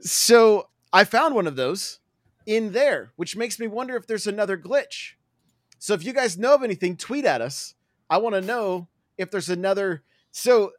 so 0.00 0.68
i 0.92 1.02
found 1.04 1.34
one 1.34 1.46
of 1.46 1.56
those 1.56 1.98
in 2.46 2.72
there 2.72 3.12
which 3.16 3.36
makes 3.36 3.58
me 3.58 3.66
wonder 3.66 3.96
if 3.96 4.06
there's 4.06 4.26
another 4.26 4.56
glitch 4.56 5.12
so 5.78 5.94
if 5.94 6.04
you 6.04 6.12
guys 6.12 6.38
know 6.38 6.54
of 6.54 6.62
anything 6.62 6.96
tweet 6.96 7.24
at 7.24 7.40
us 7.40 7.74
i 8.08 8.16
want 8.16 8.34
to 8.34 8.40
know 8.40 8.86
if 9.18 9.30
there's 9.30 9.48
another 9.50 10.02
so 10.30 10.70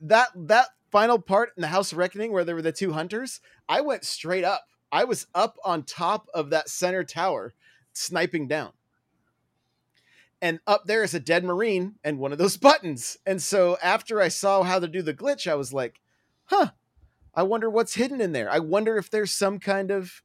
that 0.00 0.28
that 0.34 0.66
final 0.90 1.18
part 1.18 1.50
in 1.56 1.60
the 1.62 1.68
house 1.68 1.92
of 1.92 1.98
reckoning 1.98 2.32
where 2.32 2.44
there 2.44 2.56
were 2.56 2.62
the 2.62 2.72
two 2.72 2.92
hunters 2.92 3.40
i 3.68 3.80
went 3.80 4.04
straight 4.04 4.44
up 4.44 4.64
i 4.90 5.04
was 5.04 5.26
up 5.34 5.56
on 5.64 5.82
top 5.84 6.26
of 6.34 6.50
that 6.50 6.68
center 6.68 7.04
tower 7.04 7.52
sniping 7.92 8.48
down 8.48 8.72
and 10.40 10.60
up 10.66 10.84
there 10.86 11.02
is 11.02 11.14
a 11.14 11.20
dead 11.20 11.44
marine 11.44 11.96
and 12.04 12.18
one 12.18 12.32
of 12.32 12.38
those 12.38 12.56
buttons 12.68 13.16
and 13.26 13.40
so 13.42 13.76
after 13.82 14.20
i 14.20 14.28
saw 14.28 14.62
how 14.62 14.78
to 14.78 14.88
do 14.88 15.02
the 15.02 15.14
glitch 15.14 15.50
i 15.50 15.54
was 15.54 15.72
like 15.72 16.00
huh 16.44 16.68
I 17.34 17.44
wonder 17.44 17.70
what's 17.70 17.94
hidden 17.94 18.20
in 18.20 18.32
there. 18.32 18.50
I 18.50 18.58
wonder 18.58 18.96
if 18.98 19.10
there's 19.10 19.32
some 19.32 19.60
kind 19.60 19.90
of 19.90 20.22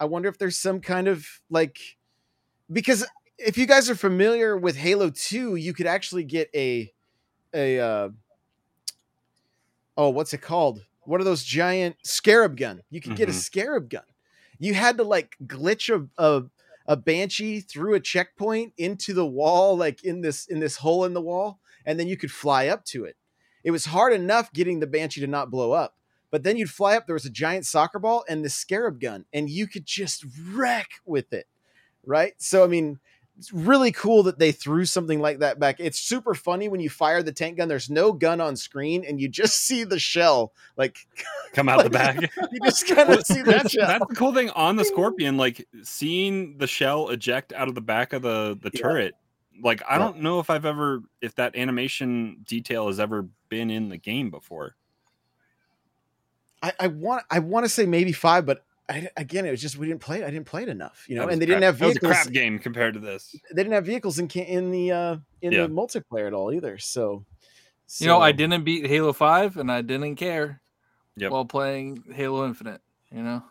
I 0.00 0.06
wonder 0.06 0.28
if 0.28 0.38
there's 0.38 0.58
some 0.58 0.80
kind 0.80 1.08
of 1.08 1.26
like 1.50 1.78
because 2.72 3.06
if 3.38 3.58
you 3.58 3.66
guys 3.66 3.90
are 3.90 3.94
familiar 3.94 4.56
with 4.56 4.76
Halo 4.76 5.10
2, 5.10 5.56
you 5.56 5.74
could 5.74 5.86
actually 5.86 6.24
get 6.24 6.50
a 6.54 6.92
a 7.54 7.80
uh 7.80 8.10
oh, 9.96 10.10
what's 10.10 10.34
it 10.34 10.42
called? 10.42 10.84
What 11.02 11.20
are 11.20 11.24
those 11.24 11.44
giant 11.44 11.96
scarab 12.04 12.56
gun? 12.56 12.82
You 12.90 13.00
could 13.00 13.14
get 13.14 13.28
a 13.28 13.32
Mhm. 13.32 13.40
scarab 13.40 13.88
gun. 13.90 14.04
You 14.58 14.74
had 14.74 14.96
to 14.98 15.04
like 15.04 15.36
glitch 15.46 15.92
a, 15.94 16.08
a 16.22 16.44
a 16.86 16.96
banshee 16.96 17.60
through 17.60 17.94
a 17.94 18.00
checkpoint 18.00 18.72
into 18.76 19.12
the 19.12 19.26
wall 19.26 19.76
like 19.76 20.04
in 20.04 20.20
this 20.20 20.46
in 20.46 20.60
this 20.60 20.76
hole 20.76 21.04
in 21.04 21.14
the 21.14 21.20
wall 21.20 21.60
and 21.86 21.98
then 21.98 22.06
you 22.06 22.16
could 22.16 22.30
fly 22.30 22.68
up 22.68 22.84
to 22.84 23.04
it. 23.04 23.16
It 23.62 23.70
was 23.70 23.86
hard 23.86 24.12
enough 24.12 24.52
getting 24.52 24.80
the 24.80 24.86
banshee 24.86 25.20
to 25.20 25.26
not 25.26 25.50
blow 25.50 25.72
up 25.72 25.96
but 26.34 26.42
then 26.42 26.56
you'd 26.56 26.68
fly 26.68 26.96
up 26.96 27.06
there 27.06 27.14
was 27.14 27.26
a 27.26 27.30
giant 27.30 27.64
soccer 27.64 28.00
ball 28.00 28.24
and 28.28 28.44
the 28.44 28.48
scarab 28.48 28.98
gun 28.98 29.24
and 29.32 29.48
you 29.48 29.68
could 29.68 29.86
just 29.86 30.24
wreck 30.50 30.88
with 31.06 31.32
it 31.32 31.46
right 32.04 32.34
so 32.38 32.64
i 32.64 32.66
mean 32.66 32.98
it's 33.36 33.52
really 33.52 33.90
cool 33.90 34.22
that 34.22 34.38
they 34.38 34.52
threw 34.52 34.84
something 34.84 35.20
like 35.20 35.40
that 35.40 35.58
back 35.58 35.76
it's 35.80 35.98
super 36.00 36.34
funny 36.34 36.68
when 36.68 36.80
you 36.80 36.88
fire 36.88 37.22
the 37.22 37.32
tank 37.32 37.56
gun 37.56 37.66
there's 37.68 37.90
no 37.90 38.12
gun 38.12 38.40
on 38.40 38.54
screen 38.56 39.04
and 39.04 39.20
you 39.20 39.28
just 39.28 39.58
see 39.64 39.82
the 39.84 39.98
shell 39.98 40.52
like 40.76 40.98
Come 41.52 41.68
out 41.68 41.84
the 41.84 41.90
back. 41.90 42.20
you 42.52 42.60
just 42.64 42.86
kind 42.88 43.10
of 43.10 43.24
see 43.26 43.42
that 43.42 43.46
that's, 43.62 43.70
shell 43.72 43.86
that's 43.86 44.06
the 44.08 44.14
cool 44.14 44.32
thing 44.34 44.50
on 44.50 44.76
the 44.76 44.84
scorpion 44.84 45.36
like 45.36 45.66
seeing 45.82 46.58
the 46.58 46.66
shell 46.66 47.08
eject 47.10 47.52
out 47.52 47.68
of 47.68 47.74
the 47.74 47.80
back 47.80 48.12
of 48.12 48.22
the 48.22 48.58
the 48.60 48.70
Yeah. 48.72 48.80
turret 48.82 49.14
like 49.62 49.82
i 49.88 49.94
Yeah. 49.94 49.98
don't 49.98 50.20
know 50.20 50.40
if 50.40 50.50
i've 50.50 50.64
ever 50.64 51.02
if 51.20 51.34
that 51.36 51.54
animation 51.56 52.38
detail 52.46 52.86
has 52.88 52.98
ever 53.00 53.26
been 53.48 53.70
in 53.70 53.88
the 53.88 53.96
game 53.98 54.30
before 54.30 54.74
I, 56.62 56.72
I 56.80 56.86
want 56.88 57.24
i 57.30 57.38
want 57.40 57.64
to 57.64 57.68
say 57.68 57.86
maybe 57.86 58.12
five 58.12 58.46
but 58.46 58.64
I, 58.88 59.08
again 59.16 59.46
it 59.46 59.50
was 59.50 59.62
just 59.62 59.78
we 59.78 59.86
didn't 59.86 60.00
play 60.02 60.22
i 60.22 60.30
didn't 60.30 60.44
play 60.46 60.62
it 60.62 60.68
enough 60.68 61.06
you 61.08 61.16
know 61.16 61.26
and 61.28 61.40
they 61.40 61.44
a 61.44 61.46
didn't 61.46 61.60
crap- 61.62 61.74
have 61.74 61.78
that 61.78 61.86
was 61.86 61.96
a 61.96 62.00
crap 62.00 62.30
game 62.32 62.58
compared 62.58 62.94
to 62.94 63.00
this 63.00 63.34
they 63.50 63.62
didn't 63.62 63.72
have 63.72 63.86
vehicles 63.86 64.18
in 64.18 64.28
in 64.28 64.70
the 64.70 64.92
uh 64.92 65.16
in 65.40 65.52
Yeah. 65.52 65.62
the 65.62 65.68
multiplayer 65.68 66.26
at 66.26 66.34
all 66.34 66.52
either 66.52 66.76
so 66.78 67.24
You 68.00 68.06
know, 68.08 68.20
I 68.20 68.32
didn't 68.32 68.64
beat 68.64 68.86
Halo 68.86 69.12
5 69.12 69.56
and 69.58 69.70
I 69.70 69.80
didn't 69.82 70.16
care 70.16 70.60
Yep. 71.16 71.30
while 71.30 71.44
playing 71.44 72.02
Halo 72.12 72.44
Infinite. 72.46 72.80
You 73.12 73.22
know, 73.22 73.42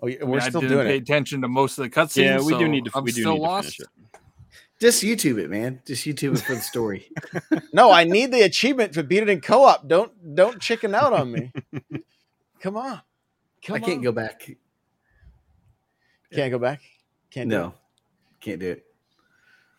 oh 0.00 0.06
yeah, 0.08 0.18
I 0.22 0.24
we're 0.24 0.40
I 0.40 0.48
still 0.48 0.60
didn't 0.62 0.76
doing 0.76 0.86
pay 0.88 0.96
it 0.96 1.02
attention 1.02 1.42
to 1.42 1.48
most 1.48 1.78
of 1.78 1.84
the 1.84 1.90
cutscenes. 1.90 2.24
yeah 2.24 2.40
we 2.40 2.58
do 2.58 2.66
need 2.68 2.84
to 2.86 2.90
I'm 2.94 3.04
we 3.04 3.12
do 3.12 3.20
still 3.22 3.34
need 3.34 3.40
lost. 3.40 3.76
finish 3.76 3.80
it 3.80 3.88
Just 4.80 5.02
YouTube 5.02 5.38
it, 5.38 5.48
man. 5.48 5.80
Just 5.86 6.04
YouTube 6.04 6.34
it 6.34 6.40
for 6.42 6.56
the 6.56 6.60
story. 6.60 7.08
No, 7.72 7.90
I 7.92 8.04
need 8.04 8.32
the 8.32 8.42
achievement 8.42 8.92
to 8.94 9.02
beat 9.04 9.22
it 9.22 9.28
in 9.30 9.40
co-op. 9.40 9.86
Don't 9.88 10.12
don't 10.34 10.60
chicken 10.60 10.94
out 10.94 11.12
on 11.12 11.30
me. 11.32 11.52
Come 12.60 12.76
on. 12.76 13.00
Come 13.64 13.76
I 13.76 13.80
can't 13.80 13.98
on. 13.98 14.02
go 14.02 14.12
back. 14.12 14.50
Can't 16.32 16.50
go 16.50 16.58
back. 16.58 16.80
Can't 17.30 17.48
do 17.50 17.56
No, 17.56 17.74
can't 18.40 18.58
do 18.60 18.72
it. 18.72 18.84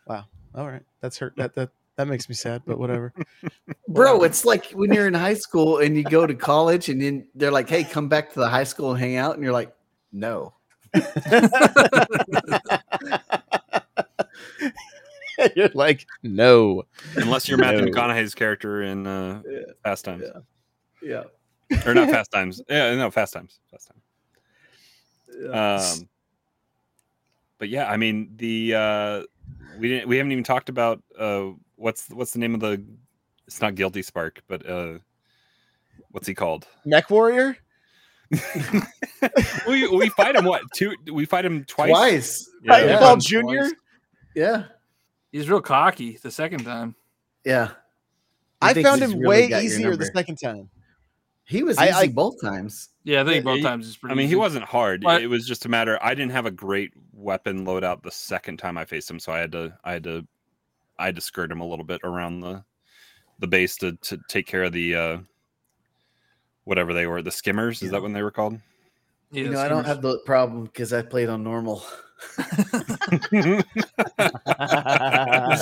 Wow. 0.07 0.25
All 0.55 0.67
right. 0.67 0.83
That's 1.01 1.17
hurt. 1.17 1.35
That 1.37 1.53
that 1.55 1.69
that 1.97 2.07
makes 2.07 2.27
me 2.29 2.35
sad, 2.35 2.61
but 2.65 2.77
whatever. 2.79 3.13
Bro, 3.87 4.23
it's 4.23 4.45
like 4.45 4.65
when 4.71 4.93
you're 4.93 5.07
in 5.07 5.13
high 5.13 5.33
school 5.35 5.79
and 5.79 5.95
you 5.97 6.03
go 6.03 6.25
to 6.25 6.33
college 6.33 6.89
and 6.89 7.01
then 7.01 7.27
they're 7.35 7.51
like, 7.51 7.69
hey, 7.69 7.83
come 7.83 8.07
back 8.09 8.31
to 8.33 8.39
the 8.39 8.49
high 8.49 8.63
school 8.63 8.91
and 8.91 8.99
hang 8.99 9.15
out. 9.17 9.35
And 9.35 9.43
you're 9.43 9.53
like, 9.53 9.75
no. 10.11 10.53
You're 15.55 15.69
like, 15.73 16.05
no. 16.21 16.83
unless 17.15 17.49
you're 17.49 17.57
Matthew 17.57 17.85
No. 17.85 17.91
McConaughey's 17.91 18.35
character 18.35 18.83
in 18.83 19.07
uh 19.07 19.41
Yeah. 19.49 19.59
Fast 19.83 20.05
Times 20.05 20.23
Yeah. 21.01 21.23
Or 21.85 21.93
not 21.93 22.09
Fast 22.11 22.31
Times 22.31 22.61
yeah 22.69 22.93
no 22.95 23.09
Fast 23.11 23.33
Times 23.33 23.59
Fast 23.71 23.89
Times 23.89 24.01
um 26.01 26.07
but 27.57 27.69
yeah 27.69 27.89
i 27.89 27.97
mean 27.97 28.29
the 28.35 28.73
uh 28.75 29.23
we 29.79 29.87
didn't 29.87 30.07
we 30.07 30.17
haven't 30.17 30.31
even 30.31 30.43
talked 30.43 30.69
about 30.69 31.01
uh 31.17 31.47
what's 31.75 32.07
what's 32.09 32.31
the 32.31 32.39
name 32.39 32.53
of 32.53 32.59
the 32.59 32.83
it's 33.47 33.59
not 33.61 33.75
guilty 33.75 34.01
spark 34.01 34.41
but 34.47 34.67
uh 34.69 34.97
what's 36.11 36.27
he 36.27 36.33
called 36.35 36.67
Neck 36.85 37.09
Warrior? 37.09 37.57
we 39.67 39.87
we 39.89 40.09
fight 40.09 40.35
him 40.35 40.45
what 40.45 40.61
two 40.73 40.95
we 41.11 41.25
fight 41.25 41.45
him 41.45 41.63
twice 41.65 41.89
Twice. 41.89 42.49
yeah, 42.63 42.81
we 42.81 42.87
Yeah. 42.87 42.93
fight 42.93 42.99
Paul 42.99 43.13
him 43.15 43.19
Junior? 43.19 43.59
twice. 43.61 43.73
Yeah. 44.35 44.63
He's 45.31 45.49
real 45.49 45.61
cocky 45.61 46.17
the 46.21 46.31
second 46.31 46.63
time. 46.63 46.95
Yeah. 47.45 47.67
He 47.67 47.73
I 48.61 48.73
found 48.83 49.01
him 49.01 49.19
really 49.19 49.51
way 49.51 49.63
easier 49.63 49.95
the 49.95 50.05
second 50.15 50.37
time. 50.37 50.69
He 51.45 51.61
was 51.63 51.77
I- 51.77 51.87
easy 51.89 51.93
I- 51.95 52.07
both 52.07 52.39
times. 52.41 52.89
Yeah, 53.03 53.21
I 53.21 53.25
think 53.25 53.35
Yeah, 53.37 53.41
both 53.41 53.57
he- 53.57 53.63
times 53.63 53.87
is 53.87 53.97
pretty. 53.97 54.13
I 54.13 54.15
mean, 54.15 54.29
he 54.29 54.35
wasn't 54.35 54.63
hard. 54.65 55.01
But- 55.01 55.21
it 55.21 55.27
was 55.27 55.45
just 55.45 55.65
a 55.65 55.69
matter. 55.69 55.99
I 56.01 56.15
didn't 56.15 56.31
have 56.31 56.45
a 56.45 56.51
great 56.51 56.93
weapon 57.11 57.65
loadout 57.65 58.01
the 58.03 58.11
second 58.11 58.57
time 58.57 58.77
I 58.77 58.85
faced 58.85 59.09
him, 59.11 59.19
so 59.19 59.31
I 59.33 59.39
had 59.39 59.51
to, 59.51 59.77
I 59.83 59.91
had 59.93 60.03
to, 60.05 60.25
I 60.97 61.05
had 61.07 61.15
to 61.15 61.21
skirt 61.21 61.51
him 61.51 61.59
a 61.61 61.67
little 61.67 61.85
bit 61.85 61.99
around 62.03 62.39
the, 62.39 62.63
the 63.39 63.47
base 63.47 63.75
to 63.77 63.93
to 63.93 64.17
take 64.29 64.47
care 64.47 64.63
of 64.63 64.71
the, 64.73 64.95
uh, 64.95 65.17
whatever 66.63 66.93
they 66.93 67.07
were, 67.07 67.21
the 67.21 67.31
skimmers. 67.31 67.81
Is 67.81 67.87
Yeah. 67.87 67.91
that 67.97 68.03
when 68.03 68.13
they 68.13 68.23
were 68.23 68.31
called? 68.31 68.57
Yeah, 69.31 69.43
you 69.43 69.49
know, 69.49 69.59
I 69.59 69.67
don't 69.67 69.85
have 69.85 70.01
the 70.01 70.19
problem 70.19 70.63
because 70.65 70.93
I 70.93 71.01
played 71.01 71.27
on 71.27 71.43
normal. 71.43 71.83
Just 72.37 72.51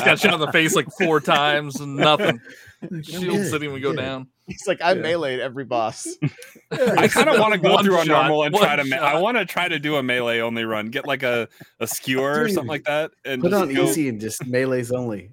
got 0.05 0.19
shot 0.19 0.33
in 0.33 0.39
the 0.39 0.49
face 0.51 0.75
like 0.75 0.87
four 0.99 1.19
times 1.19 1.79
and 1.79 1.95
nothing. 1.95 2.39
Shield 3.03 3.23
good, 3.37 3.49
sitting 3.49 3.71
would 3.71 3.81
go 3.81 3.91
good. 3.93 4.01
down. 4.01 4.27
He's 4.51 4.67
like, 4.67 4.81
I 4.81 4.93
Yeah. 4.93 5.01
meleeed 5.03 5.39
every 5.39 5.65
boss. 5.65 6.07
I 6.71 7.07
kind 7.07 7.29
of 7.29 7.39
want 7.39 7.53
to 7.53 7.59
go 7.59 7.81
through 7.81 7.99
a 7.99 8.05
shot, 8.05 8.23
normal 8.27 8.43
and 8.43 8.55
try 8.55 8.75
to. 8.75 8.83
Ma- 8.85 8.95
I 8.97 9.17
want 9.19 9.37
to 9.37 9.45
try 9.45 9.67
to 9.67 9.79
do 9.79 9.95
a 9.97 10.03
melee 10.03 10.39
only 10.39 10.63
run. 10.65 10.87
Get 10.87 11.05
like 11.07 11.23
a 11.23 11.47
a 11.79 11.87
skewer 11.87 12.43
or 12.43 12.47
something 12.49 12.67
like 12.67 12.83
that, 12.85 13.11
and 13.25 13.41
Put 13.41 13.51
just 13.51 13.61
on 13.61 13.73
go- 13.73 13.83
easy 13.83 14.09
and 14.09 14.19
just 14.21 14.45
melee's 14.45 14.91
only. 14.91 15.31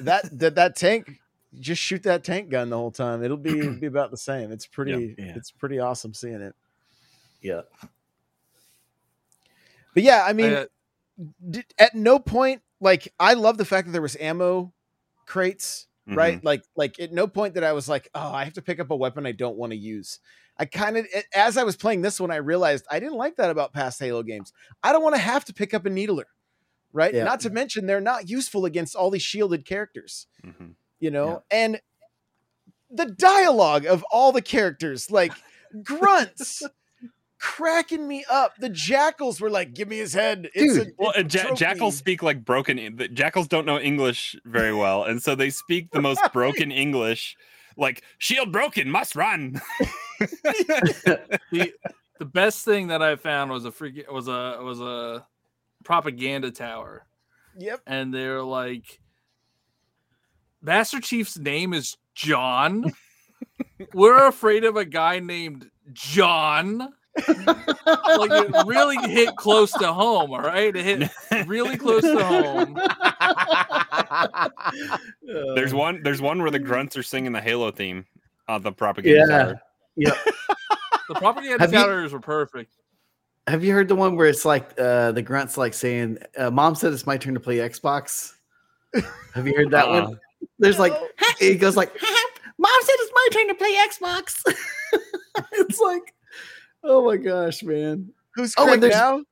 that 0.00 0.28
that 0.38 0.54
that 0.56 0.76
tank 0.76 1.20
just 1.58 1.80
shoot 1.80 2.02
that 2.02 2.22
tank 2.22 2.50
gun 2.50 2.68
the 2.70 2.76
whole 2.76 2.90
time. 2.90 3.22
It'll 3.24 3.36
be 3.36 3.58
it'll 3.58 3.74
be 3.74 3.86
about 3.86 4.10
the 4.10 4.16
same. 4.16 4.52
It's 4.52 4.66
pretty 4.66 5.14
Yeah. 5.18 5.32
it's 5.36 5.50
pretty 5.50 5.78
awesome 5.78 6.12
seeing 6.14 6.40
it. 6.42 6.54
Yeah. 7.40 7.62
But 9.94 10.02
yeah, 10.02 10.24
I 10.26 10.32
mean, 10.34 10.52
Uh, 10.52 10.66
did, 11.50 11.64
at 11.78 11.94
no 11.94 12.18
point 12.18 12.60
like 12.80 13.12
I 13.18 13.32
love 13.34 13.56
the 13.56 13.64
fact 13.64 13.86
that 13.86 13.92
there 13.92 14.02
was 14.02 14.16
ammo 14.16 14.72
crates, 15.24 15.86
right? 16.06 16.42
Like 16.44 16.62
like 16.76 17.00
at 17.00 17.12
no 17.12 17.26
point 17.26 17.54
that 17.54 17.64
I 17.64 17.72
was 17.72 17.88
like, 17.88 18.08
oh, 18.14 18.32
I 18.32 18.44
have 18.44 18.54
to 18.54 18.62
pick 18.62 18.78
up 18.80 18.90
a 18.90 18.96
weapon 18.96 19.26
I 19.26 19.32
don't 19.32 19.56
want 19.56 19.72
to 19.72 19.76
use. 19.78 20.20
I 20.58 20.64
kind 20.64 20.96
of 20.96 21.06
as 21.34 21.56
I 21.56 21.64
was 21.64 21.76
playing 21.76 22.02
this 22.02 22.20
one, 22.20 22.30
I 22.30 22.36
realized 22.36 22.86
I 22.90 22.98
didn't 23.00 23.16
like 23.16 23.36
that 23.36 23.50
about 23.50 23.72
past 23.72 23.98
Halo 24.00 24.22
games. 24.22 24.52
I 24.82 24.92
don't 24.92 25.02
want 25.02 25.14
to 25.14 25.20
have 25.20 25.44
to 25.46 25.54
pick 25.54 25.74
up 25.74 25.84
a 25.86 25.90
needler, 25.90 26.26
right? 26.92 27.12
Yeah. 27.12 27.24
Not 27.24 27.40
to 27.40 27.50
mention 27.50 27.86
they're 27.86 28.00
not 28.00 28.28
useful 28.30 28.64
against 28.64 28.94
all 28.96 29.10
these 29.10 29.22
shielded 29.22 29.66
characters, 29.66 30.26
Mhm. 30.44 30.74
you 30.98 31.10
know. 31.10 31.42
And 31.50 31.80
the 32.90 33.06
dialogue 33.06 33.84
of 33.84 34.04
all 34.10 34.32
the 34.32 34.42
characters, 34.42 35.10
like 35.10 35.32
grunts. 35.82 36.62
Cracking 37.38 38.08
me 38.08 38.24
up. 38.30 38.56
The 38.58 38.68
jackals 38.70 39.40
were 39.40 39.50
like, 39.50 39.74
"Give 39.74 39.88
me 39.88 39.98
his 39.98 40.14
head." 40.14 40.48
It's 40.54 40.74
Dude. 40.74 40.88
a, 40.88 40.90
Well, 40.98 41.12
it's 41.16 41.34
and 41.34 41.44
a 41.44 41.48
ja- 41.50 41.54
jackals 41.54 41.96
speak 41.96 42.22
like 42.22 42.44
broken. 42.44 42.96
the 42.96 43.08
Jackals 43.08 43.46
don't 43.46 43.66
know 43.66 43.78
English 43.78 44.34
very 44.46 44.72
well, 44.74 45.04
and 45.04 45.22
so 45.22 45.34
they 45.34 45.50
speak 45.50 45.90
the 45.90 46.00
most 46.00 46.22
broken 46.32 46.72
English. 46.72 47.36
Like 47.76 48.02
shield 48.18 48.52
broken, 48.52 48.90
must 48.90 49.14
run. 49.16 49.60
the 50.42 51.72
the 52.18 52.24
best 52.24 52.64
thing 52.64 52.86
that 52.88 53.02
I 53.02 53.16
found 53.16 53.50
was 53.50 53.66
a 53.66 53.70
freaking 53.70 54.10
was 54.10 54.28
a 54.28 54.58
was 54.62 54.80
a 54.80 55.26
propaganda 55.84 56.50
tower, 56.50 57.06
Yep. 57.58 57.82
and 57.86 58.14
they're 58.14 58.42
like, 58.42 58.98
Master 60.62 61.00
Chief's 61.00 61.38
name 61.38 61.74
is 61.74 61.96
John. 62.14 62.92
We're 63.94 64.26
afraid 64.26 64.64
of 64.64 64.76
a 64.76 64.84
guy 64.86 65.18
named 65.20 65.70
John. 65.92 66.94
Like 67.16 68.30
it 68.30 68.66
really 68.66 68.96
hit 69.10 69.34
close 69.36 69.72
to 69.72 69.92
home. 69.92 70.32
All 70.32 70.40
right, 70.40 70.74
it 70.74 70.84
hit 71.30 71.46
really 71.46 71.76
close 71.76 72.02
to 72.02 72.24
home. 72.24 72.78
There's 75.54 75.72
one. 75.74 76.02
There's 76.02 76.20
one 76.20 76.40
where 76.42 76.50
the 76.50 76.58
grunts 76.58 76.96
are 76.96 77.02
singing 77.02 77.32
the 77.32 77.40
Halo 77.40 77.70
theme 77.70 78.04
on 78.48 78.62
the 78.62 78.72
propaganda. 78.72 79.60
Yeah. 79.96 80.10
tower. 80.10 80.18
The 81.08 81.14
propaganda 81.14 81.58
Have 81.62 81.72
you- 81.72 81.78
towers 81.78 82.12
were 82.12 82.20
perfect. 82.20 82.72
Have 83.48 83.62
you 83.62 83.72
heard 83.72 83.86
the 83.86 83.94
one 83.94 84.16
where 84.16 84.26
it's 84.26 84.44
like 84.44 84.70
uh, 84.78 85.12
the 85.12 85.22
grunts 85.22 85.56
like 85.56 85.72
saying, 85.72 86.18
uh, 86.36 86.50
"Mom 86.50 86.74
said 86.74 86.92
it's 86.92 87.06
my 87.06 87.16
turn 87.16 87.34
to 87.34 87.40
play 87.40 87.58
Xbox." 87.58 88.32
Have 89.34 89.46
you 89.46 89.54
heard 89.54 89.70
that 89.70 89.86
Uh-uh. 89.86 90.08
one? 90.08 90.20
There's 90.58 90.80
like 90.80 90.92
it 91.40 91.54
goes 91.60 91.76
like, 91.76 91.94
"Mom 92.58 92.72
said 92.82 92.94
it's 92.98 93.12
my 93.14 93.28
turn 93.32 93.46
to 93.48 93.54
play 93.54 93.76
Xbox." 93.88 94.42
it's 95.52 95.78
like, 95.80 96.12
oh 96.86 97.04
my 97.04 97.16
gosh, 97.16 97.62
man! 97.62 98.10
Who's 98.34 98.54
Oh, 98.56 98.66
Craig 98.66 98.80
there's- 98.80 98.96
now? 98.96 99.22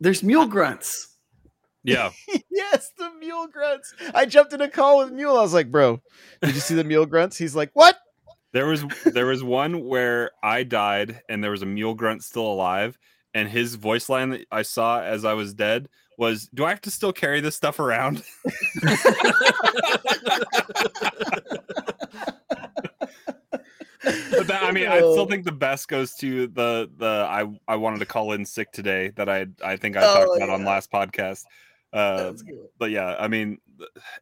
There's 0.00 0.22
mule 0.22 0.46
grunts. 0.46 1.08
Yeah. 1.82 2.10
yes, 2.50 2.90
the 2.98 3.10
mule 3.18 3.46
grunts. 3.48 3.94
I 4.14 4.26
jumped 4.26 4.52
in 4.52 4.60
a 4.60 4.68
call 4.68 4.98
with 4.98 5.12
Mule. 5.12 5.38
I 5.38 5.42
was 5.42 5.54
like, 5.54 5.70
bro, 5.70 6.00
did 6.42 6.54
you 6.54 6.60
see 6.60 6.74
the 6.74 6.84
mule 6.84 7.06
grunts? 7.06 7.38
He's 7.38 7.54
like, 7.56 7.70
what? 7.74 7.96
There 8.52 8.66
was 8.66 8.84
there 9.04 9.26
was 9.26 9.42
one 9.44 9.86
where 9.86 10.30
I 10.42 10.62
died 10.64 11.20
and 11.28 11.42
there 11.44 11.50
was 11.50 11.62
a 11.62 11.66
mule 11.66 11.94
grunt 11.94 12.24
still 12.24 12.46
alive, 12.46 12.98
and 13.34 13.48
his 13.48 13.74
voice 13.76 14.08
line 14.08 14.30
that 14.30 14.46
I 14.50 14.62
saw 14.62 15.00
as 15.02 15.24
I 15.24 15.34
was 15.34 15.54
dead 15.54 15.88
was, 16.18 16.48
"Do 16.54 16.64
I 16.64 16.70
have 16.70 16.80
to 16.82 16.90
still 16.90 17.12
carry 17.12 17.40
this 17.40 17.54
stuff 17.56 17.78
around?" 17.78 18.22
but 24.30 24.46
that, 24.46 24.62
I 24.62 24.70
mean, 24.72 24.86
I 24.88 24.98
still 24.98 25.26
think 25.26 25.44
the 25.44 25.52
best 25.52 25.88
goes 25.88 26.14
to 26.16 26.46
the 26.48 26.90
the 26.96 27.26
I 27.28 27.44
I 27.68 27.76
wanted 27.76 27.98
to 28.00 28.06
call 28.06 28.32
in 28.32 28.44
sick 28.46 28.72
today 28.72 29.12
that 29.16 29.28
I 29.28 29.46
I 29.64 29.76
think 29.76 29.96
I 29.96 30.02
Oh, 30.02 30.14
talked 30.26 30.36
about 30.36 30.50
on 30.50 30.64
last 30.64 30.90
podcast. 30.90 31.44
Uh, 31.92 32.32
but 32.78 32.90
yeah, 32.90 33.16
I 33.18 33.26
mean, 33.28 33.58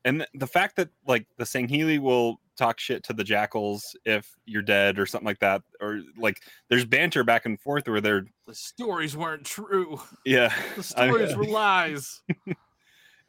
and 0.04 0.26
the 0.34 0.46
fact 0.46 0.76
that 0.76 0.90
like 1.06 1.26
the 1.38 1.44
Sangheili 1.44 1.98
will 1.98 2.40
talk 2.56 2.78
shit 2.78 3.02
to 3.04 3.12
the 3.12 3.24
jackals 3.24 3.96
if 4.04 4.30
you're 4.44 4.62
dead 4.62 4.98
or 4.98 5.06
something 5.06 5.26
like 5.26 5.40
that, 5.40 5.60
or 5.80 6.00
like 6.16 6.40
there's 6.68 6.84
banter 6.84 7.24
back 7.24 7.46
and 7.46 7.60
forth 7.60 7.88
where 7.88 8.00
they're 8.00 8.26
The 8.46 8.54
stories 8.54 9.16
weren't 9.16 9.44
true. 9.44 10.00
yeah, 10.24 10.52
The 10.76 10.94
I 10.96 11.06
mean- 11.06 11.14
stories 11.28 11.36
were 11.36 11.44
lies. 11.46 12.22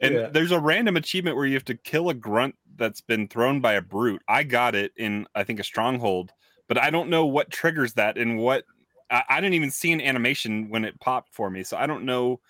and 0.00 0.14
Yeah. 0.14 0.26
there's 0.28 0.52
a 0.52 0.60
random 0.60 0.96
achievement 0.96 1.36
where 1.36 1.46
you 1.46 1.54
have 1.54 1.64
to 1.64 1.74
kill 1.74 2.08
a 2.10 2.14
grunt 2.14 2.54
that's 2.76 3.00
been 3.00 3.26
thrown 3.26 3.60
by 3.60 3.72
a 3.72 3.82
brute. 3.82 4.22
I 4.28 4.44
got 4.44 4.74
it 4.76 4.92
in 4.96 5.26
I 5.34 5.42
think 5.42 5.58
a 5.58 5.64
stronghold, 5.64 6.30
but 6.68 6.78
I 6.78 6.90
don't 6.90 7.10
know 7.10 7.26
what 7.26 7.50
triggers 7.50 7.94
that 7.94 8.18
and 8.18 8.38
what 8.38 8.64
I, 9.10 9.22
I 9.28 9.40
didn't 9.40 9.54
even 9.54 9.70
see 9.70 9.92
an 9.92 10.00
animation 10.00 10.68
when 10.68 10.84
it 10.84 10.98
popped 11.00 11.34
for 11.34 11.50
me, 11.50 11.62
so 11.62 11.76
I 11.76 11.86
don't 11.86 12.04
know 12.04 12.40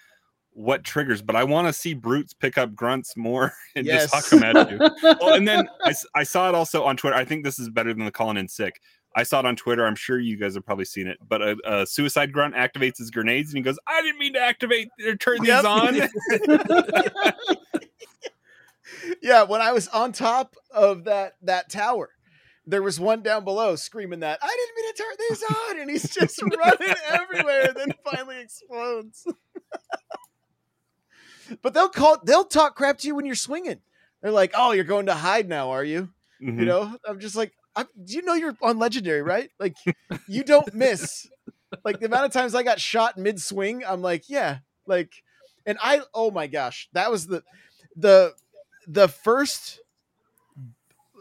what 0.50 0.84
triggers. 0.84 1.22
But 1.22 1.36
I 1.36 1.44
want 1.44 1.66
to 1.68 1.72
see 1.72 1.94
brutes 1.94 2.32
pick 2.32 2.56
up 2.58 2.74
grunts 2.74 3.16
more 3.16 3.52
and 3.76 3.86
just 3.86 4.12
huck 4.12 4.24
Yes. 4.24 4.30
them 4.30 4.42
at 4.42 4.70
you. 4.70 4.78
well, 5.20 5.34
and 5.34 5.46
then 5.46 5.68
I 6.14 6.22
saw 6.22 6.48
it 6.48 6.54
also 6.54 6.84
on 6.84 6.96
Twitter. 6.96 7.16
I 7.16 7.24
think 7.24 7.44
this 7.44 7.58
is 7.58 7.68
better 7.68 7.92
than 7.92 8.04
the 8.04 8.10
calling 8.10 8.36
in 8.36 8.48
sick. 8.48 8.80
I 9.14 9.22
saw 9.22 9.38
it 9.40 9.46
on 9.46 9.56
Twitter. 9.56 9.86
I'm 9.86 9.94
sure 9.94 10.18
you 10.18 10.36
guys 10.36 10.54
have 10.54 10.66
probably 10.66 10.84
seen 10.84 11.06
it. 11.06 11.16
But 11.26 11.40
a, 11.40 11.56
a 11.64 11.86
suicide 11.86 12.32
grunt 12.32 12.54
activates 12.54 12.98
his 12.98 13.10
grenades 13.10 13.48
and 13.50 13.56
he 13.56 13.62
goes, 13.62 13.78
"I 13.86 14.02
didn't 14.02 14.18
mean 14.18 14.34
to 14.34 14.40
activate 14.40 14.88
or 15.06 15.16
turn 15.16 15.42
these 15.42 15.64
on." 15.64 16.00
Yeah, 19.20 19.42
when 19.42 19.60
I 19.60 19.72
was 19.72 19.88
on 19.88 20.12
top 20.12 20.54
of 20.72 21.04
that 21.04 21.34
that 21.42 21.70
tower, 21.70 22.10
there 22.66 22.82
was 22.82 22.98
one 22.98 23.22
down 23.22 23.44
below 23.44 23.76
screaming 23.76 24.20
that 24.20 24.38
I 24.42 24.46
didn't 24.48 24.76
mean 24.76 24.94
to 24.94 25.02
turn 25.02 25.16
these 25.28 25.42
on, 25.70 25.80
and 25.80 25.90
he's 25.90 26.10
just 26.14 26.42
running 26.42 26.94
everywhere, 27.10 27.68
and 27.68 27.76
then 27.76 27.92
finally 28.04 28.40
explodes. 28.40 29.26
but 31.62 31.74
they'll 31.74 31.88
call 31.88 32.18
they'll 32.24 32.44
talk 32.44 32.76
crap 32.76 32.98
to 32.98 33.06
you 33.06 33.14
when 33.14 33.26
you're 33.26 33.34
swinging. 33.34 33.80
They're 34.22 34.32
like, 34.32 34.52
"Oh, 34.56 34.72
you're 34.72 34.84
going 34.84 35.06
to 35.06 35.14
hide 35.14 35.48
now, 35.48 35.70
are 35.70 35.84
you?" 35.84 36.10
Mhm. 36.42 36.60
You 36.60 36.66
know, 36.66 36.96
I'm 37.06 37.18
just 37.18 37.36
like, 37.36 37.52
I'm, 37.74 37.86
do 38.04 38.14
you 38.14 38.22
know 38.22 38.34
you're 38.34 38.56
on 38.62 38.78
legendary, 38.78 39.22
right? 39.22 39.50
Like, 39.58 39.76
you 40.28 40.44
don't 40.44 40.74
miss. 40.74 41.26
Like 41.84 41.98
the 42.00 42.06
amount 42.06 42.26
of 42.26 42.32
times 42.32 42.54
I 42.54 42.62
got 42.62 42.78
shot 42.80 43.16
mid 43.16 43.40
swing, 43.40 43.84
I'm 43.86 44.02
like, 44.02 44.28
yeah, 44.28 44.58
like, 44.86 45.12
and 45.64 45.78
I, 45.82 46.02
oh 46.14 46.30
my 46.30 46.46
gosh, 46.46 46.88
that 46.92 47.10
was 47.10 47.26
the, 47.26 47.42
the, 47.96 48.34
the 48.86 49.08
first, 49.08 49.80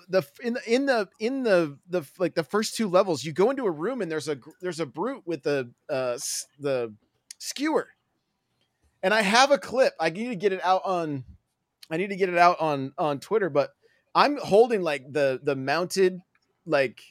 the 0.09 0.23
in 0.41 0.53
the 0.53 0.73
in 0.73 0.85
the 0.85 1.09
in 1.19 1.43
the 1.43 1.77
the 1.89 2.03
like 2.19 2.35
the 2.35 2.43
first 2.43 2.75
two 2.75 2.87
levels, 2.89 3.23
you 3.23 3.33
go 3.33 3.49
into 3.49 3.65
a 3.65 3.71
room 3.71 4.01
and 4.01 4.11
there's 4.11 4.27
a 4.27 4.37
there's 4.61 4.79
a 4.79 4.85
brute 4.85 5.23
with 5.25 5.43
the 5.43 5.71
uh 5.89 6.17
the 6.59 6.93
skewer, 7.37 7.87
and 9.03 9.13
I 9.13 9.21
have 9.21 9.51
a 9.51 9.57
clip. 9.57 9.93
I 9.99 10.09
need 10.09 10.29
to 10.29 10.35
get 10.35 10.53
it 10.53 10.63
out 10.63 10.81
on, 10.85 11.23
I 11.89 11.97
need 11.97 12.09
to 12.09 12.15
get 12.15 12.29
it 12.29 12.37
out 12.37 12.59
on 12.59 12.93
on 12.97 13.19
Twitter, 13.19 13.49
but 13.49 13.71
I'm 14.13 14.37
holding 14.37 14.81
like 14.81 15.11
the 15.11 15.39
the 15.43 15.55
mounted 15.55 16.19
like 16.65 17.01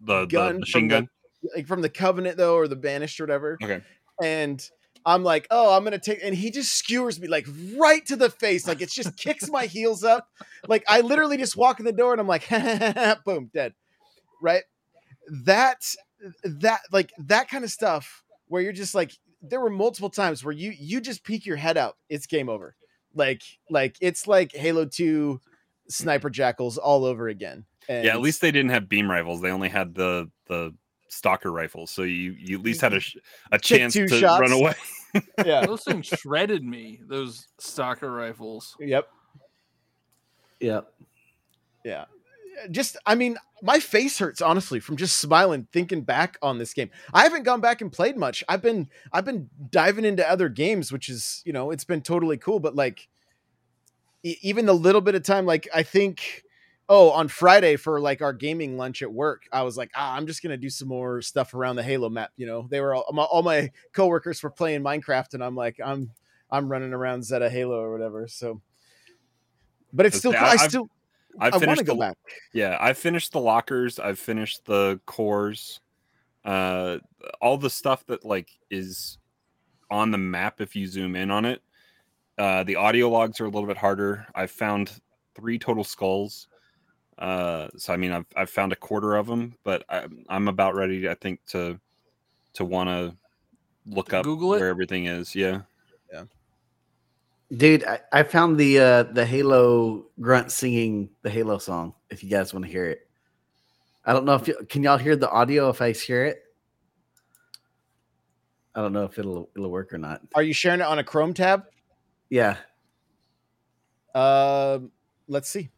the, 0.00 0.20
the 0.20 0.26
gun 0.26 0.60
machine 0.60 0.88
gun. 0.88 1.08
the, 1.42 1.50
like 1.56 1.66
from 1.66 1.80
the 1.82 1.88
covenant 1.88 2.36
though 2.36 2.56
or 2.56 2.68
the 2.68 2.76
banished 2.76 3.18
or 3.20 3.24
whatever 3.24 3.58
Okay. 3.62 3.80
and 4.22 4.68
i'm 5.06 5.22
like 5.22 5.46
oh 5.50 5.74
i'm 5.74 5.84
gonna 5.84 5.98
take 5.98 6.18
and 6.22 6.34
he 6.34 6.50
just 6.50 6.72
skewers 6.72 7.18
me 7.18 7.28
like 7.28 7.46
right 7.78 8.04
to 8.04 8.16
the 8.16 8.28
face 8.28 8.66
like 8.66 8.82
it 8.82 8.90
just 8.90 9.16
kicks 9.16 9.48
my 9.50 9.64
heels 9.64 10.04
up 10.04 10.28
like 10.68 10.84
i 10.88 11.00
literally 11.00 11.36
just 11.36 11.56
walk 11.56 11.78
in 11.78 11.86
the 11.86 11.92
door 11.92 12.12
and 12.12 12.20
i'm 12.20 12.26
like 12.26 12.48
boom 13.24 13.50
dead 13.54 13.72
right 14.42 14.64
that 15.30 15.82
that 16.44 16.80
like 16.92 17.12
that 17.18 17.48
kind 17.48 17.64
of 17.64 17.70
stuff 17.70 18.22
where 18.48 18.60
you're 18.60 18.72
just 18.72 18.94
like 18.94 19.12
there 19.40 19.60
were 19.60 19.70
multiple 19.70 20.10
times 20.10 20.44
where 20.44 20.52
you 20.52 20.72
you 20.78 21.00
just 21.00 21.24
peek 21.24 21.46
your 21.46 21.56
head 21.56 21.78
out 21.78 21.96
it's 22.08 22.26
game 22.26 22.48
over 22.48 22.74
like 23.14 23.42
like 23.70 23.96
it's 24.00 24.26
like 24.26 24.52
halo 24.52 24.84
2 24.84 25.40
sniper 25.88 26.28
jackals 26.28 26.76
all 26.76 27.04
over 27.04 27.28
again 27.28 27.64
and 27.88 28.04
Yeah, 28.04 28.12
at 28.12 28.20
least 28.20 28.40
they 28.40 28.50
didn't 28.50 28.70
have 28.70 28.88
beam 28.88 29.10
rifles. 29.10 29.40
They 29.40 29.50
only 29.50 29.68
had 29.68 29.94
the 29.94 30.30
the 30.48 30.74
stalker 31.16 31.50
rifles. 31.50 31.90
So 31.90 32.02
you 32.02 32.36
you 32.38 32.58
at 32.58 32.64
least 32.64 32.80
had 32.80 32.92
a 32.92 32.98
mm-hmm. 32.98 33.54
a 33.54 33.58
chance 33.58 33.94
to 33.94 34.08
shots. 34.08 34.40
run 34.40 34.52
away. 34.52 34.74
yeah 35.44 35.64
Those 35.64 35.82
things 35.84 36.06
shredded 36.06 36.64
me. 36.64 37.00
Those 37.06 37.48
stalker 37.58 38.10
rifles. 38.12 38.76
yep 38.78 39.08
Yep. 40.60 40.92
Yeah. 41.84 42.04
Just, 42.70 42.96
I 43.04 43.14
mean, 43.14 43.36
my 43.62 43.80
face 43.80 44.18
hurts 44.18 44.40
honestly 44.40 44.80
from 44.80 44.96
just 44.96 45.18
smiling, 45.18 45.68
thinking 45.72 46.02
back 46.02 46.38
on 46.40 46.58
this 46.58 46.72
game. 46.72 46.90
I 47.12 47.22
haven't 47.22 47.42
gone 47.42 47.60
back 47.60 47.80
and 47.82 47.92
played 47.92 48.16
much. 48.16 48.42
I've 48.48 48.62
been, 48.62 48.88
I've 49.12 49.24
been 49.24 49.50
diving 49.70 50.04
into 50.04 50.28
other 50.28 50.48
games, 50.48 50.90
which 50.90 51.08
is, 51.08 51.42
you 51.44 51.52
know, 51.52 51.70
it's 51.70 51.84
been 51.84 52.00
totally 52.00 52.38
cool. 52.38 52.60
But 52.60 52.74
like, 52.74 53.08
e- 54.22 54.38
even 54.42 54.66
the 54.66 54.72
little 54.72 55.02
bit 55.02 55.14
of 55.14 55.22
time, 55.22 55.44
like 55.44 55.68
I 55.74 55.82
think, 55.82 56.44
oh, 56.88 57.10
on 57.10 57.28
Friday 57.28 57.76
for 57.76 58.00
like 58.00 58.22
our 58.22 58.32
gaming 58.32 58.76
lunch 58.76 59.02
at 59.02 59.12
work, 59.12 59.44
I 59.52 59.62
was 59.62 59.76
like, 59.76 59.90
ah, 59.94 60.14
I'm 60.14 60.26
just 60.26 60.42
gonna 60.42 60.56
do 60.56 60.70
some 60.70 60.88
more 60.88 61.20
stuff 61.22 61.54
around 61.54 61.76
the 61.76 61.82
Halo 61.82 62.08
map. 62.08 62.30
You 62.36 62.46
know, 62.46 62.66
they 62.68 62.80
were 62.80 62.94
all 62.94 63.06
my, 63.12 63.24
all 63.24 63.42
my 63.42 63.70
coworkers 63.92 64.42
were 64.42 64.50
playing 64.50 64.82
Minecraft, 64.82 65.34
and 65.34 65.42
I'm 65.42 65.56
like, 65.56 65.80
I'm, 65.84 66.10
I'm 66.50 66.68
running 66.68 66.92
around 66.92 67.24
Zeta 67.24 67.50
Halo 67.50 67.80
or 67.80 67.92
whatever. 67.92 68.28
So, 68.28 68.60
but 69.92 70.06
it's 70.06 70.18
still. 70.18 70.34
I 70.36 70.52
I've- 70.52 70.68
still, 70.68 70.88
I've 71.38 71.54
I 71.54 71.66
want 71.66 71.78
to 71.78 71.84
go 71.84 71.94
the, 71.94 72.00
back. 72.00 72.16
Yeah, 72.54 72.78
I've 72.80 72.98
finished 72.98 73.32
the 73.32 73.40
lockers. 73.40 73.98
I've 73.98 74.18
finished 74.18 74.64
the 74.64 75.00
cores. 75.06 75.80
Uh, 76.44 76.98
all 77.40 77.58
the 77.58 77.68
stuff 77.68 78.06
that 78.06 78.24
like 78.24 78.48
is 78.70 79.18
on 79.90 80.10
the 80.10 80.18
map 80.18 80.60
if 80.60 80.76
you 80.76 80.86
zoom 80.86 81.16
in 81.16 81.30
on 81.30 81.44
it. 81.44 81.60
Uh, 82.38 82.62
the 82.64 82.76
audio 82.76 83.08
logs 83.08 83.40
are 83.40 83.46
a 83.46 83.48
little 83.48 83.66
bit 83.66 83.76
harder. 83.76 84.26
I've 84.34 84.50
found 84.50 85.00
three 85.34 85.58
total 85.58 85.84
skulls. 85.84 86.48
Uh, 87.18 87.68
so 87.76 87.92
I 87.92 87.96
mean, 87.96 88.12
I've 88.12 88.26
I've 88.36 88.50
found 88.50 88.72
a 88.72 88.76
quarter 88.76 89.16
of 89.16 89.26
them, 89.26 89.54
but 89.64 89.84
I'm 89.88 90.24
I'm 90.28 90.48
about 90.48 90.74
ready. 90.74 91.08
I 91.08 91.14
think 91.14 91.40
to 91.48 91.80
to 92.54 92.64
want 92.64 92.88
to 92.88 93.16
look 93.86 94.12
up 94.12 94.24
Google 94.24 94.54
it? 94.54 94.60
where 94.60 94.68
everything 94.68 95.06
is. 95.06 95.34
Yeah. 95.34 95.62
Yeah. 96.12 96.24
Dude, 97.56 97.84
I, 97.84 98.00
I 98.12 98.22
found 98.22 98.58
the 98.58 98.78
uh 98.80 99.02
the 99.04 99.24
Halo 99.24 100.06
grunt 100.20 100.50
singing 100.50 101.10
the 101.22 101.30
Halo 101.30 101.58
song. 101.58 101.94
If 102.10 102.22
you 102.22 102.30
guys 102.30 102.52
want 102.52 102.66
to 102.66 102.70
hear 102.70 102.86
it, 102.86 103.08
I 104.04 104.12
don't 104.12 104.24
know 104.24 104.34
if 104.34 104.46
you, 104.46 104.56
can 104.68 104.82
y'all 104.82 104.98
hear 104.98 105.16
the 105.16 105.30
audio 105.30 105.68
if 105.70 105.80
I 105.80 105.92
hear 105.92 106.24
it. 106.24 106.42
I 108.74 108.82
don't 108.82 108.92
know 108.92 109.04
if 109.04 109.18
it'll 109.18 109.48
it'll 109.56 109.70
work 109.70 109.92
or 109.92 109.98
not. 109.98 110.20
Are 110.34 110.42
you 110.42 110.52
sharing 110.52 110.80
it 110.80 110.86
on 110.86 110.98
a 110.98 111.04
Chrome 111.04 111.32
tab? 111.32 111.64
Yeah, 112.28 112.56
Um, 114.16 114.90
let's 115.28 115.48
see. 115.48 115.70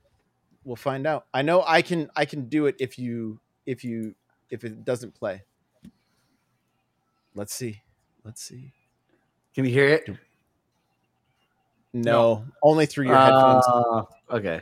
We'll 0.68 0.76
find 0.76 1.06
out. 1.06 1.24
I 1.32 1.40
know 1.40 1.64
I 1.66 1.80
can. 1.80 2.10
I 2.14 2.26
can 2.26 2.46
do 2.50 2.66
it 2.66 2.76
if 2.78 2.98
you 2.98 3.40
if 3.64 3.82
you 3.82 4.14
if 4.50 4.64
it 4.64 4.84
doesn't 4.84 5.14
play. 5.14 5.42
Let's 7.34 7.54
see. 7.54 7.80
Let's 8.22 8.42
see. 8.42 8.74
can 9.54 9.64
you 9.64 9.70
hear 9.70 9.88
it? 9.88 10.10
No, 11.94 12.44
only 12.62 12.84
through 12.84 13.06
your 13.06 13.16
headphones. 13.16 13.64
Uh, 13.66 14.02
okay. 14.30 14.60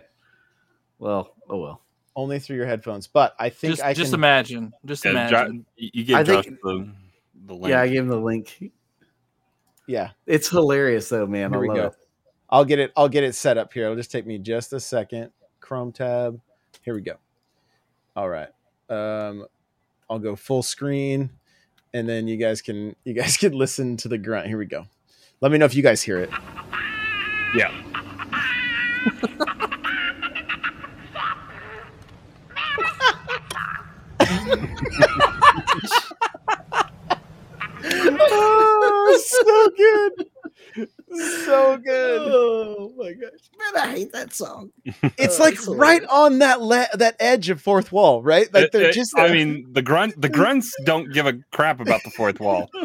Well, 1.01 1.35
oh 1.51 1.59
well. 1.59 1.83
Only 2.15 2.39
through 2.39 2.55
your 2.57 2.67
headphones. 2.67 3.09
But 3.09 3.35
I 3.41 3.49
think 3.49 3.73
Just, 3.73 3.83
I 3.83 3.93
just 3.93 4.13
can. 4.13 4.21
imagine. 4.21 4.73
Just 4.85 5.05
Yeah, 5.05 5.11
imagine. 5.11 5.67
you 5.77 5.91
you 5.93 6.05
gave 6.05 6.17
I 6.19 6.23
Josh 6.23 6.45
think- 6.45 6.61
the 6.63 6.93
the 7.47 7.53
link. 7.55 7.67
Yeah, 7.69 7.81
I 7.81 7.89
gave 7.89 7.99
him 7.99 8.09
the 8.09 8.17
link. 8.21 8.71
yeah, 9.89 10.11
It's 10.25 10.49
hilarious 10.49 11.09
though, 11.09 11.27
man. 11.27 11.51
Here 11.51 11.59
I 11.59 11.61
we 11.61 11.67
love 11.69 11.77
go. 11.77 11.87
it. 11.87 11.93
I'll 12.49 12.65
get 12.65 12.79
it. 12.79 12.93
I'll 12.97 13.09
get 13.09 13.25
it 13.25 13.35
set 13.35 13.59
up 13.59 13.73
here. 13.73 13.85
It'll 13.87 13.97
just 13.97 14.13
take 14.13 14.25
me 14.25 14.39
just 14.39 14.73
a 14.73 14.79
second. 14.79 15.33
Chrome 15.67 15.91
tab. 15.91 16.41
Here 16.83 16.95
we 16.95 17.01
go. 17.01 17.17
All 18.15 18.29
right. 18.29 18.51
Um, 18.89 19.47
I'll 20.09 20.21
go 20.21 20.37
full 20.37 20.63
screen, 20.63 21.31
and 21.93 22.09
then 22.09 22.29
you 22.29 22.37
guys 22.37 22.63
can 22.63 22.95
you 23.03 23.15
guys 23.15 23.37
can 23.43 23.53
listen 23.53 23.97
to 23.99 24.07
the 24.07 24.17
grunt. 24.17 24.47
Here 24.47 24.59
we 24.59 24.67
go. 24.67 24.87
Let 25.41 25.51
me 25.51 25.59
know 25.59 25.65
if 25.65 25.75
you 25.75 25.83
guys 25.83 26.03
hear 26.03 26.19
it. 26.19 26.31
yeah. 27.57 27.73
oh, 38.21 39.23
so 39.45 39.71
good, 39.77 40.89
so 41.39 41.77
good. 41.79 42.23
Oh 42.33 42.93
my 42.97 43.13
gosh, 43.13 43.31
man! 43.59 43.83
I 43.83 43.91
hate 43.91 44.13
that 44.13 44.33
song. 44.33 44.71
It's 45.19 45.39
Oh, 45.41 45.45
like 45.45 45.55
it's 45.55 45.67
right 45.69 46.03
on 46.11 46.39
that 46.41 46.61
le- 46.63 46.89
that 46.95 47.17
edge 47.21 47.49
of 47.51 47.61
fourth 47.61 47.93
wall, 47.93 48.23
right? 48.23 48.53
Like 48.53 48.71
they're 48.73 48.91
it- 48.91 48.95
just. 48.95 49.17
I 49.19 49.33
mean, 49.33 49.67
the 49.73 49.83
grunt 49.83 50.21
the 50.21 50.29
grunts 50.29 50.73
don't 50.85 51.13
give 51.13 51.27
a 51.27 51.35
crap 51.53 51.81
about 51.81 52.01
the 52.05 52.11
fourth 52.11 52.41
wall. 52.41 52.71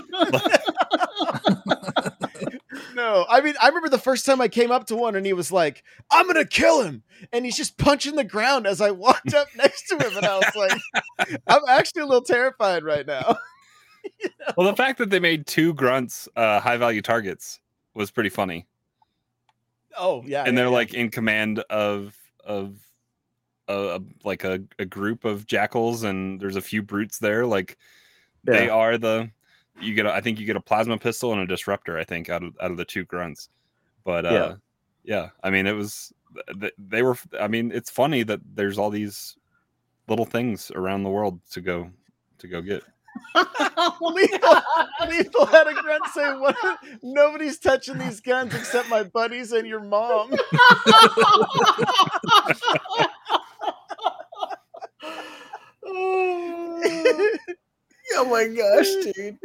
No, 2.96 3.26
I 3.30 3.42
mean, 3.42 3.56
I 3.62 3.68
remember 3.68 3.90
the 3.90 3.98
first 3.98 4.26
time 4.26 4.42
I 4.42 4.48
came 4.48 4.70
up 4.72 4.88
to 4.88 4.96
one 4.96 5.16
and 5.16 5.26
he 5.26 5.34
was 5.34 5.52
like, 5.52 5.84
I'm 6.12 6.26
going 6.26 6.36
to 6.36 6.46
kill 6.46 6.84
him. 6.84 7.04
And 7.32 7.46
he's 7.46 7.56
just 7.56 7.78
punching 7.78 8.16
the 8.16 8.24
ground 8.24 8.68
as 8.68 8.82
I 8.82 8.92
walked 8.92 9.34
up 9.34 9.48
next 9.56 9.88
to 9.90 9.98
him. 9.98 10.18
And 10.18 10.26
I 10.26 10.38
was 10.38 10.56
like, 10.56 11.40
I'm 11.48 11.62
actually 11.68 12.02
a 12.04 12.06
little 12.06 12.22
terrified 12.24 12.84
right 12.84 13.06
now. 13.08 13.38
Well, 14.58 14.68
the 14.68 14.76
fact 14.76 14.98
that 14.98 15.10
they 15.10 15.20
made 15.20 15.48
two 15.48 15.74
grunts 15.74 16.28
uh, 16.36 16.60
high 16.60 16.78
value 16.78 17.02
targets 17.02 17.60
was 17.94 18.12
pretty 18.12 18.30
funny, 18.30 18.68
Oh, 19.98 20.24
yeah. 20.26 20.44
and 20.44 20.50
yeah, 20.50 20.64
they're 20.64 20.66
yeah. 20.66 20.70
like 20.70 20.94
in 20.94 21.10
command 21.10 21.60
of 21.70 22.16
of 22.44 22.76
a, 23.68 23.96
a- 23.98 24.00
like 24.24 24.44
a, 24.44 24.62
a 24.80 24.86
group 24.86 25.26
of 25.26 25.46
jackals, 25.48 26.04
and 26.04 26.40
there's 26.40 26.56
a 26.56 26.62
few 26.62 26.82
brutes 26.82 27.20
there. 27.20 27.46
Like 27.46 27.78
they 28.44 28.70
are 28.70 28.98
the 28.98 29.30
you 29.80 29.94
get. 29.94 30.06
A, 30.06 30.14
I 30.14 30.22
think 30.22 30.40
you 30.40 30.46
get 30.46 30.56
a 30.56 30.62
plasma 30.62 30.98
pistol 30.98 31.32
and 31.34 31.42
a 31.42 31.48
disruptor. 31.48 31.98
I 31.98 32.04
think 32.04 32.30
out 32.30 32.44
of 32.44 32.56
out 32.62 32.72
of 32.72 32.78
the 32.78 32.86
two 32.86 33.06
grunts, 33.06 33.50
but 34.04 34.26
uh, 34.26 34.30
Yeah. 34.34 34.54
yeah. 35.04 35.30
I 35.44 35.50
mean, 35.50 35.68
it 35.68 35.74
was 35.74 36.12
they 36.78 37.04
were. 37.04 37.18
I 37.40 37.48
mean, 37.48 37.72
it's 37.72 37.90
funny 37.90 38.24
that 38.24 38.40
there's 38.54 38.78
all 38.78 38.90
these 38.90 39.36
little 40.08 40.26
things 40.26 40.72
around 40.72 41.04
the 41.04 41.10
world 41.10 41.40
to 41.52 41.62
go 41.62 41.90
to 42.40 42.48
go 42.48 42.62
get. 42.62 42.84
Lethal, 44.02 44.62
Lethal 45.10 45.46
had 45.46 45.68
a 45.68 45.74
grunt 45.74 46.06
say, 46.14 46.34
what? 46.38 46.56
Nobody's 47.04 47.60
touching 47.60 47.98
these 47.98 48.20
guns 48.20 48.54
except 48.54 48.90
my 48.90 49.04
buddies 49.04 49.52
and 49.52 49.68
your 49.68 49.82
mom. 49.82 50.32
Oh 58.14 58.26
my 58.26 58.48
gosh, 58.48 58.88
dude. 59.16 59.38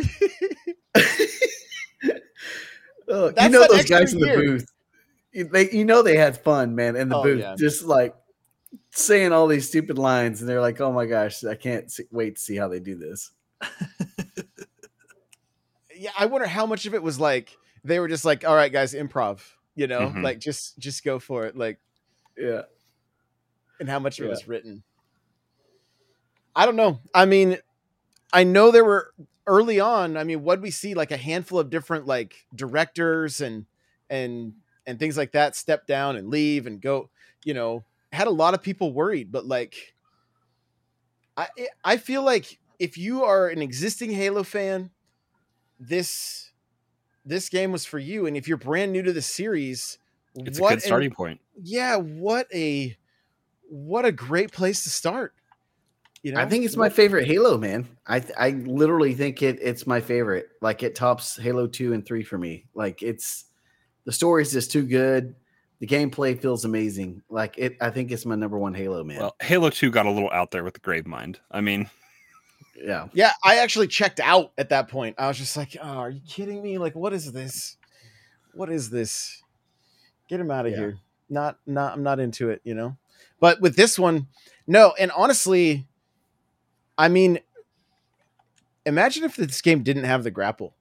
Oh, 3.08 3.32
you 3.40 3.48
know 3.48 3.66
those 3.70 3.84
guys 3.84 4.12
in 4.12 4.20
the 4.20 4.26
year. 4.26 4.36
booth. 4.36 4.66
You, 5.32 5.44
they, 5.48 5.70
you 5.70 5.84
know 5.84 6.02
they 6.02 6.16
had 6.16 6.42
fun, 6.42 6.74
man, 6.74 6.96
in 6.96 7.08
the 7.08 7.16
Oh, 7.16 7.22
booth, 7.22 7.40
yeah. 7.40 7.54
just 7.56 7.84
like 7.84 8.14
saying 8.90 9.32
all 9.32 9.46
these 9.46 9.68
stupid 9.68 9.98
lines, 9.98 10.40
and 10.40 10.48
they're 10.48 10.60
like, 10.60 10.80
"Oh 10.80 10.92
my 10.92 11.06
gosh, 11.06 11.44
I 11.44 11.54
can't 11.54 11.90
see, 11.90 12.04
wait 12.10 12.36
to 12.36 12.40
see 12.40 12.56
how 12.56 12.68
they 12.68 12.80
do 12.80 12.96
this." 12.96 13.30
Yeah, 15.94 16.10
I 16.18 16.26
wonder 16.26 16.46
how 16.46 16.66
much 16.66 16.86
of 16.86 16.94
it 16.94 17.02
was 17.02 17.18
like 17.18 17.56
they 17.84 18.00
were 18.00 18.08
just 18.08 18.24
like, 18.24 18.44
all 18.44 18.54
right, 18.54 18.72
guys, 18.72 18.94
improv, 18.94 19.40
you 19.74 19.86
know, 19.86 20.10
Mhm. 20.10 20.22
like 20.22 20.38
just 20.40 20.78
just 20.78 21.04
go 21.04 21.18
for 21.18 21.46
it. 21.46 21.56
Like 21.56 21.78
Yeah, 22.36 22.62
and 23.80 23.88
how 23.88 23.98
much 23.98 24.18
of 24.18 24.26
it 24.26 24.28
was 24.28 24.46
written. 24.48 24.82
I 26.54 26.64
don't 26.66 26.76
know. 26.76 27.00
I 27.14 27.26
mean, 27.26 27.58
I 28.32 28.44
know 28.44 28.70
there 28.70 28.84
were 28.84 29.12
early 29.46 29.80
on. 29.80 30.16
I 30.16 30.24
mean, 30.24 30.42
what 30.42 30.60
we 30.60 30.70
see 30.70 30.94
like 30.94 31.10
a 31.10 31.16
handful 31.16 31.58
of 31.58 31.70
different 31.70 32.06
like 32.06 32.46
directors 32.54 33.40
and 33.40 33.66
and 34.10 34.54
and 34.86 34.98
things 34.98 35.16
like 35.16 35.32
that 35.32 35.56
step 35.56 35.86
down 35.86 36.16
and 36.16 36.28
leave 36.28 36.66
and 36.66 36.80
go. 36.80 37.10
You 37.44 37.54
know, 37.54 37.84
had 38.12 38.26
a 38.26 38.30
lot 38.30 38.54
of 38.54 38.62
people 38.62 38.92
worried, 38.92 39.30
but 39.30 39.46
like, 39.46 39.94
I 41.36 41.48
I 41.84 41.96
feel 41.98 42.22
like 42.22 42.58
if 42.78 42.96
you 42.98 43.24
are 43.24 43.48
an 43.48 43.62
existing 43.62 44.10
Halo 44.10 44.42
fan, 44.42 44.90
this 45.78 46.50
this 47.24 47.48
game 47.48 47.72
was 47.72 47.84
for 47.84 47.98
you, 47.98 48.26
and 48.26 48.36
if 48.36 48.46
you're 48.48 48.56
brand 48.56 48.92
new 48.92 49.02
to 49.02 49.12
the 49.12 49.22
series, 49.22 49.98
It's 50.36 50.60
what 50.60 50.68
a 50.72 50.76
good 50.76 50.82
an- 50.82 50.86
starting 50.86 51.10
point. 51.10 51.40
yeah 51.60 51.96
what 51.96 52.46
a 52.54 52.96
what 53.68 54.04
a 54.04 54.12
great 54.12 54.52
place 54.52 54.84
to 54.84 54.90
start 54.90 55.34
you 56.22 56.30
know 56.32 56.40
I 56.40 56.46
think 56.46 56.64
it's 56.64 56.76
my 56.76 56.88
favorite 56.88 57.26
Halo, 57.26 57.58
man. 57.58 57.88
I 58.06 58.20
th- 58.20 58.32
I 58.38 58.50
literally 58.50 59.14
think 59.14 59.42
it 59.42 59.58
it's 59.60 59.86
my 59.86 60.00
favorite. 60.00 60.48
Like 60.60 60.82
it 60.82 60.94
tops 60.94 61.36
Halo 61.36 61.66
two 61.66 61.92
and 61.92 62.04
three 62.06 62.22
for 62.24 62.38
me. 62.38 62.66
Like 62.74 63.02
it's 63.02 63.44
the 64.04 64.12
story's 64.12 64.52
just 64.52 64.70
too 64.72 64.82
good. 64.86 65.34
The 65.78 65.86
gameplay 65.86 66.40
feels 66.40 66.64
amazing. 66.64 67.22
Like 67.28 67.56
it, 67.58 67.76
I 67.80 67.90
think 67.90 68.10
it's 68.10 68.24
my 68.24 68.34
number 68.34 68.58
one 68.58 68.72
Halo, 68.72 69.04
man. 69.04 69.18
Well, 69.20 69.36
Halo 69.42 69.68
Two 69.70 69.90
got 69.90 70.06
a 70.06 70.10
little 70.10 70.30
out 70.30 70.50
there 70.52 70.64
with 70.64 70.74
the 70.74 70.80
Gravemind. 70.80 71.36
I 71.50 71.60
mean, 71.60 71.90
yeah, 72.82 73.08
yeah 73.12 73.32
i 73.44 73.58
actually 73.58 73.86
checked 73.88 74.20
out 74.20 74.52
at 74.58 74.68
that 74.70 74.88
point. 74.88 75.14
I 75.18 75.28
was 75.28 75.38
just 75.38 75.56
like 75.56 75.76
oh 75.82 75.86
are 75.98 76.10
you 76.10 76.20
kidding 76.26 76.62
me? 76.62 76.78
Like 76.78 76.94
what 76.94 77.12
is 77.12 77.32
this? 77.32 77.76
What 78.52 78.70
is 78.70 78.90
this? 78.90 79.42
Get 80.28 80.40
him 80.40 80.50
out 80.50 80.66
of 80.66 80.72
Yeah. 80.72 80.78
here. 80.78 80.98
Not 81.28 81.58
not 81.66 81.92
i'm 81.94 82.02
not 82.02 82.20
into 82.20 82.50
it 82.50 82.60
you 82.64 82.74
know? 82.74 82.96
But 83.40 83.60
with 83.60 83.76
this 83.76 83.98
one 83.98 84.26
no 84.66 84.94
and 84.98 85.10
honestly 85.12 85.86
i 86.98 87.08
mean 87.08 87.38
imagine 88.84 89.24
if 89.24 89.36
this 89.36 89.60
game 89.60 89.82
didn't 89.82 90.04
have 90.04 90.22
the 90.24 90.30
grapple. 90.30 90.74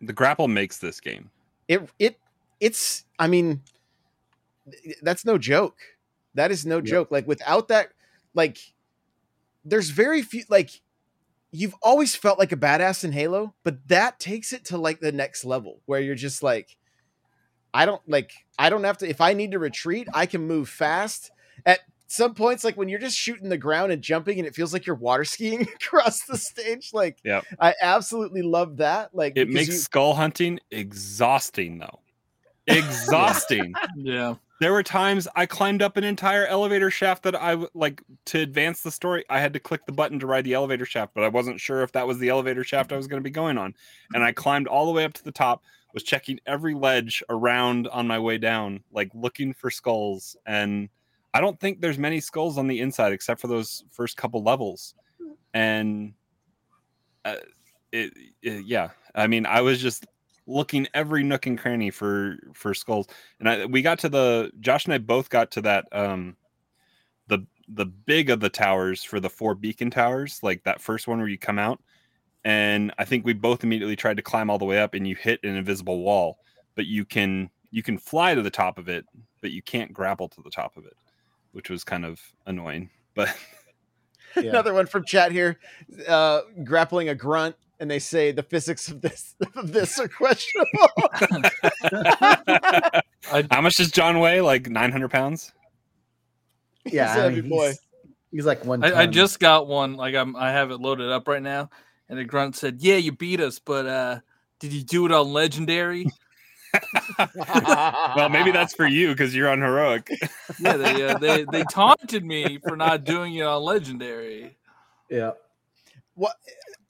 The 0.00 0.12
grapple 0.12 0.48
makes 0.48 0.78
this 0.78 1.00
game. 1.00 1.30
it 1.68 1.88
it 1.98 2.18
it's 2.60 3.04
i 3.18 3.26
mean 3.26 3.62
that's 5.02 5.24
no 5.24 5.38
joke. 5.38 5.76
That 6.34 6.50
is 6.50 6.64
no 6.64 6.76
Yep. 6.76 6.84
joke. 6.84 7.10
Like 7.10 7.26
without 7.26 7.68
that 7.68 7.88
like 8.34 8.58
there's 9.64 9.90
very 9.90 10.22
few 10.22 10.42
like 10.48 10.70
you've 11.50 11.74
always 11.82 12.14
felt 12.16 12.38
like 12.38 12.52
a 12.52 12.56
badass 12.56 13.04
in 13.04 13.12
halo 13.12 13.54
but 13.64 13.86
that 13.88 14.18
takes 14.18 14.52
it 14.52 14.64
to 14.64 14.76
like 14.78 15.00
the 15.00 15.12
next 15.12 15.44
level 15.44 15.80
where 15.86 16.00
you're 16.00 16.14
just 16.14 16.42
like 16.42 16.76
i 17.74 17.84
don't 17.86 18.02
like 18.08 18.32
i 18.58 18.68
don't 18.70 18.84
have 18.84 18.98
to 18.98 19.08
if 19.08 19.20
i 19.20 19.32
need 19.34 19.50
to 19.52 19.58
retreat 19.58 20.08
i 20.14 20.26
can 20.26 20.46
move 20.46 20.68
fast 20.68 21.30
at 21.66 21.80
some 22.06 22.34
points 22.34 22.62
like 22.64 22.76
when 22.76 22.88
you're 22.90 22.98
just 22.98 23.16
shooting 23.16 23.48
the 23.48 23.56
ground 23.56 23.90
and 23.92 24.02
jumping 24.02 24.38
and 24.38 24.46
it 24.46 24.54
feels 24.54 24.72
like 24.72 24.84
you're 24.86 24.96
water 24.96 25.24
skiing 25.24 25.62
across 25.82 26.24
the 26.24 26.36
stage 26.36 26.90
like 26.92 27.18
Yep. 27.24 27.44
i 27.60 27.74
absolutely 27.80 28.42
love 28.42 28.78
that 28.78 29.14
like 29.14 29.34
It 29.36 29.48
makes 29.48 29.68
you- 29.68 29.74
skull 29.74 30.14
hunting 30.14 30.58
exhausting, 30.70 31.78
though. 31.78 32.00
Exhausting. 32.66 33.74
Yeah. 33.96 34.34
There 34.62 34.72
were 34.72 34.82
times 34.82 35.26
I 35.34 35.46
climbed 35.46 35.82
up 35.82 35.96
an 35.96 36.04
entire 36.04 36.46
elevator 36.46 36.90
shaft 36.90 37.24
that 37.24 37.34
I 37.34 37.56
like 37.74 38.02
to 38.26 38.40
advance 38.40 38.82
the 38.82 38.90
story. 38.90 39.24
I 39.28 39.40
had 39.40 39.52
to 39.54 39.60
click 39.60 39.86
the 39.86 39.92
button 39.92 40.20
to 40.20 40.26
ride 40.26 40.44
the 40.44 40.54
elevator 40.54 40.84
shaft, 40.84 41.14
but 41.14 41.24
I 41.24 41.28
wasn't 41.28 41.60
sure 41.60 41.82
if 41.82 41.92
that 41.92 42.06
was 42.06 42.18
the 42.18 42.28
elevator 42.28 42.62
shaft 42.62 42.92
I 42.92 42.96
was 42.96 43.06
going 43.06 43.20
to 43.20 43.24
be 43.24 43.30
going 43.30 43.58
on. 43.58 43.74
And 44.14 44.22
I 44.22 44.32
climbed 44.32 44.68
all 44.68 44.86
the 44.86 44.92
way 44.92 45.04
up 45.04 45.14
to 45.14 45.24
the 45.24 45.32
top, 45.32 45.62
was 45.94 46.02
checking 46.02 46.38
every 46.46 46.74
ledge 46.74 47.22
around 47.28 47.88
on 47.88 48.06
my 48.06 48.18
way 48.18 48.38
down, 48.38 48.84
like 48.92 49.10
looking 49.14 49.52
for 49.52 49.70
skulls. 49.70 50.36
And 50.46 50.88
I 51.34 51.40
don't 51.40 51.58
think 51.58 51.80
there's 51.80 51.98
many 51.98 52.20
skulls 52.20 52.56
on 52.56 52.68
the 52.68 52.80
inside 52.80 53.12
except 53.12 53.40
for 53.40 53.48
those 53.48 53.84
first 53.90 54.16
couple 54.16 54.42
levels. 54.42 54.94
And 55.54 56.14
uh, 57.24 57.36
it, 57.90 58.12
it, 58.42 58.64
yeah, 58.64 58.90
I 59.14 59.26
mean, 59.26 59.44
I 59.44 59.60
was 59.60 59.80
just 59.80 60.06
looking 60.46 60.86
every 60.94 61.22
nook 61.22 61.46
and 61.46 61.58
cranny 61.58 61.90
for 61.90 62.36
for 62.52 62.74
skulls. 62.74 63.06
And 63.40 63.48
I, 63.48 63.66
we 63.66 63.82
got 63.82 63.98
to 64.00 64.08
the 64.08 64.50
Josh 64.60 64.84
and 64.84 64.94
I 64.94 64.98
both 64.98 65.30
got 65.30 65.50
to 65.52 65.60
that 65.62 65.86
um 65.92 66.36
the 67.28 67.46
the 67.68 67.86
big 67.86 68.30
of 68.30 68.40
the 68.40 68.50
towers 68.50 69.04
for 69.04 69.20
the 69.20 69.30
four 69.30 69.54
beacon 69.54 69.90
towers, 69.90 70.40
like 70.42 70.64
that 70.64 70.80
first 70.80 71.06
one 71.06 71.18
where 71.18 71.28
you 71.28 71.38
come 71.38 71.58
out 71.58 71.80
and 72.44 72.92
I 72.98 73.04
think 73.04 73.24
we 73.24 73.32
both 73.32 73.62
immediately 73.62 73.96
tried 73.96 74.16
to 74.16 74.22
climb 74.22 74.50
all 74.50 74.58
the 74.58 74.64
way 74.64 74.80
up, 74.80 74.94
and 74.94 75.06
you 75.06 75.14
hit 75.14 75.40
an 75.44 75.54
invisible 75.54 76.02
wall. 76.02 76.38
But 76.74 76.86
you 76.86 77.04
can 77.04 77.50
you 77.70 77.82
can 77.82 77.98
fly 77.98 78.34
to 78.34 78.42
the 78.42 78.50
top 78.50 78.78
of 78.78 78.88
it, 78.88 79.06
but 79.40 79.52
you 79.52 79.62
can't 79.62 79.92
grapple 79.92 80.28
to 80.28 80.42
the 80.42 80.50
top 80.50 80.76
of 80.76 80.84
it, 80.84 80.96
which 81.52 81.70
was 81.70 81.84
kind 81.84 82.04
of 82.04 82.20
annoying. 82.46 82.90
But 83.14 83.34
Yeah. 84.36 84.48
Another 84.48 84.72
one 84.72 84.86
from 84.86 85.04
chat 85.04 85.30
here, 85.30 85.58
uh, 86.08 86.40
grappling 86.64 87.10
a 87.10 87.14
grunt, 87.14 87.54
and 87.82 87.90
they 87.90 87.98
say 87.98 88.30
the 88.30 88.44
physics 88.44 88.88
of 88.88 89.00
this 89.00 89.34
of 89.56 89.72
this 89.72 89.98
are 89.98 90.06
questionable. 90.06 90.88
how 93.50 93.60
much 93.60 93.74
does 93.74 93.90
John 93.90 94.20
weigh? 94.20 94.40
Like 94.40 94.70
nine 94.70 94.92
hundred 94.92 95.10
pounds. 95.10 95.52
Yeah, 96.84 97.08
He's 97.08 97.16
a 97.16 97.20
I 97.20 97.22
heavy 97.24 97.40
mean, 97.42 97.50
boy. 97.50 97.66
He's, 97.66 97.80
he's 98.30 98.46
like 98.46 98.64
one. 98.64 98.84
I, 98.84 99.00
I 99.00 99.06
just 99.06 99.40
got 99.40 99.66
one. 99.66 99.94
Like 99.94 100.14
I'm, 100.14 100.36
I 100.36 100.52
have 100.52 100.70
it 100.70 100.76
loaded 100.80 101.10
up 101.10 101.26
right 101.26 101.42
now, 101.42 101.70
and 102.08 102.20
the 102.20 102.24
grunt 102.24 102.54
said, 102.54 102.76
"Yeah, 102.78 102.96
you 102.96 103.10
beat 103.10 103.40
us, 103.40 103.58
but 103.58 103.86
uh, 103.86 104.20
did 104.60 104.72
you 104.72 104.84
do 104.84 105.04
it 105.04 105.10
on 105.10 105.32
legendary?" 105.32 106.06
well, 108.16 108.28
maybe 108.28 108.52
that's 108.52 108.74
for 108.74 108.86
you 108.86 109.08
because 109.08 109.34
you're 109.34 109.50
on 109.50 109.60
heroic. 109.60 110.08
yeah, 110.60 110.76
they, 110.76 111.04
uh, 111.04 111.18
they 111.18 111.44
they 111.50 111.64
taunted 111.64 112.24
me 112.24 112.60
for 112.66 112.76
not 112.76 113.02
doing 113.02 113.34
it 113.34 113.42
on 113.42 113.60
legendary. 113.60 114.56
yeah. 115.10 115.32
what 116.14 116.36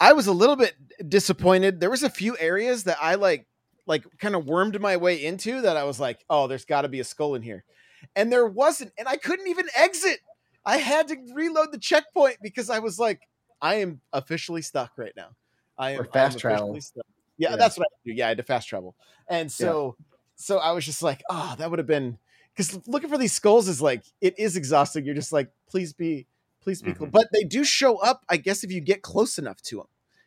I 0.03 0.13
was 0.15 0.27
a 0.27 0.33
little 0.33 0.57
bit 0.57 0.75
disappointed. 1.09 1.81
There 1.81 1.91
was 1.91 2.03
a 2.03 2.11
few 2.11 2.37
areas 2.39 2.85
that 2.85 2.99
I 3.01 3.15
like 3.15 3.47
like 3.87 4.05
kind 4.19 4.35
of 4.35 4.47
wormed 4.47 4.81
my 4.81 4.97
way 4.97 5.25
into 5.25 5.61
that 5.63 5.77
I 5.77 5.85
was 5.85 6.01
like, 6.01 6.25
"Oh, 6.29 6.47
there's 6.49 6.65
got 6.65 6.83
to 6.83 6.89
be 6.89 7.01
a 7.01 7.05
skull 7.05 7.35
in 7.37 7.43
here." 7.43 7.65
And 8.17 8.33
there 8.33 8.47
wasn't, 8.47 8.93
and 8.99 9.07
I 9.09 9.17
couldn't 9.17 9.47
even 9.49 9.67
exit. 9.77 10.19
I 10.67 10.79
had 10.79 11.09
to 11.09 11.17
reload 11.35 11.73
the 11.73 11.79
checkpoint 11.79 12.39
because 12.43 12.69
I 12.71 12.81
was 12.81 12.99
like, 12.99 13.21
I 13.61 13.77
am 13.77 14.01
officially 14.13 14.63
stuck 14.63 14.93
right 14.99 15.13
now. 15.17 15.31
I 15.79 15.93
am 15.93 16.01
Or 16.01 16.05
fast 16.05 16.39
travel. 16.39 16.81
stuck. 16.81 17.07
Yeah, 17.39 17.51
Yeah. 17.51 17.57
that's 17.57 17.79
what 17.79 17.87
I 17.87 17.95
do. 18.05 18.13
Yeah, 18.15 18.27
I 18.27 18.29
had 18.31 18.39
to 18.39 18.43
fast 18.45 18.69
travel. 18.69 18.97
And 19.29 19.51
so 19.53 19.97
so 20.37 20.59
I 20.59 20.73
was 20.73 20.85
just 20.85 21.03
like, 21.03 21.23
"Oh, 21.31 21.55
that 21.59 21.71
would 21.71 21.79
have 21.79 21.87
been 21.87 22.19
cuz 22.57 22.79
looking 22.89 23.09
for 23.09 23.19
these 23.19 23.33
skulls 23.33 23.69
is 23.69 23.81
like 23.81 24.05
it 24.21 24.37
is 24.39 24.57
exhausting. 24.57 25.05
You're 25.05 25.15
just 25.15 25.33
like, 25.33 25.51
please 25.69 25.93
be 25.93 26.27
please 26.61 26.83
be 26.83 26.93
close. 26.93 27.09
Mhm. 27.09 27.13
But 27.13 27.29
they 27.33 27.45
do 27.45 27.65
show 27.65 27.97
up, 27.99 28.25
I 28.29 28.37
guess 28.37 28.63
if 28.65 28.71
you 28.73 28.81
get 28.81 29.03
close 29.03 29.39
enough 29.39 29.61
to 29.63 29.77
them. 29.79 29.87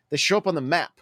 They 0.09 0.17
show 0.17 0.37
up 0.37 0.47
on 0.47 0.55
the 0.55 0.61
map. 0.61 1.01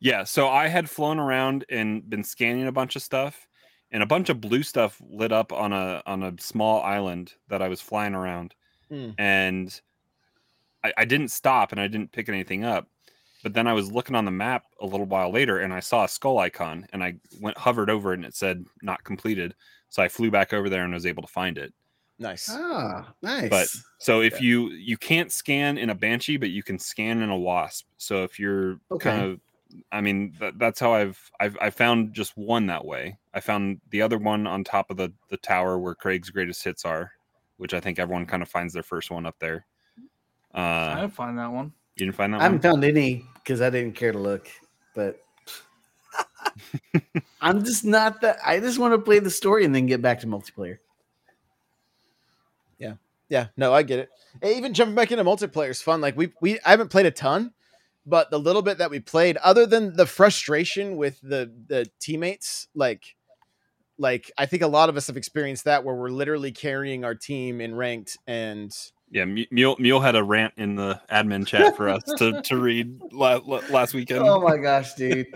Yeah, 0.00 0.24
so 0.24 0.48
I 0.48 0.68
had 0.68 0.88
flown 0.88 1.18
around 1.18 1.64
and 1.68 2.08
been 2.08 2.24
scanning 2.24 2.66
a 2.66 2.72
bunch 2.72 2.96
of 2.96 3.02
stuff, 3.02 3.46
and 3.90 4.02
a 4.02 4.06
bunch 4.06 4.28
of 4.28 4.40
blue 4.40 4.62
stuff 4.62 5.00
lit 5.08 5.32
up 5.32 5.52
on 5.52 5.72
a 5.72 6.02
on 6.06 6.22
a 6.22 6.34
small 6.40 6.82
island 6.82 7.34
that 7.48 7.62
I 7.62 7.68
was 7.68 7.80
flying 7.80 8.14
around, 8.14 8.54
Hmm. 8.88 9.10
and 9.18 9.80
I, 10.82 10.92
I 10.96 11.04
didn't 11.04 11.28
stop 11.28 11.72
and 11.72 11.80
I 11.80 11.86
didn't 11.86 12.12
pick 12.12 12.28
anything 12.28 12.64
up. 12.64 12.88
But 13.42 13.54
then 13.54 13.66
I 13.66 13.72
was 13.72 13.90
looking 13.90 14.16
on 14.16 14.26
the 14.26 14.30
map 14.30 14.64
a 14.80 14.86
little 14.86 15.06
while 15.06 15.30
later, 15.30 15.60
and 15.60 15.72
I 15.72 15.80
saw 15.80 16.04
a 16.04 16.08
skull 16.08 16.38
icon, 16.38 16.86
and 16.92 17.02
I 17.02 17.16
went 17.40 17.56
hovered 17.56 17.88
over 17.88 18.12
it, 18.12 18.16
and 18.16 18.24
it 18.24 18.34
said 18.34 18.66
not 18.82 19.04
completed. 19.04 19.54
So 19.88 20.02
I 20.02 20.08
flew 20.08 20.30
back 20.30 20.52
over 20.52 20.68
there 20.68 20.84
and 20.84 20.92
was 20.92 21.06
able 21.06 21.22
to 21.22 21.28
find 21.28 21.56
it. 21.58 21.72
Nice. 22.20 22.48
Ah, 22.52 23.12
nice. 23.22 23.48
But 23.48 23.68
so 23.98 24.20
if 24.20 24.34
Yeah. 24.34 24.46
you 24.48 24.68
you 24.72 24.96
can't 24.98 25.32
scan 25.32 25.78
in 25.78 25.88
a 25.90 25.94
banshee, 25.94 26.36
but 26.36 26.50
you 26.50 26.62
can 26.62 26.78
scan 26.78 27.22
in 27.22 27.30
a 27.30 27.36
wasp. 27.36 27.86
So 27.96 28.22
if 28.24 28.38
you're 28.38 28.78
kind 29.00 29.22
of, 29.22 29.40
I 29.90 30.02
mean, 30.02 30.34
that, 30.38 30.58
that's 30.58 30.78
how 30.78 30.92
I've 30.92 31.18
I've 31.40 31.56
I 31.62 31.70
found 31.70 32.12
just 32.12 32.36
one 32.36 32.66
that 32.66 32.84
way. 32.84 33.18
I 33.32 33.40
found 33.40 33.80
the 33.90 34.02
other 34.02 34.18
one 34.18 34.46
on 34.46 34.64
top 34.64 34.90
of 34.90 34.98
the 34.98 35.12
the 35.30 35.38
tower 35.38 35.78
where 35.78 35.94
Craig's 35.94 36.28
greatest 36.28 36.62
hits 36.62 36.84
are, 36.84 37.10
which 37.56 37.72
I 37.72 37.80
think 37.80 37.98
everyone 37.98 38.26
kind 38.26 38.42
of 38.42 38.50
finds 38.50 38.74
their 38.74 38.82
first 38.82 39.10
one 39.10 39.24
up 39.24 39.38
there. 39.38 39.64
Uh, 40.54 40.58
I 40.58 41.00
didn't 41.00 41.14
find 41.14 41.38
that 41.38 41.50
one. 41.50 41.72
you 41.96 42.04
didn't 42.04 42.16
find 42.16 42.34
that 42.34 42.40
I 42.40 42.42
haven't 42.42 42.62
one? 42.62 42.72
found 42.72 42.84
any 42.84 43.24
because 43.36 43.62
I 43.62 43.70
didn't 43.70 43.94
care 43.94 44.12
to 44.12 44.18
look. 44.18 44.46
But 44.94 45.20
I'm 47.40 47.64
just 47.64 47.84
not 47.84 48.20
that. 48.20 48.38
I 48.44 48.60
just 48.60 48.78
want 48.78 48.92
to 48.92 48.98
play 48.98 49.20
the 49.20 49.30
story 49.30 49.64
and 49.64 49.74
then 49.74 49.86
get 49.86 50.02
back 50.02 50.20
to 50.20 50.26
multiplayer. 50.26 50.78
Yeah, 53.30 53.46
no, 53.56 53.72
I 53.72 53.82
get 53.84 54.00
it. 54.00 54.10
Even 54.44 54.74
jumping 54.74 54.94
back 54.96 55.10
into 55.12 55.24
multiplayer 55.24 55.70
is 55.70 55.80
fun. 55.80 56.00
Like 56.02 56.16
we 56.16 56.32
we 56.42 56.60
I 56.60 56.70
haven't 56.70 56.90
played 56.90 57.06
a 57.06 57.10
ton, 57.10 57.52
but 58.04 58.30
the 58.30 58.38
little 58.38 58.60
bit 58.60 58.78
that 58.78 58.90
we 58.90 59.00
played, 59.00 59.36
other 59.38 59.64
than 59.66 59.96
the 59.96 60.04
frustration 60.04 60.96
with 60.96 61.18
the 61.22 61.50
the 61.68 61.86
teammates, 62.00 62.68
like 62.74 63.14
like 63.98 64.30
I 64.36 64.46
think 64.46 64.62
a 64.62 64.66
lot 64.66 64.88
of 64.88 64.96
us 64.96 65.06
have 65.06 65.16
experienced 65.16 65.64
that 65.64 65.84
where 65.84 65.94
we're 65.94 66.10
literally 66.10 66.50
carrying 66.52 67.04
our 67.04 67.14
team 67.14 67.60
in 67.60 67.74
ranked 67.74 68.18
and 68.26 68.74
Yeah, 69.12 69.26
Mu- 69.26 69.44
Mule 69.52 69.76
Mule 69.78 70.00
had 70.00 70.16
a 70.16 70.24
rant 70.24 70.54
in 70.56 70.74
the 70.74 71.00
admin 71.10 71.46
chat 71.46 71.76
for 71.76 71.88
us 71.88 72.02
to 72.18 72.42
to 72.46 72.56
read 72.56 73.00
la- 73.12 73.40
la- 73.46 73.62
last 73.70 73.94
weekend. 73.94 74.20
Oh 74.24 74.40
my 74.40 74.56
gosh, 74.56 74.94
dude! 74.96 75.26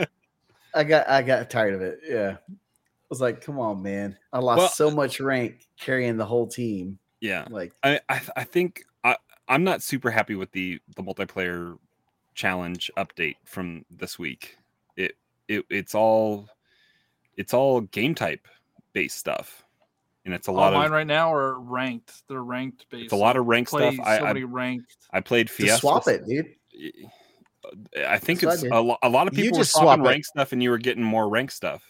I 0.74 0.82
got 0.82 1.09
I 1.09 1.22
got 1.22 1.49
tired 1.49 1.74
of 1.74 1.80
it. 1.82 2.01
Yeah, 2.09 2.36
I 2.40 2.55
was 3.09 3.20
like, 3.20 3.40
come 3.40 3.61
on, 3.61 3.82
man! 3.82 4.16
I 4.32 4.40
lost 4.40 4.59
Well- 4.59 4.68
so 4.68 4.90
much 4.90 5.20
rank 5.20 5.68
carrying 5.78 6.16
the 6.16 6.26
whole 6.26 6.49
team. 6.49 6.99
Yeah, 7.25 7.47
Like, 7.51 7.72
I, 7.83 8.01
I 8.09 8.20
I 8.37 8.45
think 8.45 8.85
I 9.03 9.16
I'm 9.49 9.64
not 9.64 9.83
super 9.83 10.11
happy 10.11 10.35
with 10.35 10.53
the 10.53 10.79
the 10.95 11.03
multiplayer 11.03 11.79
challenge 12.35 12.91
update 12.99 13.37
from 13.45 13.85
this 13.91 14.18
week. 14.18 14.59
It 14.97 15.16
it 15.49 15.64
it's 15.70 15.95
all 15.95 16.49
it's 17.37 17.55
all 17.55 17.81
game 17.81 18.14
type 18.14 18.47
based 18.93 19.16
stuff, 19.16 19.64
and 20.27 20.35
it's 20.35 20.49
a 20.49 20.53
lot 20.53 20.75
mine 20.75 20.87
of 20.87 20.93
right 20.93 21.07
now 21.07 21.33
are 21.33 21.59
ranked. 21.59 22.29
They're 22.29 22.43
ranked 22.43 22.91
based. 22.91 23.05
it's 23.05 23.12
a 23.14 23.16
lot 23.16 23.37
of 23.37 23.47
rank 23.47 23.68
Play 23.70 23.95
stuff. 23.95 24.07
I, 24.07 24.18
so 24.18 24.25
I 24.25 24.33
many 24.35 24.45
ranked. 24.45 24.97
I 25.11 25.20
played 25.20 25.47
just 25.47 25.59
Fiesta. 25.59 25.81
swap 25.81 26.07
it, 26.09 26.27
dude. 26.27 26.55
I 28.07 28.18
think 28.18 28.41
That's 28.41 28.62
it's 28.62 28.72
I 28.72 28.77
a, 28.77 28.81
lo- 28.83 28.99
a 29.03 29.09
lot 29.09 29.29
of 29.29 29.39
You 29.39 29.45
people 29.45 29.59
just 29.59 29.75
were 29.75 29.81
swapping 29.81 30.03
swap 30.03 30.07
it. 30.07 30.11
rank 30.11 30.25
stuff, 30.27 30.53
and 30.53 30.62
you 30.62 30.68
were 30.68 30.79
getting 30.79 31.03
more 31.03 31.29
rank 31.29 31.51
stuff. 31.51 31.83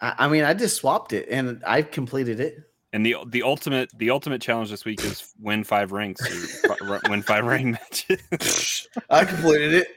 I, 0.00 0.14
I 0.18 0.28
mean, 0.28 0.42
I 0.42 0.54
just 0.54 0.76
swapped 0.76 1.12
it 1.12 1.28
and 1.30 1.62
I 1.64 1.82
completed 1.82 2.40
it. 2.40 2.58
And 2.92 3.06
the 3.06 3.16
the 3.26 3.42
ultimate 3.42 3.90
the 3.96 4.10
ultimate 4.10 4.42
challenge 4.42 4.70
this 4.70 4.84
week 4.84 5.02
is 5.02 5.32
win 5.40 5.64
five 5.64 5.92
ranks 5.92 6.22
win 7.08 7.22
five 7.22 7.46
rank 7.46 7.66
matches. 8.30 8.88
I 9.08 9.24
completed 9.24 9.74
it. 9.74 9.88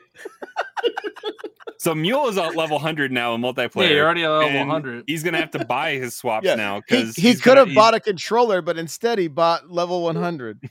so 1.78 1.94
Mule 1.94 2.30
is 2.30 2.38
at 2.38 2.56
level 2.56 2.80
hundred 2.80 3.12
now 3.12 3.36
in 3.36 3.42
multiplayer. 3.42 3.84
Yeah, 3.84 3.90
you're 3.90 4.06
already 4.06 4.24
at 4.24 4.30
level 4.30 4.60
100. 4.60 5.04
He's 5.08 5.24
gonna 5.24 5.40
have 5.40 5.52
to 5.52 5.66
buy 5.66 5.96
his 5.96 6.16
swaps 6.16 6.46
Yeah, 6.46 6.56
now 6.56 6.76
he, 6.76 6.82
because 6.88 7.16
he 7.18 7.36
could 7.36 7.58
have 7.58 7.74
bought 7.74 7.96
a 7.96 8.00
controller, 8.00 8.62
but 8.62 8.78
instead 8.78 9.20
he 9.20 9.28
bought 9.28 9.70
level 9.70 10.02
100. 10.04 10.70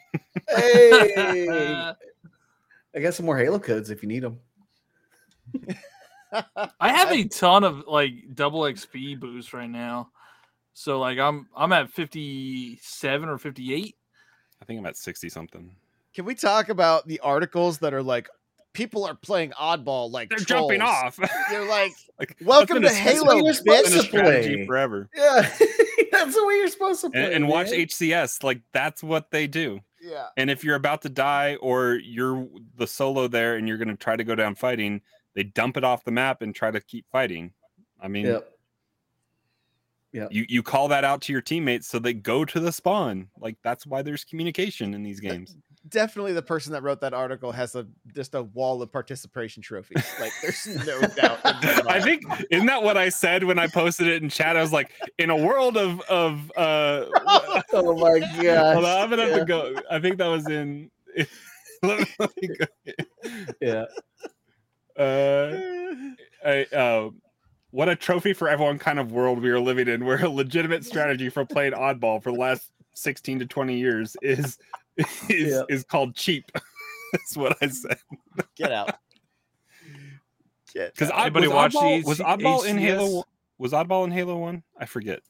Hey, 0.48 1.76
I 2.94 3.00
got 3.00 3.12
some 3.12 3.26
more 3.26 3.36
Halo 3.36 3.58
codes 3.58 3.90
if 3.90 4.02
you 4.02 4.08
need 4.08 4.22
them. 4.22 4.40
I 6.32 6.88
have 6.88 7.12
a 7.12 7.24
ton 7.24 7.64
of 7.64 7.84
like 7.86 8.34
double 8.34 8.62
XP 8.62 9.20
boosts 9.20 9.52
right 9.52 9.68
now. 9.68 10.10
So 10.74 10.98
like 10.98 11.18
I'm 11.18 11.48
I'm 11.56 11.72
at 11.72 11.90
57 11.90 13.28
or 13.28 13.38
58. 13.38 13.94
I 14.60 14.64
think 14.64 14.78
I'm 14.78 14.86
at 14.86 14.96
sixty 14.96 15.28
something. 15.28 15.74
Can 16.14 16.24
we 16.24 16.34
talk 16.34 16.68
about 16.68 17.06
the 17.08 17.20
articles 17.20 17.78
that 17.78 17.92
are 17.94 18.02
like 18.02 18.28
people 18.72 19.04
are 19.04 19.14
playing 19.14 19.50
oddball 19.52 20.10
like 20.10 20.28
They're 20.30 20.38
jumping 20.38 20.80
off. 20.80 21.18
You're 21.52 21.68
like, 21.68 21.92
Like, 22.18 22.36
welcome 22.42 22.82
to 22.82 22.88
a- 22.88 22.92
Halo, 22.92 23.34
you're 23.36 23.52
supposed 23.54 23.92
to 23.92 24.02
strategy 24.02 24.56
play. 24.56 24.66
forever. 24.66 25.08
Yeah, 25.14 25.42
that's 26.12 26.34
the 26.34 26.44
way 26.46 26.54
you're 26.54 26.68
supposed 26.68 27.00
to 27.02 27.10
play. 27.12 27.24
And, 27.24 27.32
and 27.34 27.48
watch. 27.48 27.68
HCS, 27.68 28.42
like 28.42 28.60
that's 28.72 29.02
what 29.02 29.30
they 29.30 29.46
do. 29.46 29.80
Yeah. 30.00 30.26
And 30.36 30.50
if 30.50 30.62
you're 30.64 30.74
about 30.76 31.02
to 31.02 31.08
die 31.08 31.56
or 31.56 31.94
you're 31.94 32.46
the 32.76 32.86
solo 32.86 33.26
there 33.28 33.56
and 33.56 33.66
you're 33.68 33.78
going 33.78 33.88
to 33.88 33.96
try 33.96 34.16
to 34.16 34.24
go 34.24 34.34
down 34.34 34.54
fighting, 34.54 35.00
they 35.34 35.44
dump 35.44 35.76
it 35.76 35.84
off 35.84 36.04
the 36.04 36.10
map 36.12 36.42
and 36.42 36.54
try 36.54 36.70
to 36.70 36.80
keep 36.80 37.06
fighting. 37.10 37.52
I 38.00 38.08
mean, 38.08 38.26
Yep. 38.26 38.50
You 40.30 40.46
you 40.48 40.62
call 40.62 40.88
that 40.88 41.04
out 41.04 41.20
to 41.22 41.32
your 41.32 41.42
teammates 41.42 41.88
so 41.88 41.98
they 41.98 42.12
go 42.12 42.44
to 42.44 42.60
the 42.60 42.72
spawn. 42.72 43.28
Like 43.38 43.56
that's 43.62 43.86
why 43.86 44.02
there's 44.02 44.24
communication 44.24 44.94
in 44.94 45.02
these 45.02 45.20
games. 45.20 45.56
Definitely 45.88 46.32
the 46.32 46.42
person 46.42 46.72
that 46.72 46.82
wrote 46.82 47.00
that 47.02 47.12
article 47.12 47.52
has 47.52 47.74
a 47.74 47.86
just 48.14 48.34
a 48.34 48.42
wall 48.42 48.80
of 48.80 48.90
participation 48.90 49.62
trophies. 49.62 50.04
Like 50.18 50.32
there's 50.40 50.66
no 50.86 51.06
doubt. 51.08 51.40
I 51.44 52.00
think 52.00 52.24
isn't 52.50 52.66
that 52.66 52.82
what 52.82 52.96
I 52.96 53.08
said 53.08 53.44
when 53.44 53.58
I 53.58 53.66
posted 53.66 54.06
it 54.06 54.22
in 54.22 54.28
chat? 54.28 54.56
I 54.56 54.62
was 54.62 54.72
like, 54.72 54.92
in 55.18 55.30
a 55.30 55.36
world 55.36 55.76
of 55.76 56.00
of 56.02 56.50
uh 56.56 57.06
Oh 57.72 57.96
my 57.96 58.20
gosh. 58.20 58.72
hold 58.72 58.84
on, 58.84 59.02
I'm 59.02 59.10
gonna 59.10 59.26
have 59.26 59.34
to 59.34 59.44
go. 59.44 59.80
I 59.90 59.98
think 59.98 60.18
that 60.18 60.28
was 60.28 60.48
in 60.48 60.90
let 61.82 62.00
me, 62.00 62.06
let 62.18 62.30
me 62.40 62.48
go. 62.48 62.66
yeah. 63.60 63.84
Uh, 64.96 65.50
I, 66.44 66.64
uh, 66.74 67.10
what 67.74 67.88
a 67.88 67.96
trophy 67.96 68.32
for 68.32 68.48
everyone 68.48 68.78
kind 68.78 69.00
of 69.00 69.10
world 69.10 69.42
we 69.42 69.50
are 69.50 69.58
living 69.58 69.88
in, 69.88 70.04
where 70.04 70.24
a 70.24 70.28
legitimate 70.28 70.84
strategy 70.84 71.28
for 71.28 71.44
playing 71.44 71.72
oddball 71.72 72.22
for 72.22 72.30
the 72.30 72.38
last 72.38 72.70
sixteen 72.94 73.40
to 73.40 73.46
twenty 73.46 73.76
years 73.76 74.16
is 74.22 74.58
is 75.28 75.52
Yeah. 75.52 75.62
is 75.68 75.82
called 75.82 76.14
cheap. 76.14 76.50
That's 77.12 77.36
what 77.36 77.56
I 77.60 77.66
said. 77.68 77.98
Get 78.56 78.70
out. 78.72 78.94
Because 80.72 81.10
out. 81.10 81.20
Anybody 81.22 81.48
was 81.48 81.54
watch 81.54 81.74
oddball, 81.74 82.02
the 82.02 82.08
was 82.08 82.20
H- 82.20 82.26
oddball 82.26 82.66
in 82.66 82.78
Halo? 82.78 83.24
Was 83.58 83.72
oddball 83.72 84.04
in 84.04 84.10
Halo 84.12 84.36
One? 84.38 84.62
I 84.78 84.86
forget. 84.86 85.20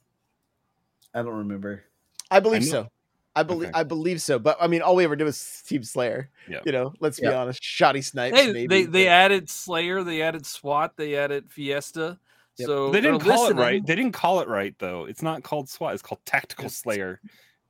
I 1.15 1.23
don't 1.23 1.37
remember. 1.39 1.85
I 2.31 2.41
believe 2.41 2.63
I 2.63 2.67
so. 2.67 2.89
I 3.37 3.43
believe 3.43 3.69
Okay. 3.71 3.79
I 3.81 3.83
believe 3.83 4.21
so. 4.23 4.39
But 4.39 4.57
I 4.61 4.67
mean, 4.67 4.81
all 4.83 4.97
we 4.97 5.05
ever 5.05 5.17
did 5.17 5.25
was 5.25 5.63
Team 5.67 5.83
Slayer. 5.83 6.31
Yeah. 6.49 6.61
You 6.65 6.73
know, 6.73 6.95
let's 7.01 7.21
be 7.21 7.27
Yeah. 7.27 7.41
honest. 7.41 7.63
Shotty 7.63 8.03
snipes. 8.05 8.39
Hey, 8.39 8.53
maybe, 8.53 8.67
they 8.67 8.85
they 8.85 9.09
added 9.09 9.51
Slayer, 9.51 10.03
they 10.05 10.23
added 10.23 10.47
SWAT, 10.47 10.93
they 10.97 11.17
added 11.17 11.51
Fiesta. 11.51 12.19
Yep. 12.59 12.67
So 12.67 12.91
they 12.91 13.01
didn't 13.01 13.23
they're 13.25 13.33
call 13.35 13.49
it 13.49 13.57
right. 13.57 13.85
They 13.85 13.95
didn't 13.97 14.13
call 14.13 14.41
it 14.41 14.49
right 14.49 14.75
though. 14.79 15.07
It's 15.07 15.23
not 15.23 15.43
called 15.43 15.69
SWAT. 15.69 15.95
It's 15.95 16.03
called 16.03 16.21
Tactical 16.25 16.67
It's- 16.67 16.77
Slayer. 16.79 17.21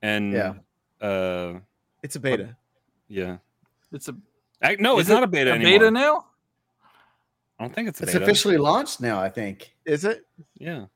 And 0.03 0.33
Yeah. 0.33 0.55
uh, 1.01 1.61
it's 2.03 2.17
a 2.17 2.21
beta. 2.21 2.57
yeah. 3.09 3.39
It's 3.93 4.09
a 4.09 4.17
I, 4.63 4.77
no, 4.79 4.99
is 4.99 5.03
it's 5.03 5.11
not 5.11 5.23
it 5.23 5.25
a 5.25 5.29
beta 5.29 5.51
a 5.51 5.55
anymore. 5.55 5.79
beta 5.79 5.91
now. 5.91 6.27
I 7.59 7.65
don't 7.65 7.75
think 7.75 7.89
it's 7.89 8.01
a 8.01 8.05
It's 8.05 8.13
beta. 8.13 8.25
officially 8.25 8.57
launched 8.59 9.01
now. 9.01 9.21
I 9.21 9.29
think. 9.31 9.75
Is 9.87 10.05
it? 10.05 10.27
Yeah. 10.59 10.87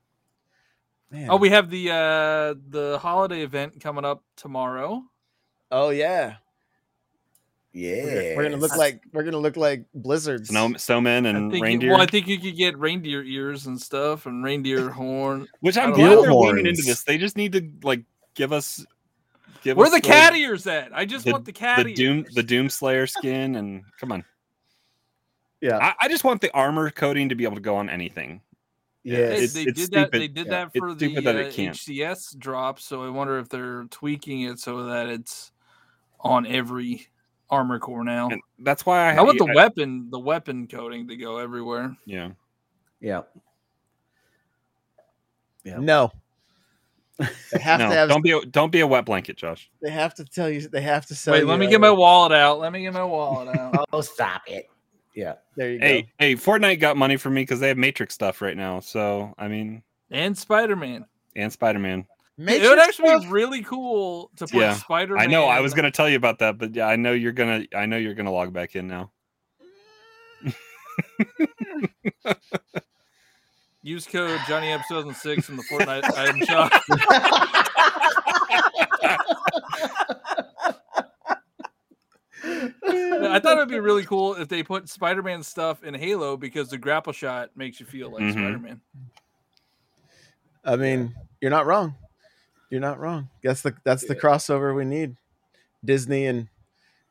Man. 1.10 1.28
Oh, 1.30 1.36
we 1.36 1.48
have 1.50 1.70
the 1.70 1.90
uh 1.90 2.54
the 2.68 2.98
holiday 3.00 3.40
event 3.42 3.80
coming 3.80 4.04
up 4.04 4.22
tomorrow. 4.36 5.02
Oh 5.70 5.88
yeah. 5.90 6.36
Yeah, 7.74 8.04
We're, 8.04 8.36
we're 8.36 8.42
gonna 8.44 8.56
look 8.56 8.76
like 8.76 9.02
we're 9.12 9.22
gonna 9.24 9.36
look 9.38 9.56
like 9.56 9.84
blizzards. 9.94 10.48
Snow, 10.48 10.68
snowmen 10.70 11.26
I 11.26 11.30
and 11.30 11.50
think 11.50 11.60
you- 11.60 11.62
reindeer. 11.62 11.90
well, 11.92 12.00
I 12.00 12.06
think 12.06 12.26
you 12.26 12.38
could 12.40 12.56
get 12.56 12.76
reindeer 12.78 13.22
ears 13.22 13.66
and 13.66 13.80
stuff 13.80 14.26
and 14.26 14.42
reindeer 14.42 14.88
horn. 14.90 15.46
which 15.60 15.76
I'm 15.76 15.92
glad 15.92 16.08
don't 16.14 16.22
they're 16.22 16.30
know. 16.30 16.38
leaning 16.38 16.66
into 16.66 16.82
this. 16.82 17.04
They 17.04 17.18
just 17.18 17.36
need 17.36 17.52
to 17.52 17.70
like 17.82 18.02
give 18.34 18.52
us 18.52 18.84
give 19.62 19.76
Where 19.76 19.86
us 19.86 19.92
the 19.92 20.00
cat 20.00 20.34
ears 20.34 20.66
at? 20.66 20.96
I 20.96 21.04
just 21.04 21.26
the- 21.26 21.32
want 21.32 21.44
the 21.44 21.52
cat 21.52 21.84
the 21.84 21.92
doom 21.94 22.24
the 22.34 22.42
doom 22.42 22.70
slayer 22.70 23.06
skin 23.06 23.54
and 23.56 23.82
come 24.00 24.12
on. 24.12 24.24
yeah, 25.60 25.76
I, 25.76 25.94
I 26.02 26.08
just 26.08 26.24
want 26.24 26.40
the 26.40 26.50
armor 26.54 26.90
coating 26.90 27.28
to 27.28 27.34
be 27.34 27.44
able 27.44 27.56
to 27.56 27.60
go 27.60 27.76
on 27.76 27.90
anything. 27.90 28.40
They, 29.04 29.10
yes. 29.12 29.32
it's- 29.32 29.52
they 29.52 29.62
it's 29.64 29.80
did 29.80 29.90
that. 29.92 30.10
They 30.12 30.26
did 30.28 30.46
Yeah. 30.46 30.50
that 30.52 30.70
It's 30.74 30.78
for 30.78 30.94
the 30.94 31.06
stupid 31.10 31.24
that 31.24 31.36
it 31.36 31.48
uh, 31.48 31.52
can't. 31.52 31.76
HCS 31.76 32.38
drop. 32.38 32.80
So 32.80 33.02
I 33.04 33.10
wonder 33.10 33.38
if 33.38 33.50
they're 33.50 33.84
tweaking 33.90 34.42
it 34.42 34.58
so 34.58 34.84
that 34.84 35.08
it's 35.08 35.52
on 36.20 36.46
every 36.46 37.06
armor 37.50 37.78
core 37.78 38.04
now. 38.04 38.28
And 38.30 38.40
that's 38.60 38.84
why 38.86 39.10
I 39.12 39.16
I 39.16 39.22
want 39.22 39.38
the 39.38 39.46
I- 39.46 39.54
weapon, 39.54 40.08
the 40.10 40.18
weapon 40.18 40.66
coating 40.66 41.08
to 41.08 41.16
go 41.16 41.38
everywhere. 41.38 41.96
Yeah. 42.04 42.30
yeah. 43.00 43.22
Yeah. 45.64 45.78
No. 45.78 46.12
They 47.50 47.58
have 47.58 47.80
no, 47.80 47.88
to 47.88 47.94
have. 47.94 48.08
don't 48.08 48.22
be 48.22 48.30
a, 48.30 48.40
don't 48.42 48.70
be 48.70 48.78
a 48.80 48.86
wet 48.86 49.04
blanket, 49.04 49.36
Josh. 49.36 49.68
They 49.82 49.90
have 49.90 50.14
to 50.14 50.24
tell 50.24 50.48
you. 50.48 50.60
They 50.68 50.82
have 50.82 51.04
to 51.06 51.16
sell. 51.16 51.32
Wait, 51.34 51.40
you 51.40 51.46
let 51.46 51.58
me 51.58 51.66
a- 51.66 51.70
get 51.70 51.80
my 51.80 51.90
wallet 51.90 52.30
out. 52.32 52.60
Let 52.60 52.72
me 52.72 52.82
get 52.82 52.92
my 52.92 53.02
wallet 53.02 53.48
out. 53.58 53.86
Oh, 53.92 54.00
stop 54.02 54.42
it. 54.46 54.68
Yeah. 55.16 55.34
There 55.56 55.72
you 55.72 55.78
Hey, 55.80 56.02
go. 56.02 56.08
hey, 56.20 56.34
Fortnite 56.36 56.78
got 56.78 56.96
money 56.96 57.16
for 57.16 57.28
me 57.30 57.42
because 57.42 57.58
they 57.58 57.66
have 57.68 57.76
Matrix 57.76 58.14
stuff 58.14 58.40
right 58.40 58.56
now. 58.56 58.78
So 58.78 59.34
I 59.36 59.48
mean, 59.48 59.82
and 60.12 60.38
Spider 60.38 60.76
Man. 60.76 61.06
and 61.34 61.52
Spider 61.52 61.80
Man. 61.80 62.06
It 62.40 62.62
would 62.62 62.78
actually 62.78 63.08
stuff? 63.08 63.22
be 63.22 63.28
really 63.28 63.62
cool 63.62 64.30
to 64.36 64.46
put 64.46 64.54
Yeah, 64.60 64.74
Spider 64.74 65.14
Man. 65.16 65.24
I 65.24 65.26
know 65.26 65.46
I 65.46 65.60
was 65.60 65.74
gonna 65.74 65.90
tell 65.90 66.08
you 66.08 66.16
about 66.16 66.38
that, 66.38 66.56
but 66.56 66.74
yeah, 66.74 66.86
I 66.86 66.94
know 66.96 67.12
you're 67.12 67.32
gonna 67.32 67.64
I 67.74 67.86
know 67.86 67.96
you're 67.96 68.14
gonna 68.14 68.30
log 68.32 68.52
back 68.52 68.76
in 68.76 68.86
now. 68.86 69.10
use 73.82 74.06
code 74.06 74.38
Johnny 74.46 74.68
Ep 74.70 74.82
2006 74.88 75.48
in 75.48 75.56
the 75.56 75.62
Fortnite 75.64 76.04
item 76.16 76.40
shop. 76.44 76.72
I 82.44 83.40
thought 83.42 83.56
it'd 83.58 83.68
be 83.68 83.80
really 83.80 84.04
cool 84.04 84.34
if 84.34 84.48
they 84.48 84.62
put 84.62 84.88
Spider 84.88 85.22
Man 85.22 85.42
stuff 85.42 85.82
in 85.82 85.94
Halo 85.94 86.36
because 86.36 86.68
the 86.68 86.78
grapple 86.78 87.12
shot 87.12 87.50
makes 87.56 87.80
you 87.80 87.86
feel 87.86 88.10
like 88.10 88.22
Mhm. 88.22 88.32
Spider 88.32 88.58
Man. 88.58 88.80
I 90.64 90.76
mean, 90.76 91.14
you're 91.40 91.50
not 91.50 91.66
wrong. 91.66 91.94
You're 92.70 92.80
not 92.80 92.98
wrong. 93.00 93.28
That's 93.42 93.62
the 93.62 93.74
that's 93.84 94.06
the 94.06 94.16
crossover 94.16 94.74
we 94.74 94.84
need. 94.84 95.16
Disney 95.84 96.26
and 96.26 96.48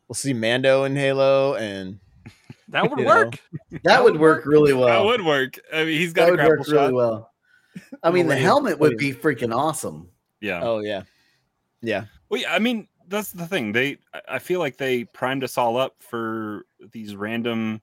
we'll 0.08 0.16
see 0.16 0.34
Mando 0.34 0.84
in 0.84 0.96
Halo 0.96 1.56
and 1.56 2.00
That 2.70 2.90
would 2.90 3.06
work. 3.06 3.40
That 3.84 4.04
would 4.04 4.20
work 4.20 4.46
really 4.46 4.74
well. 4.74 4.88
that 4.88 5.06
would 5.06 5.26
work. 5.26 5.58
I 5.74 5.86
mean, 5.86 5.98
he's 5.98 6.14
got 6.14 6.26
That 6.26 6.28
a 6.28 6.32
would 6.32 6.38
grapple 6.38 6.58
work 6.58 6.66
shot. 6.68 6.74
really 6.74 6.94
well. 6.94 7.32
I 8.04 8.12
mean, 8.12 8.28
the 8.28 8.36
helmet 8.36 8.78
would 8.80 8.98
be 8.98 9.14
freaking 9.14 9.56
awesome. 9.56 10.10
Yeah. 10.42 10.60
oh 10.64 10.80
yeah, 10.80 11.04
yeah. 11.82 12.06
Well, 12.30 12.42
yeah, 12.42 12.54
I 12.54 12.60
mean, 12.60 12.88
that's 13.08 13.32
the 13.32 13.48
thing. 13.48 13.72
They, 13.72 13.98
I- 14.14 14.22
I 14.36 14.40
feel 14.40 14.60
like 14.60 14.78
they 14.78 15.06
primed 15.06 15.44
us 15.44 15.58
all 15.58 15.78
up 15.78 15.96
for 16.00 16.66
these 16.92 17.16
random 17.16 17.82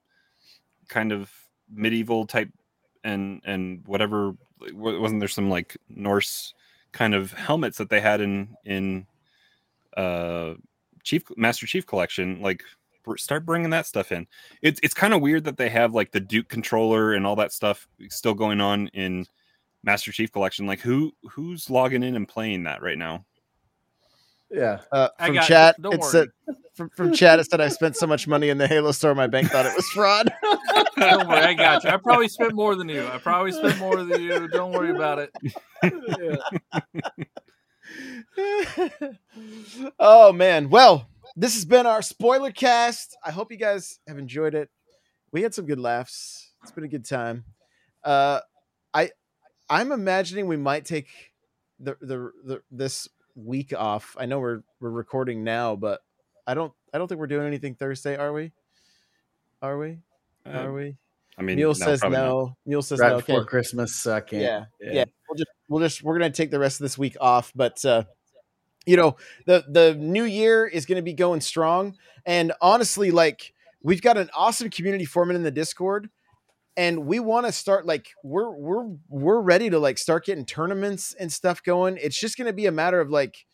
kind 0.87 1.11
of 1.11 1.31
medieval 1.73 2.25
type 2.27 2.49
and 3.03 3.41
and 3.43 3.85
whatever. 3.87 4.35
Wasn't 4.73 5.19
there 5.19 5.27
some 5.27 5.49
like 5.49 5.75
Norse 5.89 6.53
kind 6.95 7.13
of 7.13 7.33
helmets 7.33 7.77
that 7.77 7.89
they 7.89 7.99
had 7.99 8.21
in 8.21 8.55
in 8.63 9.05
uh 9.97 10.55
Chief 11.03 11.23
Master 11.37 11.67
Chief 11.67 11.85
collection? 11.85 12.41
Like, 12.41 12.63
start 13.17 13.45
bringing 13.45 13.69
that 13.71 13.85
stuff 13.85 14.11
in. 14.11 14.25
It's 14.61 14.79
it's 14.81 14.93
kind 14.93 15.13
of 15.13 15.21
weird 15.21 15.43
that 15.43 15.57
they 15.57 15.69
have 15.69 15.93
like 15.93 16.11
the 16.11 16.21
Duke 16.21 16.47
controller 16.47 17.13
and 17.13 17.27
all 17.27 17.35
that 17.35 17.51
stuff 17.51 17.87
still 18.09 18.33
going 18.33 18.61
on 18.61 18.87
in 18.87 19.25
Master 19.83 20.11
Chief 20.11 20.31
collection. 20.31 20.65
Like, 20.65 20.79
who 20.79 21.11
who's 21.29 21.69
logging 21.69 22.01
in 22.01 22.15
and 22.15 22.27
playing 22.27 22.63
that 22.63 22.81
right 22.81 22.97
now? 22.97 23.25
Yeah. 24.55 24.79
Uh, 24.91 25.09
from 25.19 25.35
chat, 25.39 25.75
don't 25.81 25.93
it 25.93 25.99
worry. 25.99 26.11
said 26.11 26.27
from, 26.75 26.89
from 26.89 27.13
chat 27.13 27.39
it 27.39 27.49
said 27.49 27.59
I 27.61 27.67
spent 27.67 27.95
so 27.97 28.07
much 28.07 28.27
money 28.27 28.49
in 28.49 28.57
the 28.57 28.67
Halo 28.67 28.91
store, 28.91 29.13
my 29.13 29.27
bank 29.27 29.49
thought 29.49 29.65
it 29.65 29.75
was 29.75 29.85
fraud. 29.87 30.31
Don't 30.97 31.27
worry, 31.27 31.39
I 31.39 31.53
got 31.53 31.83
you. 31.83 31.89
I 31.89 31.97
probably 31.97 32.29
spent 32.29 32.53
more 32.53 32.75
than 32.75 32.87
you. 32.87 33.05
I 33.05 33.17
probably 33.17 33.51
spent 33.51 33.77
more 33.79 34.03
than 34.03 34.21
you. 34.21 34.47
Don't 34.47 34.71
worry 34.71 34.91
about 34.91 35.19
it. 35.19 35.31
oh 39.99 40.31
man. 40.31 40.69
Well, 40.69 41.07
this 41.35 41.55
has 41.55 41.65
been 41.65 41.85
our 41.85 42.01
spoiler 42.01 42.51
cast. 42.51 43.17
I 43.25 43.31
hope 43.31 43.51
you 43.51 43.57
guys 43.57 43.99
have 44.07 44.17
enjoyed 44.17 44.55
it. 44.55 44.69
We 45.33 45.41
had 45.41 45.53
some 45.53 45.65
good 45.65 45.79
laughs. 45.79 46.51
It's 46.63 46.71
been 46.71 46.85
a 46.85 46.89
good 46.89 47.05
time. 47.05 47.43
Uh 48.03 48.39
I 48.93 49.11
I'm 49.69 49.91
imagining 49.91 50.47
we 50.47 50.57
might 50.57 50.85
take 50.85 51.07
the 51.79 51.97
the, 51.99 52.31
the 52.45 52.61
this 52.71 53.09
week 53.35 53.73
off. 53.77 54.15
I 54.19 54.25
know 54.25 54.39
we're 54.39 54.63
we're 54.79 54.89
recording 54.89 55.43
now, 55.43 55.75
but 55.75 56.01
I 56.47 56.53
don't 56.53 56.73
I 56.93 56.97
don't 56.97 57.07
think 57.07 57.19
we're 57.19 57.27
doing 57.27 57.47
anything 57.47 57.75
Thursday, 57.75 58.15
are 58.15 58.33
we? 58.33 58.51
Are 59.61 59.77
we? 59.77 59.97
Are 60.45 60.71
we? 60.73 60.95
I 61.37 61.41
mean, 61.41 61.57
Mule 61.57 61.71
no, 61.71 61.73
says 61.73 61.99
probably 61.99 62.17
not. 62.17 62.25
no. 62.27 62.57
Mule 62.65 62.81
says 62.81 62.99
Right 62.99 63.09
no. 63.09 63.17
before 63.17 63.39
Okay. 63.39 63.47
Christmas. 63.47 64.07
I 64.07 64.21
can't. 64.21 64.41
Yeah, 64.41 64.65
yeah. 64.79 65.05
We'll 65.27 65.35
just 65.37 65.49
we'll 65.67 65.81
just 65.81 66.03
we're 66.03 66.17
gonna 66.17 66.29
take 66.31 66.51
the 66.51 66.59
rest 66.59 66.79
of 66.79 66.85
this 66.85 66.97
week 66.97 67.17
off, 67.19 67.51
but 67.55 67.83
uh, 67.83 68.03
you 68.85 68.95
know 68.95 69.17
the 69.45 69.65
the 69.67 69.95
new 69.95 70.23
year 70.23 70.65
is 70.65 70.85
gonna 70.85 71.01
be 71.01 71.13
going 71.13 71.41
strong, 71.41 71.97
and 72.25 72.53
honestly, 72.61 73.11
like 73.11 73.53
we've 73.81 74.01
got 74.01 74.17
an 74.17 74.29
awesome 74.33 74.69
community 74.69 75.05
forming 75.05 75.35
in 75.35 75.43
the 75.43 75.51
Discord, 75.51 76.09
and 76.77 77.05
we 77.05 77.19
want 77.19 77.45
to 77.45 77.51
start 77.51 77.85
like 77.85 78.09
we're 78.23 78.51
we're 78.51 78.85
we're 79.07 79.39
ready 79.39 79.69
to 79.69 79.79
like 79.79 79.97
start 79.97 80.25
getting 80.25 80.45
tournaments 80.45 81.13
and 81.13 81.31
stuff 81.31 81.63
going. 81.63 81.97
It's 82.01 82.19
just 82.19 82.37
gonna 82.37 82.53
be 82.53 82.65
a 82.65 82.71
matter 82.71 82.99
of 82.99 83.09
like 83.09 83.45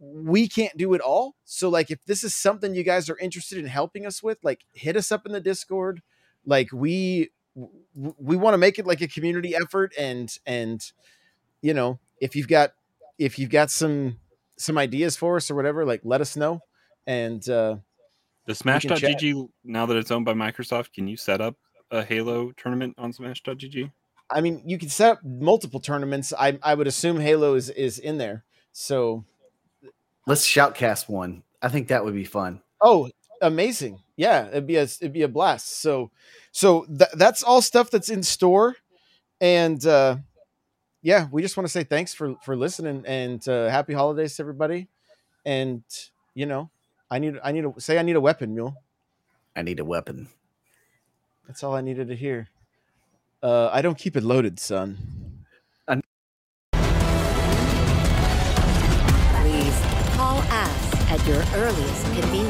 we 0.00 0.48
can't 0.48 0.76
do 0.76 0.94
it 0.94 1.00
all. 1.00 1.34
So 1.44 1.68
like 1.68 1.90
if 1.90 2.04
this 2.04 2.24
is 2.24 2.34
something 2.34 2.74
you 2.74 2.84
guys 2.84 3.08
are 3.10 3.18
interested 3.18 3.58
in 3.58 3.66
helping 3.66 4.06
us 4.06 4.22
with, 4.22 4.38
like 4.42 4.64
hit 4.72 4.96
us 4.96 5.12
up 5.12 5.26
in 5.26 5.32
the 5.32 5.40
Discord. 5.40 6.02
Like 6.44 6.72
we 6.72 7.30
we 7.94 8.36
want 8.36 8.54
to 8.54 8.58
make 8.58 8.78
it 8.78 8.86
like 8.86 9.00
a 9.00 9.08
community 9.08 9.54
effort 9.54 9.92
and 9.98 10.36
and 10.46 10.80
you 11.60 11.74
know, 11.74 11.98
if 12.20 12.36
you've 12.36 12.48
got 12.48 12.72
if 13.18 13.38
you've 13.38 13.50
got 13.50 13.70
some 13.70 14.18
some 14.56 14.78
ideas 14.78 15.16
for 15.16 15.36
us 15.36 15.50
or 15.50 15.54
whatever, 15.54 15.84
like 15.84 16.00
let 16.04 16.20
us 16.20 16.36
know. 16.36 16.60
And 17.06 17.46
uh 17.48 17.76
The. 18.46 18.54
Smash.gg, 18.54 19.48
now 19.64 19.86
that 19.86 19.96
it's 19.96 20.10
owned 20.10 20.24
by 20.24 20.34
Microsoft, 20.34 20.92
can 20.92 21.06
you 21.08 21.16
set 21.16 21.40
up 21.40 21.56
a 21.90 22.02
Halo 22.02 22.52
tournament 22.52 22.94
on 22.98 23.12
Smash.gg? 23.12 23.90
I 24.30 24.40
mean, 24.40 24.62
you 24.66 24.78
can 24.78 24.88
set 24.88 25.12
up 25.12 25.24
multiple 25.24 25.80
tournaments. 25.80 26.32
I 26.38 26.58
I 26.62 26.74
would 26.74 26.86
assume 26.86 27.20
Halo 27.20 27.54
is 27.54 27.70
is 27.70 27.98
in 27.98 28.18
there. 28.18 28.44
So 28.72 29.24
Let's 30.28 30.46
shoutcast 30.46 31.08
one. 31.08 31.42
I 31.62 31.70
think 31.70 31.88
that 31.88 32.04
would 32.04 32.12
be 32.12 32.24
fun. 32.24 32.60
Oh, 32.82 33.10
amazing! 33.40 34.00
Yeah, 34.14 34.48
it'd 34.48 34.66
be 34.66 34.76
a 34.76 34.82
it'd 34.82 35.14
be 35.14 35.22
a 35.22 35.28
blast. 35.28 35.80
So, 35.80 36.10
so 36.52 36.84
th- 36.84 37.12
that's 37.14 37.42
all 37.42 37.62
stuff 37.62 37.90
that's 37.90 38.10
in 38.10 38.22
store, 38.22 38.76
and 39.40 39.84
uh, 39.86 40.18
yeah, 41.00 41.28
we 41.32 41.40
just 41.40 41.56
want 41.56 41.66
to 41.66 41.72
say 41.72 41.82
thanks 41.82 42.12
for 42.12 42.36
for 42.44 42.56
listening 42.56 43.04
and 43.06 43.48
uh, 43.48 43.70
happy 43.70 43.94
holidays 43.94 44.36
to 44.36 44.42
everybody. 44.42 44.88
And 45.46 45.82
you 46.34 46.44
know, 46.44 46.68
I 47.10 47.20
need 47.20 47.38
I 47.42 47.52
need 47.52 47.62
to 47.62 47.72
say 47.78 47.98
I 47.98 48.02
need 48.02 48.16
a 48.16 48.20
weapon, 48.20 48.54
mule. 48.54 48.76
I 49.56 49.62
need 49.62 49.80
a 49.80 49.84
weapon. 49.84 50.28
That's 51.48 51.64
all 51.64 51.74
I 51.74 51.80
needed 51.80 52.08
to 52.08 52.14
hear. 52.14 52.48
Uh, 53.42 53.70
I 53.72 53.80
don't 53.82 53.96
keep 53.96 54.16
it 54.16 54.22
loaded, 54.22 54.60
son. 54.60 54.98
Please 55.88 56.02
call 60.14 60.38
us 60.38 61.10
at 61.10 61.26
your 61.26 61.42
earliest 61.54 62.04
convenience. 62.20 62.47